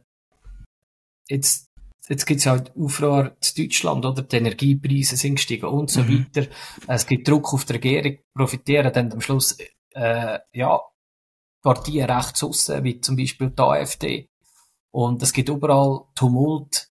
jetzt 1.28 1.68
Jetzt 2.10 2.26
gibt 2.26 2.40
es 2.40 2.46
ja 2.46 2.54
halt 2.54 2.72
Aufruhr 2.78 3.36
in 3.36 3.66
Deutschland, 3.66 4.06
oder? 4.06 4.22
Die 4.22 4.38
Energiepreise 4.38 5.18
sind 5.18 5.36
gestiegen 5.36 5.66
und 5.66 5.92
so 5.92 6.04
mhm. 6.04 6.26
weiter. 6.34 6.48
Es 6.88 7.06
gibt 7.06 7.28
Druck 7.28 7.54
auf 7.54 7.66
die 7.66 7.74
Regierung, 7.74 8.18
profitieren 8.34 8.94
dann 8.94 9.12
am 9.12 9.22
Schluss, 9.22 9.58
äh, 9.92 10.40
ja, 10.54 10.80
Partien 11.62 12.10
rechts 12.10 12.44
aussen, 12.44 12.84
wie 12.84 13.02
zum 13.02 13.18
Beispiel 13.18 13.50
die 13.50 13.62
AfD. 13.62 14.30
Und 14.92 15.22
es 15.22 15.34
gibt 15.34 15.50
überall 15.50 16.06
Tumult, 16.16 16.88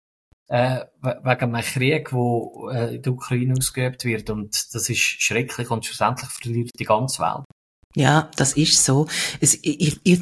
äh, 0.49 0.85
wegen 1.01 1.55
einem 1.55 1.63
Krieg, 1.63 2.11
der 2.11 2.91
äh, 2.91 2.97
in 2.97 3.03
der 3.03 3.13
Ukraine 3.13 3.55
ausgeübt 3.57 4.05
wird. 4.05 4.29
Und 4.29 4.75
das 4.75 4.89
ist 4.91 4.99
schrecklich 4.99 5.71
und 5.71 5.87
schlussendlich 5.87 6.29
verliert 6.29 6.71
die 6.79 6.85
ganze 6.85 7.23
Welt. 7.23 7.47
Ja, 7.97 8.31
das 8.37 8.53
ist 8.53 8.85
so. 8.85 9.07
Es, 9.41 9.59
ich, 9.63 9.99
ich 10.03 10.21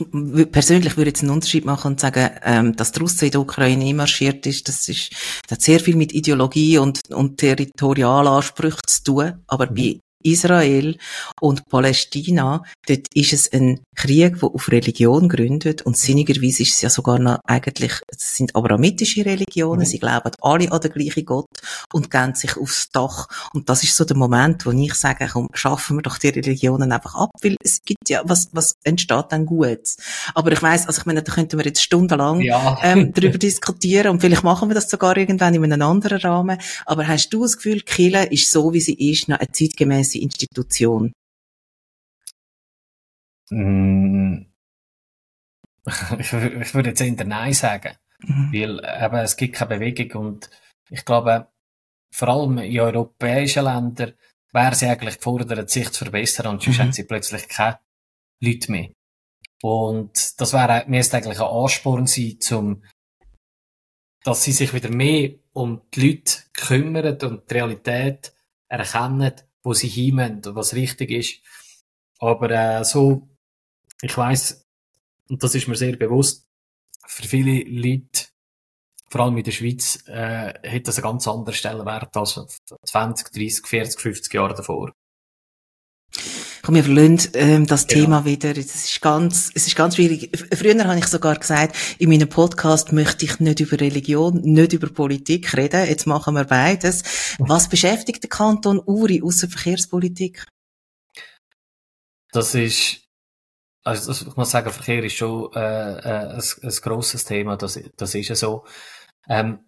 persönlich 0.53 0.97
würde 0.97 1.11
jetzt 1.11 1.23
einen 1.23 1.33
Unterschied 1.33 1.65
machen 1.65 1.93
und 1.93 2.01
sagen, 2.01 2.31
ähm, 2.45 2.77
dass 2.77 2.93
die 2.93 3.01
Russen 3.01 3.25
in 3.25 3.33
der 3.33 3.41
Ukraine 3.41 3.93
marschiert 3.95 4.47
ist, 4.47 4.69
das 4.69 4.89
ist, 4.89 5.11
das 5.49 5.57
hat 5.57 5.63
sehr 5.63 5.81
viel 5.81 5.97
mit 5.97 6.15
Ideologie 6.15 6.79
und, 6.79 7.01
und 7.11 7.39
Territorialansprüchen 7.39 8.79
zu 8.87 9.03
tun. 9.03 9.33
Aber 9.49 9.69
mhm. 9.69 9.75
bei 9.75 10.01
Israel 10.25 10.97
und 11.41 11.69
Palästina, 11.69 12.63
dort 12.87 13.07
ist 13.15 13.33
es 13.33 13.53
ein 13.53 13.81
Krieg, 13.95 14.41
der 14.41 14.49
auf 14.49 14.71
Religion 14.71 15.29
gründet 15.29 15.83
und 15.83 15.97
sinnigerweise 15.97 16.63
ist 16.63 16.75
es 16.75 16.83
ja 16.83 16.91
sogar 16.91 17.19
noch 17.19 17.39
eigentlich, 17.45 17.93
es 18.09 18.37
sind 18.37 18.57
abrahamitische 18.57 19.25
Religionen, 19.25 19.81
mhm. 19.83 19.87
sie 19.87 19.99
glauben 19.99 20.33
alle 20.41 20.73
an 20.73 20.81
den 20.81 20.93
gleichen 20.93 21.25
Gott 21.25 21.47
und 21.93 22.11
gehen 22.11 22.35
sich 22.35 22.57
aufs 22.57 22.91
Dach 22.91 23.29
und 23.53 23.69
das 23.69 23.85
ist 23.85 23.97
so 23.97 24.05
der 24.05 24.17
Moment, 24.17 24.67
wo 24.67 24.71
ich 24.73 24.95
sage, 24.95 25.29
komm, 25.31 25.49
schaffen 25.53 25.99
wir 25.99 26.03
doch 26.03 26.19
die 26.19 26.29
Religionen 26.29 26.91
einfach 26.91 27.15
ab, 27.15 27.31
weil 27.43 27.57
es 27.63 27.83
gibt 27.83 28.09
ja, 28.09 28.23
was, 28.25 28.49
was 28.53 28.77
entsteht 28.83 29.27
dann 29.31 29.47
Gutes. 29.47 29.97
Aber 30.35 30.53
ich 30.53 30.63
weiß, 30.63 30.87
also 30.87 31.01
ich 31.01 31.07
meine, 31.07 31.23
da 31.23 31.33
könnten 31.33 31.59
wir 31.59 31.65
jetzt 31.65 31.83
stundenlang 31.83 32.41
ja. 32.41 32.79
ähm, 32.83 33.13
darüber 33.15 33.39
diskutieren 33.39 34.09
und 34.09 34.21
vielleicht 34.21 34.43
machen 34.43 34.69
wir 34.69 34.75
das 34.75 34.91
sogar 34.91 35.17
irgendwann 35.17 35.55
in 35.55 35.73
einem 35.73 35.83
anderen 35.83 36.19
Rahmen, 36.19 36.59
aber 36.87 37.07
hast 37.07 37.31
du 37.31 37.43
das 37.43 37.57
Gefühl, 37.57 37.81
Kille 37.83 38.27
ist 38.27 38.51
so, 38.51 38.73
wie 38.73 38.81
sie 38.81 38.95
ist, 38.95 39.29
noch 39.29 39.39
eine 39.39 39.51
zeitgemäße 39.51 40.14
Institution? 40.23 41.13
Mm. 43.51 44.47
Ich, 46.19 46.33
würde 46.33 46.89
jetzt 46.89 47.01
eher 47.03 47.25
Nein 47.27 47.53
sagen. 47.53 47.97
Mhm. 48.21 48.53
Weil 48.53 49.05
eben, 49.05 49.17
es 49.17 49.37
gibt 49.37 49.55
keine 49.55 49.77
Bewegung 49.77 50.27
und 50.27 50.51
ich 50.89 51.05
glaube, 51.05 51.49
vor 52.11 52.29
allem 52.29 52.59
in 52.59 52.81
europäischen 52.81 53.65
Ländern 53.65 54.15
wäre 54.53 54.75
sie 54.75 54.87
eigentlich 54.87 55.17
gefordert, 55.17 55.69
sich 55.69 55.91
zu 55.91 56.05
verbessern 56.05 56.47
und 56.47 56.63
sonst 56.63 56.79
mhm. 56.79 56.83
haben 56.83 56.93
sie 56.93 57.05
plötzlich 57.05 57.49
keine 57.49 57.81
Leute 58.41 58.71
mehr. 58.71 58.91
Und 59.63 60.41
das 60.41 60.53
wäre, 60.53 60.85
ist 60.97 61.15
eigentlich 61.15 61.41
ein 61.41 61.47
Ansporn 61.47 62.07
sein, 62.07 62.37
zum, 62.41 62.83
dass 64.23 64.45
sie 64.45 64.53
sich 64.53 64.73
wieder 64.73 64.91
mehr 64.91 65.35
um 65.53 65.83
die 65.95 66.09
Leute 66.09 66.39
kümmern 66.53 67.19
und 67.23 67.51
die 67.51 67.55
Realität 67.55 68.33
erkennen, 68.69 69.33
wo 69.65 69.75
sie 69.75 69.89
hinwollen 69.89 70.37
und 70.37 70.55
was 70.55 70.75
richtig 70.75 71.11
ist. 71.11 71.41
Aber 72.21 72.51
äh, 72.51 72.85
so, 72.85 73.29
ich 74.01 74.17
weiß 74.17 74.65
und 75.29 75.43
das 75.43 75.55
ist 75.55 75.69
mir 75.69 75.77
sehr 75.77 75.97
bewusst, 75.97 76.47
für 77.07 77.27
viele 77.27 77.63
Leute, 77.65 78.29
vor 79.09 79.23
allem 79.23 79.37
in 79.37 79.45
der 79.45 79.53
Schweiz, 79.53 80.05
äh, 80.07 80.53
hat 80.69 80.89
das 80.89 80.97
einen 80.97 81.05
ganz 81.05 81.29
anderen 81.29 81.55
Stellenwert 81.55 82.17
als 82.17 82.41
20, 82.85 83.33
30, 83.33 83.67
40, 83.67 84.01
50 84.01 84.35
Jahre 84.35 84.55
davor. 84.55 84.93
Komm, 86.65 86.77
wir 86.77 86.85
verlassen 86.85 87.31
ähm, 87.35 87.67
das 87.67 87.87
genau. 87.87 88.01
Thema 88.01 88.25
wieder. 88.25 88.57
Es 88.57 88.75
ist 88.75 89.01
ganz, 89.03 89.51
es 89.55 89.67
ist 89.67 89.77
ganz 89.77 89.97
schwierig. 89.97 90.31
Früher 90.55 90.83
habe 90.83 90.99
ich 90.99 91.07
sogar 91.09 91.39
gesagt, 91.39 91.77
in 91.99 92.09
meinem 92.09 92.27
Podcast 92.27 92.91
möchte 92.91 93.27
ich 93.27 93.39
nicht 93.39 93.61
über 93.61 93.79
Religion, 93.79 94.41
nicht 94.41 94.73
über 94.73 94.89
Politik 94.89 95.55
reden. 95.55 95.87
Jetzt 95.87 96.07
machen 96.07 96.35
wir 96.35 96.45
beides. 96.45 97.37
Was 97.39 97.69
beschäftigt 97.69 98.23
der 98.23 98.31
Kanton 98.31 98.81
Uri 98.87 99.21
außer 99.23 99.47
Verkehrspolitik? 99.49 100.47
Das 102.33 102.55
ist 102.55 103.03
also 103.85 104.13
ich 104.13 104.35
muss 104.35 104.51
sagen, 104.51 104.71
Verkehr 104.71 105.05
ist 105.05 105.17
schon 105.17 105.53
äh, 105.53 105.59
äh, 105.59 106.37
ein, 106.37 106.43
ein 106.63 106.71
grosses 106.81 107.27
Thema, 107.27 107.59
das, 107.59 107.79
das 107.99 108.15
ist 108.15 108.29
ja 108.29 108.35
so. 108.35 108.65
Ähm, 109.29 109.59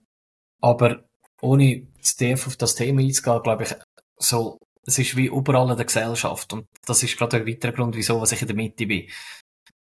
aber 0.63 1.05
ohne 1.43 1.89
zu 2.01 2.17
tief 2.17 2.47
auf 2.47 2.57
das 2.57 2.75
Thema 2.75 3.03
einzugehen, 3.03 3.43
glaube 3.43 3.65
ich, 3.65 3.75
so, 4.17 4.59
es 4.87 4.99
ist 4.99 5.17
wie 5.17 5.27
überall 5.27 5.71
in 5.71 5.77
der 5.77 5.85
Gesellschaft 5.85 6.53
und 6.53 6.67
das 6.87 7.03
ist 7.03 7.17
gerade 7.17 7.39
ein 7.39 7.47
weiterer 7.47 7.73
Grund, 7.73 7.97
wieso 7.97 8.21
was 8.21 8.33
ich 8.33 8.41
in 8.41 8.47
der 8.47 8.57
Mitte 8.57 8.87
bin. 8.87 9.09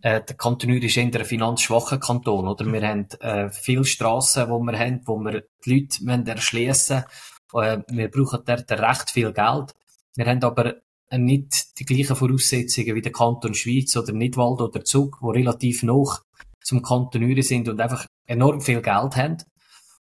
Äh, 0.02 0.22
der 0.24 0.36
Kanton 0.36 0.72
Uri 0.72 0.86
ist 0.86 0.98
eher 0.98 1.06
ein 1.06 1.26
finanzschwacher 1.26 1.98
Kanton, 1.98 2.48
oder? 2.48 2.66
Wir 2.66 2.88
haben 2.88 3.08
äh, 3.22 3.50
viele 3.50 3.86
Strassen, 3.86 4.50
wo 4.50 4.60
wir 4.60 4.78
haben, 4.78 5.02
wo 5.06 5.18
wir 5.18 5.44
die 5.66 5.88
Leute 6.04 6.30
erschliessen 6.32 7.06
äh, 7.54 7.80
Wir 7.90 8.10
brauchen 8.10 8.42
dort 8.46 8.72
recht 8.72 9.12
viel 9.12 9.32
Geld. 9.32 9.74
Wir 10.16 10.26
haben 10.26 10.44
aber 10.44 10.76
nicht 11.12 11.80
die 11.80 11.86
gleichen 11.86 12.16
Voraussetzungen 12.16 12.96
wie 12.96 13.02
der 13.02 13.12
Kanton 13.12 13.54
Schweiz 13.54 13.96
oder 13.96 14.14
Nidwald 14.14 14.62
oder 14.62 14.84
Zug, 14.84 15.18
wo 15.22 15.32
relativ 15.32 15.84
noch 15.84 16.22
zum 16.62 16.82
Kanton 16.82 17.24
Uri 17.24 17.44
sind 17.44 17.70
und 17.70 17.80
einfach 17.80 18.06
enorm 18.26 18.62
viel 18.62 18.82
Geld 18.82 19.16
haben. 19.16 19.38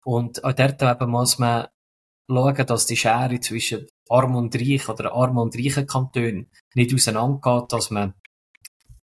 Und 0.03 0.43
auch 0.43 0.53
dort 0.53 0.81
eben 0.81 1.09
muss 1.09 1.39
man 1.39 1.67
schauen, 2.27 2.65
dass 2.65 2.85
die 2.85 2.97
Schere 2.97 3.39
zwischen 3.39 3.87
arm 4.09 4.35
und 4.35 4.55
reich 4.55 4.87
oder 4.89 5.13
arm 5.13 5.37
und 5.37 5.55
reichen 5.55 5.87
Kantonen 5.87 6.49
nicht 6.73 6.93
auseinandergeht, 6.93 7.71
dass 7.71 7.91
man, 7.91 8.13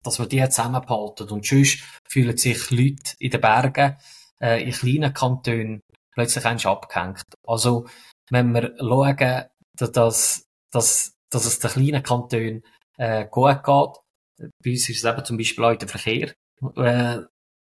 dass 0.04 0.20
man 0.20 0.30
die 0.30 0.44
zusammenhalten. 0.50 1.30
Und 1.30 1.46
sonst 1.46 1.80
fühlen 2.08 2.38
sich 2.38 2.72
Leute 2.72 3.16
in 3.20 3.32
den 3.32 3.42
Bergen, 3.42 3.98
äh, 4.42 4.64
in 4.64 4.72
kleinen 4.72 5.14
Kantonen 5.14 5.82
plötzlich 6.14 6.46
abgehängt. 6.66 7.24
Also, 7.46 7.88
wenn 8.30 8.54
wir 8.54 8.76
schauen, 8.78 9.46
dass, 9.78 10.48
dass 10.72 11.18
dass 11.32 11.46
es 11.46 11.60
den 11.60 11.72
kleinen 11.72 12.04
Kantonen 12.04 12.64
äh, 12.98 13.26
gut 13.26 13.64
geht. 13.64 14.52
Bei 14.64 14.72
uns 14.72 14.89
ist 14.89 15.04
es 15.04 15.04
eben 15.04 15.26
zum 15.26 15.38
Beispiel 15.38 15.64
auch 15.64 15.76
der 15.76 15.88
Verkehr. 15.88 16.34
Äh, 16.76 17.20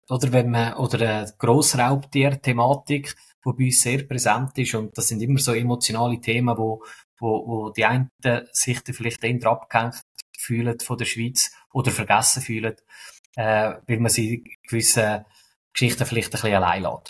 oder 0.10 0.32
wenn 0.32 0.52
man, 0.52 0.74
oder 0.76 1.22
eine 1.22 1.34
Grossraubtier-Thematik, 1.38 3.16
die 3.46 3.52
bei 3.52 3.66
uns 3.66 3.82
sehr 3.82 4.04
präsent 4.04 4.58
ist. 4.58 4.76
Und 4.76 4.98
das 4.98 5.08
sind 5.08 5.22
immer 5.22 5.40
so 5.40 5.54
emotionale 5.54 6.20
Themen, 6.20 6.58
wo, 6.58 6.84
wo, 7.20 7.47
wo 7.47 7.70
die 7.70 7.86
einen 7.86 8.09
sich 8.51 8.82
da 8.84 8.93
vielleicht 8.93 9.24
eher 9.24 9.45
abgehängt 9.47 10.01
fühlen 10.38 10.80
von 10.80 10.97
der 10.97 11.05
Schweiz 11.05 11.51
oder 11.72 11.91
vergessen 11.91 12.41
fühlen, 12.41 12.76
äh, 13.36 13.74
weil 13.88 13.99
man 13.99 14.11
sie 14.11 14.36
in 14.36 14.43
gewissen 14.68 15.26
Geschichten 15.74 16.05
vielleicht 16.05 16.30
ein 16.30 16.32
bisschen 16.32 16.53
allein 16.55 16.84
lässt. 16.84 17.09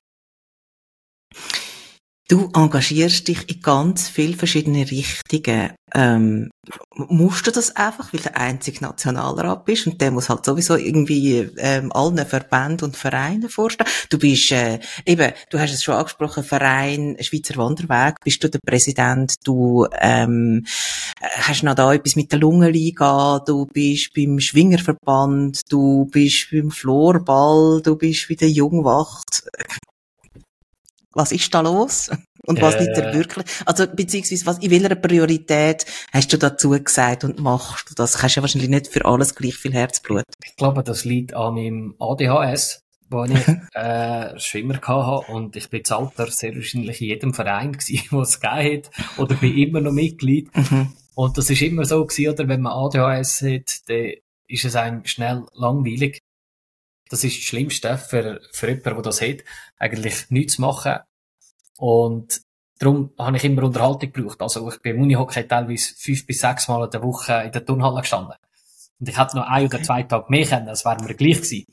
Du 2.30 2.50
engagierst 2.56 3.28
dich 3.28 3.50
in 3.50 3.62
ganz 3.62 4.08
viele 4.08 4.38
verschiedene 4.38 4.90
Richtungen. 4.90 5.74
Ähm, 5.94 6.50
musst 6.96 7.46
du 7.46 7.52
das 7.52 7.76
einfach, 7.76 8.14
weil 8.14 8.22
du 8.22 8.30
der 8.30 8.38
einzige 8.38 8.82
Nationalrat 8.82 9.66
bist 9.66 9.88
und 9.88 10.00
der 10.00 10.10
muss 10.10 10.30
halt 10.30 10.46
sowieso 10.46 10.78
irgendwie 10.78 11.50
ähm, 11.58 11.92
allen 11.92 12.26
Verbänden 12.26 12.86
und 12.86 12.98
Vereinen 12.98 13.50
vorstellen. 13.50 13.90
Du 14.10 14.18
bist 14.18 14.52
äh, 14.54 14.80
eben, 15.06 15.34
du 15.50 15.60
hast 15.60 15.74
es 15.74 15.84
schon 15.84 15.96
angesprochen, 15.96 16.46
Verein 16.46 17.18
Schweizer 17.20 17.58
Wanderweg, 17.58 18.16
bist 18.24 18.42
du 18.42 18.50
der 18.50 18.60
Präsident, 18.66 19.36
du 19.44 19.86
ähm, 20.00 20.66
hast 21.22 21.64
noch 21.64 21.76
da 21.76 21.94
etwas 21.94 22.16
mit 22.16 22.32
der 22.32 22.40
Lungenliga, 22.40 23.40
du 23.46 23.66
bist 23.66 24.14
beim 24.16 24.40
Schwingerverband, 24.40 25.62
du 25.70 26.06
bist 26.06 26.48
beim 26.52 26.72
Florball, 26.72 27.82
du 27.84 27.98
bist 27.98 28.28
bei 28.30 28.36
der 28.36 28.50
Jungwacht 28.50 29.44
was 31.14 31.32
ist 31.32 31.54
da 31.54 31.62
los? 31.62 32.10
Und 32.46 32.62
was 32.62 32.76
äh, 32.76 32.84
liegt 32.84 32.98
dir 32.98 33.14
wirklich? 33.14 33.46
Also, 33.66 33.88
beziehungsweise, 33.88 34.46
was, 34.46 34.58
in 34.60 34.70
welcher 34.70 34.96
Priorität 34.96 35.86
hast 36.12 36.34
du 36.34 36.38
dazu 36.38 36.72
gesagt 36.72 37.24
und 37.24 37.40
machst 37.40 37.90
du 37.90 37.94
das? 37.96 38.22
Hast 38.22 38.36
du 38.36 38.40
ja 38.40 38.42
wahrscheinlich 38.44 38.70
nicht 38.70 38.88
für 38.88 39.06
alles 39.06 39.34
gleich 39.34 39.56
viel 39.56 39.74
Herzblut. 39.74 40.24
Ich 40.44 40.58
glaube, 40.58 40.84
das 40.84 41.06
liegt 41.06 41.34
an 41.36 41.54
meinem 41.54 41.96
ADHS, 42.00 42.82
wo 43.10 43.24
ich, 43.24 43.48
äh, 43.76 44.38
Schwimmer 44.38 44.82
hatte 44.82 45.32
und 45.32 45.56
ich 45.56 45.70
bin 45.70 45.84
Alter 45.90 46.28
sehr 46.28 46.54
wahrscheinlich 46.54 47.00
in 47.00 47.08
jedem 47.08 47.34
Verein 47.34 47.72
gewesen, 47.72 48.06
wo 48.12 48.22
es 48.22 48.42
gegeben 48.42 48.84
hat, 48.84 48.92
oder 49.18 49.36
bin 49.36 49.58
immer 49.58 49.80
noch 49.80 49.94
Mitglied. 49.94 50.54
Mhm. 50.54 50.92
Und 51.16 51.38
das 51.38 51.50
ist 51.50 51.62
immer 51.62 51.86
so 51.86 52.06
gewesen, 52.06 52.34
oder 52.34 52.50
wenn 52.50 52.60
man 52.60 52.74
ADHS 52.74 53.42
hat, 53.42 53.88
dann 53.88 54.12
ist 54.48 54.66
es 54.66 54.76
einem 54.76 55.06
schnell 55.06 55.46
langweilig. 55.54 56.20
Das 57.14 57.24
ist 57.24 57.38
das 57.38 57.44
Schlimmste 57.44 57.96
für, 58.00 58.42
für 58.54 58.70
jemanden, 58.70 58.96
der 58.96 59.02
das 59.04 59.22
hat, 59.22 59.44
eigentlich 59.78 60.32
nichts 60.32 60.56
zu 60.56 60.62
machen. 60.62 60.96
Und 61.78 62.42
darum 62.80 63.12
habe 63.20 63.38
ich 63.38 63.44
immer 63.44 63.62
Unterhaltung 63.62 64.12
gebraucht. 64.12 64.42
Also 64.42 64.68
ich 64.68 64.82
bin 64.82 64.96
im 64.96 65.04
Unihockey 65.04 65.48
teilweise 65.48 65.94
fünf 65.96 66.26
bis 66.26 66.40
sechs 66.40 66.68
Mal 66.68 66.86
in 66.86 66.90
der 66.90 67.04
Woche 67.04 67.44
in 67.46 67.52
der 67.52 67.64
Turnhalle 67.64 68.02
gestanden. 68.02 68.34
Und 69.00 69.08
ich 69.08 69.16
hätte 69.16 69.38
noch 69.38 69.46
ein 69.46 69.68
oder 69.68 69.84
zwei 69.84 70.02
Tage 70.02 70.26
mehr 70.30 70.48
können, 70.48 70.66
das 70.66 70.86
wäre 70.86 71.04
mir 71.04 71.14
gleich 71.14 71.36
gewesen. 71.36 71.68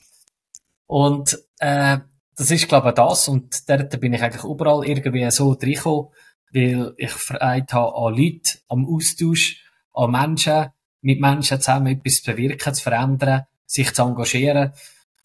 Und 0.86 1.38
äh, 1.58 2.00
das 2.36 2.50
ist, 2.50 2.68
glaube 2.68 2.90
ich, 2.90 2.94
das. 2.96 3.26
Und 3.26 3.66
dort 3.66 3.98
bin 3.98 4.12
ich 4.12 4.22
eigentlich 4.22 4.44
überall 4.44 4.86
irgendwie 4.86 5.30
so 5.30 5.52
reingekommen, 5.52 6.08
weil 6.52 6.92
ich 6.98 7.12
Freude 7.12 7.72
habe 7.72 7.96
an 7.96 8.14
Leuten, 8.14 8.58
am 8.68 8.86
Austausch, 8.86 9.64
an 9.94 10.10
Menschen, 10.10 10.66
mit 11.00 11.18
Menschen 11.18 11.62
zusammen 11.62 11.96
etwas 11.96 12.22
zu 12.22 12.30
bewirken, 12.30 12.74
zu 12.74 12.82
verändern, 12.82 13.46
sich 13.64 13.94
zu 13.94 14.02
engagieren 14.02 14.74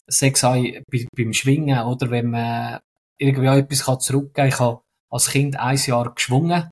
sei 0.06 0.30
es 0.30 0.44
auch 0.44 0.62
beim 1.16 1.32
Schwingen 1.32 1.84
oder 1.84 2.10
wenn 2.10 2.30
man 2.30 2.80
irgendwie 3.18 3.48
auch 3.48 3.56
etwas 3.56 4.04
zurückgeben 4.04 4.32
kann. 4.34 4.48
Ich 4.48 4.58
habe 4.60 4.80
als 5.10 5.30
Kind 5.30 5.58
ein 5.58 5.76
Jahr 5.76 6.14
geschwungen, 6.14 6.70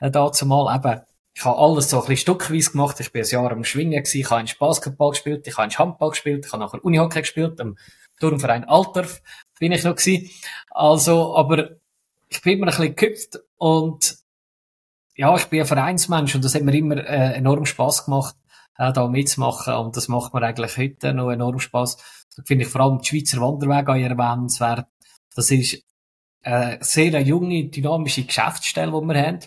äh, 0.00 0.10
dazu 0.10 0.46
mal 0.46 0.74
eben. 0.76 1.02
Ich 1.34 1.44
habe 1.44 1.58
alles 1.58 1.90
so 1.90 1.98
ein 1.98 2.00
bisschen 2.00 2.34
stückweise 2.34 2.72
gemacht. 2.72 2.98
Ich 2.98 3.12
bin 3.12 3.22
ein 3.22 3.28
Jahr 3.28 3.52
am 3.52 3.62
Schwingen 3.62 4.02
gewesen. 4.02 4.18
Ich 4.18 4.30
habe 4.30 4.40
einen 4.40 4.50
Basketball 4.58 5.10
gespielt, 5.10 5.46
ich 5.46 5.56
habe 5.56 5.62
einen 5.62 5.78
Handball 5.78 6.10
gespielt, 6.10 6.44
ich 6.44 6.52
habe 6.52 6.64
nachher 6.64 6.84
Unihockey 6.84 7.20
gespielt, 7.20 7.60
am 7.60 7.76
Turnverein 8.18 8.64
Altorf 8.64 9.22
bin 9.58 9.72
ich 9.72 9.84
noch 9.84 9.94
gewesen. 9.94 10.30
Also, 10.70 11.36
aber 11.36 11.76
ich 12.28 12.42
bin 12.42 12.54
immer 12.54 12.66
ein 12.66 12.70
bisschen 12.70 12.96
geküpft 12.96 13.38
und 13.56 14.16
ja, 15.14 15.34
ich 15.36 15.46
bin 15.46 15.60
ein 15.60 15.66
Vereinsmensch 15.66 16.34
und 16.34 16.44
das 16.44 16.54
hat 16.54 16.62
mir 16.62 16.74
immer 16.74 16.96
äh, 16.96 17.34
enorm 17.34 17.66
Spaß 17.66 18.04
gemacht, 18.04 18.36
äh, 18.76 18.92
da 18.92 19.06
mitzumachen 19.08 19.74
und 19.74 19.96
das 19.96 20.08
macht 20.08 20.34
mir 20.34 20.42
eigentlich 20.42 20.76
heute 20.76 21.12
noch 21.12 21.30
enorm 21.30 21.58
Spaß 21.58 22.17
finde 22.44 22.64
ich 22.64 22.70
vor 22.70 22.82
allem 22.82 22.98
die 22.98 23.06
Schweizer 23.06 23.40
Wanderwege 23.40 24.04
erwähnenswert. 24.04 24.86
Das 25.34 25.50
ist 25.50 25.82
eine 26.42 26.78
sehr 26.80 27.20
junge, 27.22 27.68
dynamische 27.68 28.24
Geschäftsstelle, 28.24 28.92
die 28.92 29.06
wir 29.06 29.22
haben. 29.22 29.40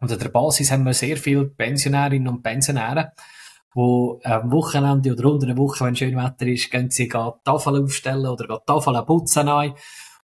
Und 0.00 0.12
an 0.12 0.18
der 0.18 0.28
Basis 0.28 0.70
haben 0.70 0.84
wir 0.84 0.94
sehr 0.94 1.16
viele 1.16 1.46
Pensionärinnen 1.46 2.28
und 2.28 2.42
Pensionäre, 2.42 3.12
die 3.74 4.24
am 4.24 4.52
Wochenende 4.52 5.12
oder 5.12 5.30
unter 5.30 5.46
der 5.46 5.56
Woche, 5.56 5.84
wenn 5.84 5.96
schön 5.96 6.16
Wetter 6.16 6.46
ist, 6.46 6.70
gehen 6.70 6.90
sie 6.90 7.08
Tafel 7.08 7.82
aufstellen 7.82 8.26
oder 8.26 8.46
gehen 8.46 8.58
Tafel 8.66 9.02
putzen 9.04 9.48
ein. 9.48 9.74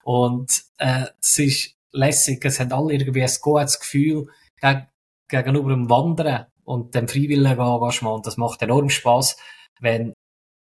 Und 0.02 0.64
äh, 0.78 1.06
das 1.20 1.38
ist 1.38 1.76
lässig. 1.92 2.44
Es 2.44 2.60
haben 2.60 2.72
alle 2.72 2.94
irgendwie 2.94 3.22
ein 3.22 3.36
gutes 3.40 3.78
Gefühl 3.78 4.28
geg 4.60 4.86
gegenüber 5.28 5.70
dem 5.70 5.88
Wandern 5.90 6.46
und 6.64 6.94
dem 6.94 7.08
freiwilligen 7.08 7.58
Engagement. 7.58 8.26
Das 8.26 8.36
macht 8.36 8.62
enorm 8.62 8.90
Spaß, 8.90 9.36
wenn 9.80 10.14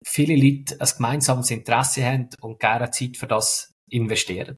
viele 0.04 0.36
Leute 0.36 0.80
ein 0.80 0.90
gemeinsames 0.98 1.52
Interesse 1.52 2.04
haben 2.06 2.30
und 2.42 2.60
gerne 2.60 2.92
Zeit 2.92 3.18
für 3.18 3.28
das 3.28 3.72
investieren. 3.90 4.58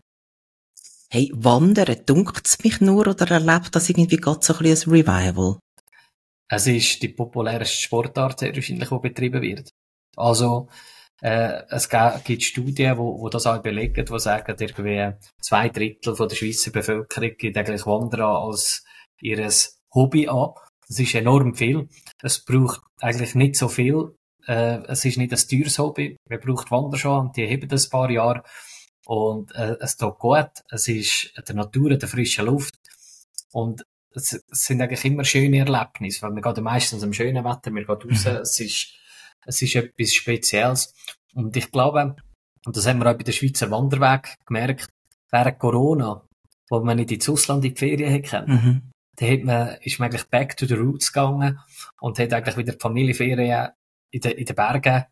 Hey, 1.10 1.32
Wandern, 1.34 2.06
dunkt's 2.06 2.64
mich 2.64 2.82
nur 2.82 3.08
oder 3.08 3.30
erlebt 3.32 3.76
das 3.76 3.90
irgendwie 3.90 4.18
gerade 4.18 4.40
so 4.44 4.54
ein 4.54 4.60
bisschen 4.60 4.92
ein 4.92 4.96
Revival? 4.96 5.60
Es 6.50 6.68
ist 6.68 7.02
die 7.02 7.10
populärste 7.10 7.78
Sportart, 7.78 8.40
sehr 8.40 8.56
wahrscheinlich, 8.56 8.90
die 8.90 9.00
betrieben 9.00 9.42
wird. 9.42 9.70
Also, 10.16 10.70
Äh, 11.20 11.64
es 11.70 11.90
gibt 11.90 12.44
Studien, 12.44 12.96
wo, 12.98 13.20
wo 13.20 13.30
das 13.30 13.48
auch 13.48 13.64
belegen, 13.64 14.06
die 14.06 14.20
sagen, 14.20 14.56
irgendwie 14.60 15.14
zwei 15.42 15.70
Drittel 15.70 16.16
von 16.16 16.30
der 16.30 16.36
Schweizer 16.36 16.70
Bevölkerung 16.70 17.32
gibt 17.38 17.58
eigentlich 17.58 17.88
Wandern 17.88 18.22
als 18.22 18.86
ihres 19.20 19.80
Hobby 19.96 20.28
an. 20.28 20.52
Das 20.88 21.00
ist 21.00 21.16
enorm 21.16 21.56
viel. 21.56 21.90
Es 22.22 22.46
braucht 22.46 22.82
eigentlich 23.02 23.34
nicht 23.34 23.56
so 23.56 23.68
viel. 23.68 24.16
Äh, 24.48 24.84
es 24.88 25.06
ist 25.06 25.18
nicht 25.18 25.32
ein 25.32 25.48
teures 25.50 25.78
Hobby. 25.80 26.18
Man 26.30 26.39
braucht 26.39 26.72
Wanderschuhe 26.72 27.20
und 27.20 27.38
die 27.38 27.48
haben 27.48 27.68
das 27.68 27.88
ein 27.88 27.89
paar 27.89 28.10
Jahre. 28.10 28.43
Und 29.06 29.54
äh, 29.56 29.76
es 29.80 29.98
tut 29.98 30.20
gut. 30.20 30.50
Es 30.70 30.88
ist 30.88 31.32
der 31.48 31.56
Natur, 31.56 31.95
der 31.95 32.10
frischen 32.10 32.45
Luft. 32.45 32.76
Und 33.52 33.86
es, 34.14 34.34
es 34.34 34.66
sind 34.66 34.82
eigentlich 34.82 35.06
immer 35.06 35.24
schöne 35.24 35.60
Erlebnisse, 35.60 36.22
weil 36.24 36.36
wir 36.36 36.41
gehen 36.41 36.64
meistens 36.64 37.04
im 37.04 37.14
schönen 37.14 37.45
Wetter, 37.45 37.72
wir 37.74 37.86
gehen 37.86 37.95
raus. 37.95 38.26
Mhm. 38.26 38.41
Es 38.41 38.60
ist 38.60 38.93
es 39.48 39.62
ist 39.62 39.76
etwas 39.76 40.14
Spezielles. 40.14 40.93
Und 41.34 41.56
ich 41.56 41.72
glaube, 41.72 42.16
und 42.66 42.78
das 42.78 42.86
haben 42.86 43.00
wir 43.00 43.10
auch 43.10 43.18
bei 43.18 43.24
der 43.24 43.32
Schweizer 43.32 43.72
Wanderweg 43.72 44.36
gemerkt, 44.45 44.89
während 45.32 45.60
Corona, 45.60 46.22
wo 46.70 46.82
man 46.82 46.98
nicht 46.98 47.12
ins 47.12 47.30
Ausland 47.30 47.64
in 47.64 47.74
die 47.74 47.80
Ferien 47.80 48.12
hätte, 48.12 48.45
mhm. 48.45 48.91
da 49.16 49.26
hat 49.26 49.43
man, 49.43 49.78
ist 49.82 50.00
man 50.00 50.10
eigentlich 50.10 50.28
back 50.28 50.58
to 50.58 50.66
the 50.66 50.74
roots 50.74 51.14
gegangen 51.14 51.60
und 52.02 52.20
hat 52.20 52.34
eigentlich 52.34 52.58
wieder 52.58 52.74
die 52.74 52.80
Familienferien 52.80 53.70
in 54.12 54.22
den, 54.22 54.32
in 54.34 54.45
den 54.45 54.55
Bergen 54.55 55.05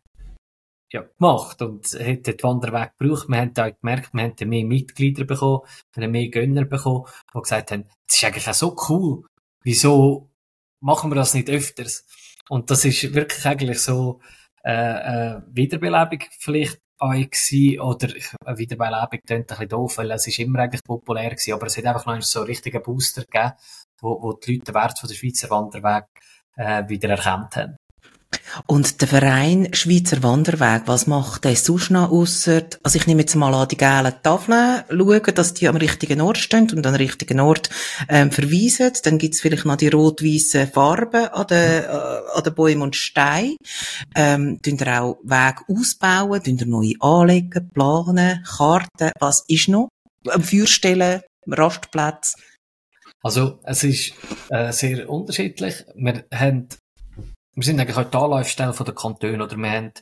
ja, 0.92 1.02
gemacht 1.02 1.60
und 1.62 1.86
hat 1.86 2.26
den 2.26 2.42
Wanderweg 2.42 2.92
gebraucht. 2.98 3.28
Wir 3.28 3.38
haben 3.38 3.54
da 3.54 3.70
gemerkt, 3.70 4.14
wir 4.14 4.22
haben 4.22 4.48
mehr 4.48 4.64
Mitglieder 4.64 5.24
bekommen, 5.24 5.62
wir 5.94 6.08
mehr 6.08 6.28
Gönner 6.28 6.64
bekommen, 6.64 7.06
die 7.34 7.40
gesagt 7.40 7.72
haben, 7.72 7.84
das 8.06 8.16
ist 8.16 8.24
eigentlich 8.24 8.48
auch 8.48 8.54
so 8.54 8.76
cool. 8.88 9.24
Wieso 9.62 10.30
machen 10.80 11.10
wir 11.10 11.16
das 11.16 11.34
nicht 11.34 11.50
öfters? 11.50 12.06
Und 12.48 12.70
das 12.70 12.84
ist 12.84 13.14
wirklich 13.14 13.44
eigentlich 13.44 13.80
so 13.80 14.20
äh, 14.64 15.34
äh, 15.34 15.40
Wiederbelebung 15.48 16.20
vielleicht 16.38 16.80
auch 16.98 17.12
gewesen, 17.12 17.80
oder 17.80 18.08
eine 18.44 18.58
Wiederbelebung 18.58 19.20
klingt 19.26 19.30
ein 19.32 19.46
bisschen 19.46 19.68
doof, 19.68 19.98
weil 19.98 20.10
es 20.12 20.26
ist 20.26 20.38
immer 20.38 20.60
eigentlich 20.60 20.82
populär 20.84 21.30
gewesen, 21.30 21.52
aber 21.52 21.66
es 21.66 21.76
hat 21.76 21.84
einfach 21.84 22.06
noch 22.06 22.22
so 22.22 22.40
einen 22.40 22.46
richtigen 22.46 22.82
Booster 22.82 23.22
gegeben, 23.22 23.52
wo, 24.00 24.22
wo 24.22 24.32
die 24.32 24.52
Leute 24.52 24.72
den 24.72 24.74
Wert 24.74 24.98
von 24.98 25.08
der 25.08 25.16
Schweizer 25.16 25.50
Wanderweg 25.50 26.06
äh, 26.56 26.88
wieder 26.88 27.10
erkannt 27.10 27.56
haben. 27.56 27.76
Und 28.66 29.00
der 29.00 29.08
Verein 29.08 29.68
Schweizer 29.72 30.22
Wanderweg, 30.22 30.82
was 30.86 31.06
macht 31.06 31.44
der 31.44 31.56
sonst 31.56 31.90
noch 31.90 32.10
ausser, 32.10 32.62
also 32.82 32.98
ich 32.98 33.06
nehme 33.06 33.20
jetzt 33.20 33.34
mal 33.34 33.54
an 33.54 33.68
die 33.68 33.76
gelben 33.76 34.14
Tafeln, 34.22 34.82
schauen, 34.88 35.34
dass 35.34 35.54
die 35.54 35.68
am 35.68 35.76
richtigen 35.76 36.20
Ort 36.20 36.38
stehen 36.38 36.70
und 36.70 36.86
an 36.86 36.94
den 36.94 36.94
richtigen 36.94 37.40
Ort 37.40 37.70
ähm, 38.08 38.30
verweisen. 38.30 38.92
Dann 39.04 39.18
gibt's 39.18 39.40
vielleicht 39.40 39.66
noch 39.66 39.76
die 39.76 39.88
rot-weißen 39.88 40.68
Farben 40.68 41.26
an 41.28 41.46
den, 41.46 41.84
äh, 41.84 41.86
an 41.86 42.42
den 42.44 42.54
Bäumen 42.54 42.82
und 42.82 42.96
Steinen. 42.96 43.56
Ähm, 44.14 44.60
tun 44.62 44.78
ihr 44.78 45.02
auch 45.02 45.18
Weg 45.22 45.62
ausbauen, 45.68 46.42
tun 46.42 46.58
ihr 46.58 46.66
neue 46.66 46.94
anlegen, 47.00 47.70
planen, 47.72 48.42
Karten, 48.44 49.12
was 49.18 49.44
ist 49.48 49.68
noch? 49.68 49.88
Feuerstellen, 50.24 51.22
Rastplätze? 51.46 52.36
Also, 53.22 53.60
es 53.64 53.84
ist 53.84 54.12
äh, 54.50 54.72
sehr 54.72 55.08
unterschiedlich. 55.08 55.84
Wir 55.94 56.24
haben 56.32 56.68
wir 57.56 57.64
sind 57.64 57.80
eigentlich 57.80 57.96
auch 57.96 58.10
die 58.10 58.16
Anlaufstelle 58.16 58.72
der 58.72 58.94
Kantone, 58.94 59.42
oder 59.42 59.56
wir 59.56 59.70
haben 59.70 59.92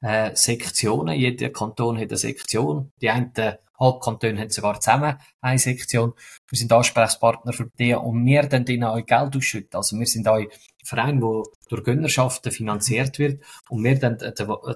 äh, 0.00 0.34
Sektionen, 0.34 1.14
jeder 1.14 1.50
Kanton 1.50 1.98
hat 1.98 2.08
eine 2.08 2.16
Sektion, 2.16 2.90
die 3.00 3.10
einen 3.10 3.32
Halbkantone 3.78 4.40
haben 4.40 4.50
sogar 4.50 4.80
zusammen 4.80 5.18
eine 5.40 5.58
Sektion. 5.58 6.14
Wir 6.48 6.58
sind 6.58 6.72
Ansprechpartner 6.72 7.52
für 7.52 7.68
die 7.78 7.94
und 7.94 8.24
wir 8.24 8.44
dann 8.44 8.64
denen 8.64 8.84
auch 8.84 9.04
Geld 9.04 9.36
ausschütten. 9.36 9.76
Also 9.76 9.98
wir 9.98 10.06
sind 10.06 10.26
auch 10.28 10.36
ein 10.36 10.48
Verein, 10.84 11.20
der 11.20 11.42
durch 11.68 11.84
Gönnerschaften 11.84 12.52
finanziert 12.52 13.18
wird 13.18 13.42
und 13.68 13.84
wir 13.84 13.98
dann 13.98 14.18
den, 14.18 14.32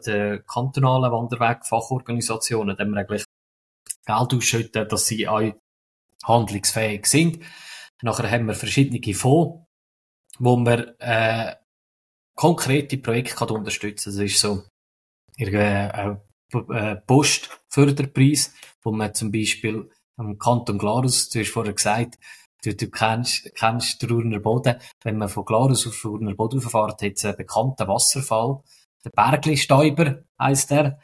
den 0.07 0.47
kantonalen 0.47 1.13
Wanderweg-Fachorganisationen 1.13 2.77
dann 2.77 2.91
wir 2.91 3.01
eigentlich 3.01 3.25
Geld 4.05 4.35
ausschütten, 4.35 4.89
dass 4.89 5.07
sie 5.07 5.27
auch 5.29 5.53
handlungsfähig 6.25 7.07
sind. 7.07 7.39
Nachher 8.03 8.31
haben 8.31 8.47
wir 8.47 8.55
verschiedene 8.55 9.15
Fonds, 9.15 9.65
wo 10.39 10.57
wir 10.57 10.97
äh, 10.99 11.55
konkrete 12.37 12.99
Projekte 12.99 13.35
kann 13.35 13.51
unterstützen 13.51 14.13
Das 14.13 14.21
ist 14.21 14.39
so 14.39 14.63
ein 15.39 16.21
äh, 16.71 16.97
Postförderpreis, 17.07 18.55
wo 18.83 18.93
man 18.93 19.13
zum 19.15 19.33
Beispiel 19.33 19.91
am 20.17 20.39
Kanton 20.39 20.79
Glarus, 20.79 21.29
du 21.29 21.41
hast 21.41 21.51
vorher 21.51 21.73
gesagt, 21.73 22.19
du, 22.63 22.75
du 22.75 22.89
kennst, 22.89 23.55
kennst 23.55 24.01
den 24.03 24.13
Urner 24.13 24.41
Boden. 24.41 24.77
Wenn 25.03 25.19
man 25.19 25.29
von 25.29 25.45
Glarus 25.45 25.87
auf 25.87 26.05
Urner 26.05 26.35
Boden 26.35 26.61
fährt, 26.61 27.03
hat 27.03 27.13
es 27.17 27.25
einen 27.25 27.37
bekannten 27.37 27.89
Wasserfall. 27.89 28.63
Der 29.05 29.11
Bergli-Stäuber 29.11 30.23
heisst 30.39 30.71
der, 30.71 31.01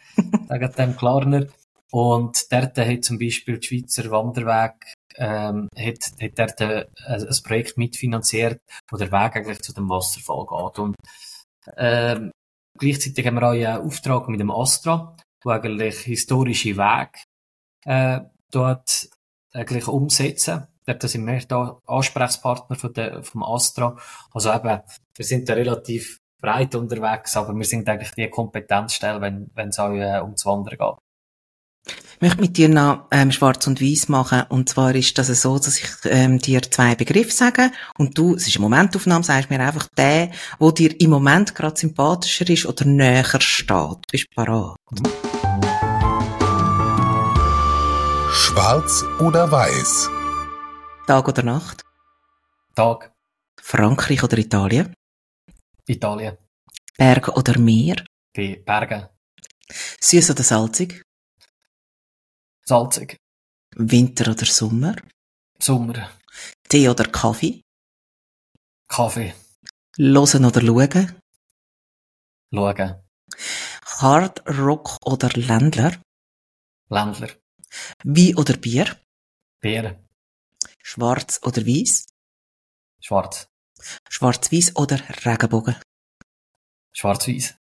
sagen 0.48 0.72
dem 0.76 0.96
Klarner. 0.96 1.46
Und 1.90 2.50
dort 2.50 2.78
hat 2.78 3.04
zum 3.04 3.18
Beispiel 3.18 3.58
die 3.58 3.66
Schweizer 3.66 4.10
Wanderweg 4.10 4.74
ähm, 5.16 5.68
hat, 5.76 5.98
hat 6.20 6.38
dort 6.38 6.60
ein, 6.60 6.84
ein 7.06 7.42
Projekt 7.44 7.78
mitfinanziert, 7.78 8.60
wo 8.90 8.96
der 8.96 9.12
Weg 9.12 9.36
eigentlich 9.36 9.62
zu 9.62 9.72
dem 9.72 9.88
Wasserfall 9.88 10.46
geht. 10.46 10.78
Und 10.78 10.96
ähm, 11.76 12.30
gleichzeitig 12.78 13.26
haben 13.26 13.36
wir 13.36 13.48
auch 13.48 13.52
einen 13.52 13.86
Auftrag 13.86 14.28
mit 14.28 14.40
dem 14.40 14.50
Astra, 14.50 15.16
wo 15.44 15.50
eigentlich 15.50 16.00
historische 16.00 16.76
Wege 16.76 17.18
äh, 17.84 18.20
dort 18.50 19.08
eigentlich 19.52 19.88
umsetzen. 19.88 20.66
Dort 20.84 21.02
sind 21.02 21.26
wir 21.26 21.38
da 21.46 21.78
Ansprechpartner 21.86 22.76
von 22.76 22.92
der, 22.92 23.22
vom 23.22 23.44
Astra. 23.44 23.96
Also 24.32 24.52
eben, 24.52 24.80
wir 25.16 25.24
sind 25.24 25.48
da 25.48 25.54
relativ 25.54 26.18
breit 26.40 26.74
unterwegs, 26.74 27.36
aber 27.36 27.54
wir 27.54 27.64
sind 27.64 27.88
eigentlich 27.88 28.10
die 28.12 28.28
Kompetenzstelle, 28.28 29.20
wenn 29.20 29.68
es 29.68 29.78
auch 29.78 29.92
äh, 29.92 30.20
ums 30.20 30.44
Wandern 30.44 30.76
geht. 30.76 31.11
Ich 31.86 32.20
möchte 32.20 32.40
mit 32.40 32.56
dir 32.56 32.68
noch 32.68 33.08
ähm, 33.10 33.32
schwarz 33.32 33.66
und 33.66 33.80
weiß 33.82 34.08
machen. 34.08 34.44
Und 34.48 34.68
zwar 34.68 34.94
ist 34.94 35.18
das 35.18 35.26
so, 35.42 35.58
dass 35.58 35.78
ich 35.78 35.88
ähm, 36.04 36.38
dir 36.38 36.62
zwei 36.62 36.94
Begriffe 36.94 37.32
sage 37.32 37.72
und 37.98 38.16
du, 38.16 38.36
es 38.36 38.46
ist 38.46 38.56
eine 38.56 38.62
Momentaufnahme, 38.62 39.24
sagst 39.24 39.50
mir 39.50 39.58
einfach 39.58 39.88
der, 39.96 40.30
wo 40.60 40.70
dir 40.70 41.00
im 41.00 41.10
Moment 41.10 41.54
gerade 41.54 41.76
sympathischer 41.76 42.48
ist 42.48 42.66
oder 42.66 42.84
näher 42.84 43.24
steht. 43.40 44.06
Bist 44.10 44.28
du 44.30 44.34
parat? 44.36 44.76
Schwarz 48.32 49.04
oder 49.18 49.50
weiß? 49.50 50.08
Tag 51.08 51.26
oder 51.26 51.42
Nacht? 51.42 51.82
Tag. 52.76 53.12
Frankreich 53.60 54.22
oder 54.22 54.38
Italien? 54.38 54.94
Italien. 55.86 56.38
Berg 56.96 57.28
oder 57.36 57.58
Meer? 57.58 57.96
Bei 58.32 58.62
Bergen. 58.64 59.08
Süß 60.00 60.30
oder 60.30 60.44
salzig? 60.44 61.02
Salzig. 62.72 63.18
Winter 63.76 64.30
oder 64.30 64.46
Sommer? 64.46 64.96
Sommer. 65.58 66.08
Tee 66.70 66.88
oder 66.88 67.04
Kaffee? 67.18 67.60
Kaffee. 68.88 69.34
Losen 69.98 70.46
oder 70.46 70.62
schauen? 70.62 71.20
Schauen. 72.50 72.90
Hard 74.00 74.36
Rock 74.48 74.96
oder 75.04 75.28
Ländler? 75.48 76.00
Ländler. 76.88 77.30
Wein 78.04 78.36
oder 78.36 78.56
Bier? 78.56 78.88
Bier. 79.60 80.02
Schwarz 80.82 81.40
oder 81.42 81.66
weiß? 81.66 82.06
Schwarz. 83.00 83.48
Schwarz-Weiß 84.08 84.76
oder 84.76 84.98
Regenbogen? 85.26 85.76
Schwarz-Weiß. 86.94 87.54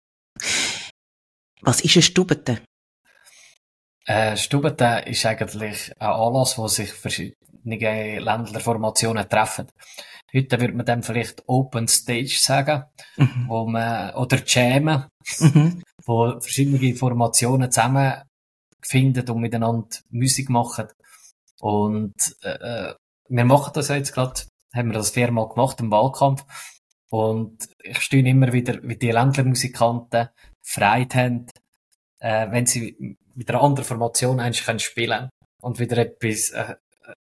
Was 1.63 1.81
ist 1.81 1.97
ein 1.97 2.03
Stubete? 2.03 2.63
Äh, 4.11 4.37
Stubete 4.37 5.05
ist 5.07 5.25
eigentlich 5.25 5.93
ein 6.01 6.09
Anlass, 6.09 6.59
wo 6.59 6.67
sich 6.67 6.93
verschiedene 6.93 8.19
Ländlerformationen 8.19 9.29
treffen. 9.29 9.69
Heute 10.35 10.61
würde 10.61 10.75
man 10.75 10.85
dem 10.85 11.05
vielleicht 11.05 11.45
Open 11.47 11.87
Stage 11.87 12.37
sagen, 12.37 12.87
mhm. 13.17 13.45
wo 13.47 13.67
man, 13.67 14.13
oder 14.17 14.43
Jammen, 14.45 15.05
mhm. 15.39 15.85
wo 16.05 16.41
verschiedene 16.41 16.97
Formationen 16.97 17.71
zusammen 17.71 18.23
finden 18.83 19.31
und 19.31 19.41
miteinander 19.43 19.99
Musik 20.11 20.51
machen. 20.51 20.89
Und 21.61 22.17
äh, 22.43 22.89
äh 22.89 22.95
wir 23.29 23.45
machen 23.45 23.71
das 23.75 23.91
jetzt 23.91 24.13
gerade, 24.13 24.41
haben 24.75 24.89
wir 24.89 24.95
das 24.95 25.11
viermal 25.11 25.49
gemacht 25.51 25.79
im 25.79 25.93
Wahlkampf. 25.93 26.45
Und 27.11 27.69
ich 27.81 28.01
stehe 28.01 28.29
immer 28.29 28.53
wieder, 28.53 28.83
wie 28.83 28.97
die 28.97 29.13
Ländlermusikanten 29.13 30.31
Freude 30.63 31.17
haben, 31.17 31.47
äh, 32.19 32.51
wenn 32.51 32.67
sie 32.67 33.17
mit 33.41 33.49
einer 33.49 33.63
anderen 33.63 33.87
Formation 33.87 34.39
eigentlich 34.39 34.67
können 34.67 34.81
spielen 34.81 35.31
und 35.63 35.79
wieder 35.79 35.97
etwas 35.97 36.51
äh, 36.51 36.75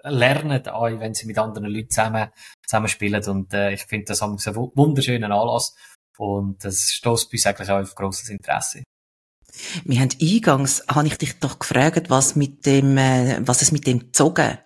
lernen, 0.03 0.67
auch 0.67 0.91
wenn 0.99 1.15
sie 1.15 1.27
mit 1.27 1.39
anderen 1.39 1.69
Leuten 1.69 1.91
zusammen, 1.91 2.31
zusammen 2.67 2.89
spielen. 2.89 3.25
Und 3.25 3.55
äh, 3.55 3.75
ich 3.75 3.85
finde 3.85 4.07
das 4.07 4.21
haben 4.21 4.37
einen 4.37 4.71
wunderschönen 4.75 5.31
Anlass 5.31 5.77
und 6.17 6.65
das 6.65 6.91
stößt 6.91 7.31
bei 7.31 7.37
uns 7.37 7.47
eigentlich 7.47 7.71
auch 7.71 7.81
auf 7.81 7.95
grosses 7.95 8.31
Interesse. 8.31 8.83
Wir 9.85 10.01
haben 10.01 10.11
eingangs, 10.21 10.83
habe 10.89 11.07
ich 11.07 11.19
dich 11.19 11.39
doch 11.39 11.61
gefragt, 11.61 12.11
was 12.11 12.35
mit 12.35 12.67
dem, 12.67 12.99
äh, 12.99 13.39
was 13.47 13.63
es 13.63 13.71
mit 13.71 13.87
dem 13.87 14.13
Zogen 14.13 14.59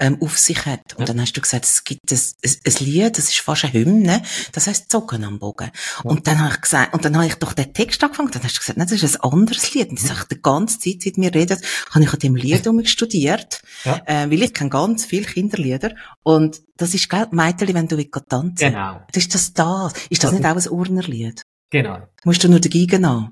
ähm, 0.00 0.18
auf 0.20 0.38
sich 0.38 0.66
hat. 0.66 0.94
Und 0.94 1.00
ja. 1.00 1.04
dann 1.06 1.20
hast 1.20 1.34
du 1.34 1.40
gesagt, 1.40 1.66
es 1.66 1.84
gibt 1.84 2.10
ein, 2.10 2.18
ein, 2.18 2.56
ein, 2.66 2.84
Lied, 2.84 3.18
das 3.18 3.28
ist 3.28 3.38
fast 3.38 3.64
eine 3.64 3.74
Hymne, 3.74 4.22
das 4.52 4.66
heißt 4.66 4.90
Zocken 4.90 5.22
am 5.24 5.38
Bogen. 5.38 5.70
Ja. 6.02 6.10
Und 6.10 6.26
dann 6.26 6.40
habe 6.40 6.54
ich 6.54 6.60
gesagt, 6.60 6.94
und 6.94 7.04
dann 7.04 7.14
habe 7.14 7.26
ich 7.26 7.34
doch 7.34 7.52
den 7.52 7.72
Text 7.72 8.02
angefangen, 8.02 8.30
dann 8.32 8.42
hast 8.42 8.56
du 8.56 8.60
gesagt, 8.60 8.78
nein, 8.78 8.88
das 8.88 9.02
ist 9.02 9.22
ein 9.22 9.32
anderes 9.32 9.74
Lied. 9.74 9.90
Und 9.90 10.00
ich 10.00 10.06
sage, 10.06 10.26
die 10.30 10.42
ganze 10.42 10.78
Zeit, 10.78 11.02
seit 11.02 11.16
wir 11.16 11.34
reden, 11.34 11.58
habe 11.90 12.04
ich 12.04 12.12
an 12.12 12.18
dem 12.18 12.34
Lied 12.34 12.66
um 12.66 12.84
studiert, 12.84 13.62
ja. 13.84 14.00
äh, 14.06 14.30
weil 14.30 14.42
ich 14.42 14.54
kenne 14.54 14.70
ganz 14.70 15.04
viele 15.04 15.26
Kinderlieder. 15.26 15.94
Und 16.22 16.62
das 16.76 16.94
ist, 16.94 17.08
gell, 17.10 17.28
Meiteli, 17.30 17.74
wenn 17.74 17.88
du 17.88 17.98
willst 17.98 18.10
tanzen. 18.28 18.54
Genau. 18.56 19.02
Das 19.12 19.22
ist 19.22 19.34
das 19.34 19.52
das. 19.52 19.92
Ist 20.08 20.24
das, 20.24 20.30
das 20.30 20.40
nicht 20.40 20.46
auch 20.46 20.56
ein 20.56 20.78
Urnerlied? 20.78 21.42
Genau. 21.70 21.98
Musst 22.24 22.42
du 22.42 22.48
nur 22.48 22.60
dagegen 22.60 23.04
an? 23.04 23.30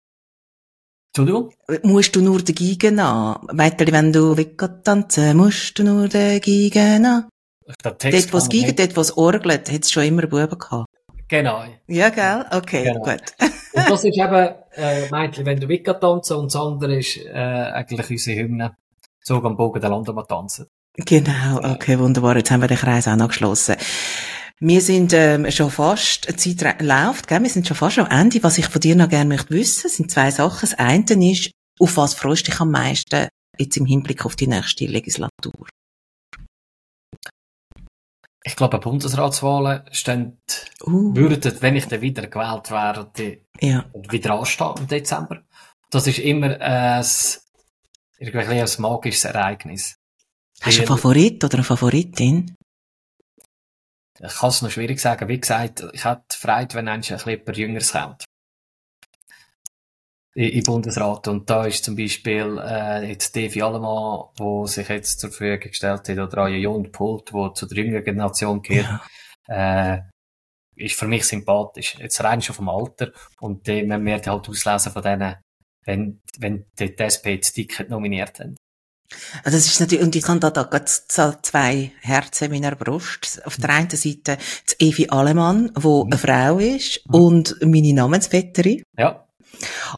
Entschuldigung? 1.18 1.52
Musst 1.82 2.14
du 2.14 2.22
nur 2.22 2.40
dagegen 2.42 3.00
an? 3.00 3.40
Meiteli, 3.52 3.92
wenn 3.92 4.12
du 4.12 4.34
tanzen, 4.84 5.36
musst 5.36 5.78
du 5.78 5.84
nur 5.84 6.08
dagegen 6.08 7.06
an. 7.06 7.28
Dort, 7.82 8.32
wo 8.32 8.38
es 8.38 8.48
giegen, 8.48 8.74
dort, 8.76 8.96
wo 8.96 9.00
es 9.00 9.16
orgelt, 9.16 9.70
hat 9.70 9.84
es 9.84 9.90
schon 9.90 10.04
immer 10.04 10.26
Buben 10.26 10.58
gehabt. 10.58 10.88
Genau. 11.28 11.64
Ja, 11.86 12.08
gell? 12.08 12.46
Okay, 12.50 12.84
genau. 12.84 13.00
gut. 13.00 13.22
und 13.74 13.90
das 13.90 14.04
ist 14.04 14.16
eben, 14.16 14.48
äh, 14.76 15.08
Meitli, 15.10 15.44
wenn 15.44 15.60
du 15.60 15.68
willst 15.68 16.00
tanzen, 16.00 16.36
und 16.36 16.54
das 16.54 16.60
andere 16.60 16.98
ist, 16.98 17.18
äh, 17.18 17.32
eigentlich 17.32 18.10
unsere 18.10 18.38
Hymne. 18.38 18.76
So 19.20 19.42
am 19.42 19.56
Bogen 19.56 19.80
der 19.80 19.90
Lande 19.90 20.12
mal 20.14 20.22
tanzen. 20.22 20.68
Genau, 20.94 21.60
okay, 21.62 21.98
wunderbar. 21.98 22.36
Jetzt 22.36 22.50
haben 22.50 22.62
wir 22.62 22.68
den 22.68 22.78
Kreis 22.78 23.06
auch 23.06 23.16
noch 23.16 23.28
geschlossen. 23.28 23.76
Wir 24.60 24.80
sind 24.80 25.12
ähm, 25.12 25.48
schon 25.52 25.70
fast, 25.70 26.28
die 26.28 26.56
Zeit 26.56 26.82
läuft, 26.82 27.28
gell? 27.28 27.42
wir 27.42 27.50
sind 27.50 27.68
schon 27.68 27.76
fast 27.76 27.98
am 27.98 28.06
Ende. 28.06 28.42
Was 28.42 28.58
ich 28.58 28.66
von 28.66 28.80
dir 28.80 28.96
noch 28.96 29.08
gerne 29.08 29.28
möchte 29.28 29.50
wissen, 29.50 29.88
sind 29.88 30.10
zwei 30.10 30.30
Sachen. 30.32 30.68
Das 30.68 30.74
eine 30.74 31.30
ist, 31.30 31.52
auf 31.78 31.96
was 31.96 32.14
freust 32.14 32.46
du 32.46 32.50
dich 32.50 32.60
am 32.60 32.72
meisten 32.72 33.28
jetzt 33.56 33.76
im 33.76 33.86
Hinblick 33.86 34.26
auf 34.26 34.34
die 34.34 34.48
nächste 34.48 34.86
Legislatur? 34.86 35.68
Ich 38.42 38.56
glaube, 38.56 38.78
Bundesratswahlen 38.78 39.82
stehen, 39.92 40.40
uh. 40.84 41.14
würden, 41.14 41.60
wenn 41.60 41.76
ich 41.76 41.86
dann 41.86 42.00
wieder 42.00 42.26
gewählt 42.26 42.70
wäre, 42.70 43.12
die, 43.16 43.44
ja. 43.60 43.84
wieder 44.10 44.34
anstehen 44.34 44.74
im 44.78 44.88
Dezember. 44.88 45.42
Das 45.90 46.06
ist 46.06 46.18
immer 46.18 46.60
ein, 46.60 47.04
irgendwie 48.18 48.60
ein 48.60 48.68
magisches 48.78 49.24
Ereignis. 49.24 49.96
Hast 50.60 50.78
du 50.78 50.80
einen 50.80 50.88
Favorit 50.88 51.44
oder 51.44 51.54
eine 51.54 51.64
Favoritin? 51.64 52.56
Ich 54.20 54.34
kann 54.34 54.50
es 54.50 54.62
noch 54.62 54.70
schwierig 54.70 55.00
sagen. 55.00 55.28
Wie 55.28 55.40
gesagt, 55.40 55.84
ich 55.92 56.04
hätte 56.04 56.36
Freude, 56.36 56.74
wenn 56.74 56.88
ein 56.88 57.02
jemand 57.02 57.56
Jüngeres 57.56 57.92
kommt. 57.92 58.24
Im 60.34 60.62
Bundesrat. 60.62 61.26
Und 61.28 61.48
da 61.50 61.64
ist 61.64 61.84
zum 61.84 61.96
Beispiel 61.96 62.60
äh, 62.62 63.08
jetzt 63.08 63.34
Devi 63.34 63.62
Allemann, 63.62 64.28
wo 64.36 64.66
sich 64.66 64.88
jetzt 64.88 65.20
zur 65.20 65.30
Verfügung 65.30 65.70
gestellt 65.70 66.08
hat, 66.08 66.18
oder 66.18 66.44
auch 66.44 66.48
Jon 66.48 66.92
Pult, 66.92 67.32
wo 67.32 67.48
zu 67.48 67.66
der 67.66 67.78
jüngeren 67.78 68.04
Generation 68.04 68.62
gehört, 68.62 69.00
ja. 69.48 69.94
äh, 69.96 70.02
ist 70.76 70.98
für 70.98 71.08
mich 71.08 71.24
sympathisch. 71.24 71.96
Jetzt 71.98 72.22
rein 72.22 72.40
schon 72.40 72.54
vom 72.54 72.68
Alter. 72.68 73.12
Und 73.40 73.66
die, 73.66 73.82
man 73.82 74.04
wird 74.04 74.26
halt 74.26 74.48
auslesen 74.48 74.92
von 74.92 75.02
denen, 75.02 75.36
wenn, 75.84 76.20
wenn 76.38 76.66
die, 76.78 76.94
SP 76.98 77.38
das 77.38 77.52
Ticket 77.52 77.90
nominiert 77.90 78.38
haben. 78.38 78.56
Also 79.42 79.56
das 79.56 79.66
ist 79.66 79.80
natürlich, 79.80 80.04
und 80.04 80.14
ich 80.16 80.26
habe 80.28 80.40
da, 80.40 80.50
da 80.50 81.42
zwei 81.42 81.92
Herzen 82.00 82.44
in 82.44 82.50
meiner 82.52 82.76
Brust. 82.76 83.40
Auf 83.44 83.56
der 83.56 83.70
einen 83.70 83.90
Seite 83.90 84.38
die 84.70 84.88
Evi 84.88 85.08
Alemann, 85.08 85.70
wo 85.74 86.04
mhm. 86.04 86.12
eine 86.12 86.18
Frau 86.18 86.58
ist, 86.58 87.00
mhm. 87.06 87.14
und 87.14 87.56
meine 87.62 87.92
Namensvetterin. 87.94 88.82
Ja. 88.96 89.24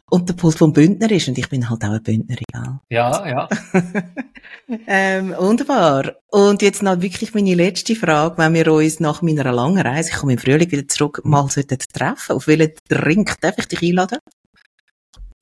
Und 0.09 0.29
der 0.29 0.33
Pult 0.33 0.57
vom 0.57 0.73
Bündner 0.73 1.11
ist, 1.11 1.27
und 1.27 1.37
ich 1.37 1.49
bin 1.49 1.69
halt 1.69 1.83
auch 1.83 1.89
eine 1.89 1.99
Bündnerin, 1.99 2.45
gell? 2.51 2.79
Ja, 2.89 3.27
ja. 3.27 3.49
ähm, 4.87 5.35
wunderbar. 5.37 6.15
Und 6.29 6.61
jetzt 6.61 6.81
noch 6.81 7.01
wirklich 7.01 7.33
meine 7.33 7.53
letzte 7.53 7.95
Frage, 7.95 8.37
wenn 8.37 8.53
wir 8.53 8.71
uns 8.71 8.99
nach 8.99 9.21
meiner 9.21 9.51
langen 9.51 9.85
Reise, 9.85 10.09
ich 10.11 10.15
komme 10.15 10.33
im 10.33 10.39
Frühling 10.39 10.71
wieder 10.71 10.87
zurück, 10.87 11.21
mal 11.23 11.47
sollten 11.49 11.77
treffen. 11.93 12.35
Auf 12.35 12.47
welchen 12.47 12.73
Drink 12.87 13.35
darf 13.41 13.55
ich 13.57 13.67
dich 13.67 13.83
einladen? 13.83 14.19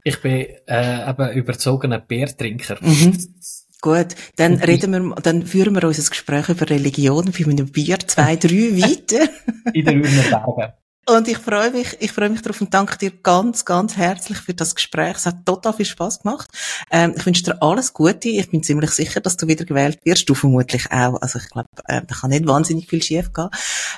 Ich 0.03 0.21
bin 0.21 0.47
äh, 0.67 1.09
eben 1.09 1.31
überzogener 1.31 1.99
Bärtrinker. 1.99 2.77
Mhm. 2.81 3.17
Gut, 3.81 4.07
dann 4.35 4.55
reden 4.55 4.91
wir, 4.91 5.15
dann 5.21 5.45
führen 5.45 5.73
wir 5.75 5.85
unser 5.85 6.09
Gespräch 6.09 6.49
über 6.49 6.69
Religion 6.69 7.31
für 7.31 7.47
meinem 7.47 7.71
Bier 7.71 7.97
zwei, 7.99 8.35
drei 8.35 8.75
weiter. 8.75 9.29
In 9.73 9.85
der 9.85 9.93
Bergen. 9.93 10.73
Und 11.09 11.27
ich 11.27 11.39
freue 11.39 11.71
mich, 11.71 11.97
ich 12.01 12.11
freue 12.11 12.29
mich 12.29 12.43
darauf 12.43 12.61
und 12.61 12.71
danke 12.71 12.95
dir 12.97 13.09
ganz, 13.09 13.65
ganz 13.65 13.97
herzlich 13.97 14.37
für 14.37 14.53
das 14.53 14.75
Gespräch. 14.75 15.15
Es 15.15 15.25
hat 15.25 15.43
total 15.43 15.73
viel 15.73 15.85
Spaß 15.85 16.21
gemacht. 16.21 16.47
Ähm, 16.91 17.15
ich 17.17 17.25
wünsche 17.25 17.41
dir 17.41 17.63
alles 17.63 17.93
Gute. 17.93 18.29
Ich 18.29 18.51
bin 18.51 18.61
ziemlich 18.61 18.91
sicher, 18.91 19.19
dass 19.19 19.35
du 19.35 19.47
wieder 19.47 19.65
gewählt 19.65 19.97
wirst. 20.03 20.29
Du 20.29 20.35
vermutlich 20.35 20.91
auch. 20.91 21.19
Also 21.19 21.39
ich 21.39 21.49
glaube, 21.49 21.67
äh, 21.85 22.01
da 22.05 22.15
kann 22.15 22.29
nicht 22.29 22.45
wahnsinnig 22.45 22.87
viel 22.87 23.01
schief 23.01 23.33
gehen. 23.33 23.49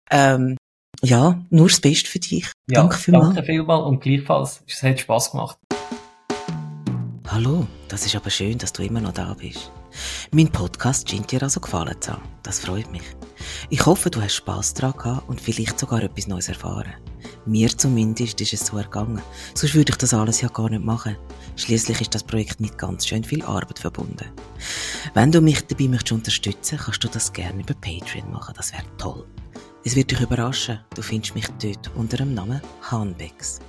Ähm, 0.09 0.57
ja, 1.03 1.41
nur 1.49 1.67
das 1.67 1.79
Beste 1.79 2.09
für 2.09 2.19
dich. 2.19 2.45
Ja, 2.69 2.81
danke 2.81 2.97
vielmals. 2.97 3.35
Danke 3.35 3.43
vielmals 3.43 3.85
und 3.85 4.01
gleichfalls. 4.01 4.63
Es 4.67 4.83
hat 4.83 4.99
Spaß 4.99 5.31
gemacht. 5.31 5.57
Hallo, 7.27 7.65
das 7.87 8.05
ist 8.05 8.15
aber 8.15 8.29
schön, 8.29 8.57
dass 8.57 8.73
du 8.73 8.83
immer 8.83 9.01
noch 9.01 9.13
da 9.13 9.33
bist. 9.33 9.71
Mein 10.31 10.49
Podcast 10.49 11.09
scheint 11.09 11.31
dir 11.31 11.41
also 11.41 11.59
gefallen 11.59 11.95
zu 11.99 12.11
haben. 12.11 12.21
Das 12.43 12.59
freut 12.59 12.91
mich. 12.91 13.03
Ich 13.69 13.85
hoffe, 13.85 14.09
du 14.09 14.21
hast 14.21 14.35
Spass 14.35 14.73
daran 14.73 14.97
gehabt 14.97 15.29
und 15.29 15.41
vielleicht 15.41 15.79
sogar 15.79 16.03
etwas 16.03 16.27
Neues 16.27 16.49
erfahren. 16.49 16.93
Mir 17.45 17.69
zumindest 17.69 18.39
ist 18.41 18.53
es 18.53 18.65
so 18.65 18.77
ergangen. 18.77 19.21
Sonst 19.55 19.73
würde 19.73 19.91
ich 19.91 19.97
das 19.97 20.13
alles 20.13 20.41
ja 20.41 20.49
gar 20.49 20.69
nicht 20.69 20.83
machen. 20.83 21.17
Schließlich 21.55 22.01
ist 22.01 22.13
das 22.13 22.23
Projekt 22.23 22.59
mit 22.59 22.77
ganz 22.77 23.07
schön 23.07 23.23
viel 23.23 23.43
Arbeit 23.43 23.79
verbunden. 23.79 24.29
Wenn 25.13 25.31
du 25.31 25.41
mich 25.41 25.65
dabei 25.65 25.87
möchtest 25.87 26.11
unterstützen, 26.11 26.77
kannst 26.77 27.03
du 27.03 27.07
das 27.07 27.33
gerne 27.33 27.61
über 27.61 27.73
Patreon 27.73 28.31
machen. 28.31 28.53
Das 28.55 28.71
wäre 28.73 28.83
toll. 28.97 29.25
Es 29.83 29.95
wird 29.95 30.11
dich 30.11 30.21
überraschen. 30.21 30.79
Du 30.95 31.01
findest 31.01 31.33
mich 31.33 31.47
dort 31.59 31.89
unter 31.95 32.17
dem 32.17 32.35
Namen 32.35 32.61
Hanbex. 32.83 33.59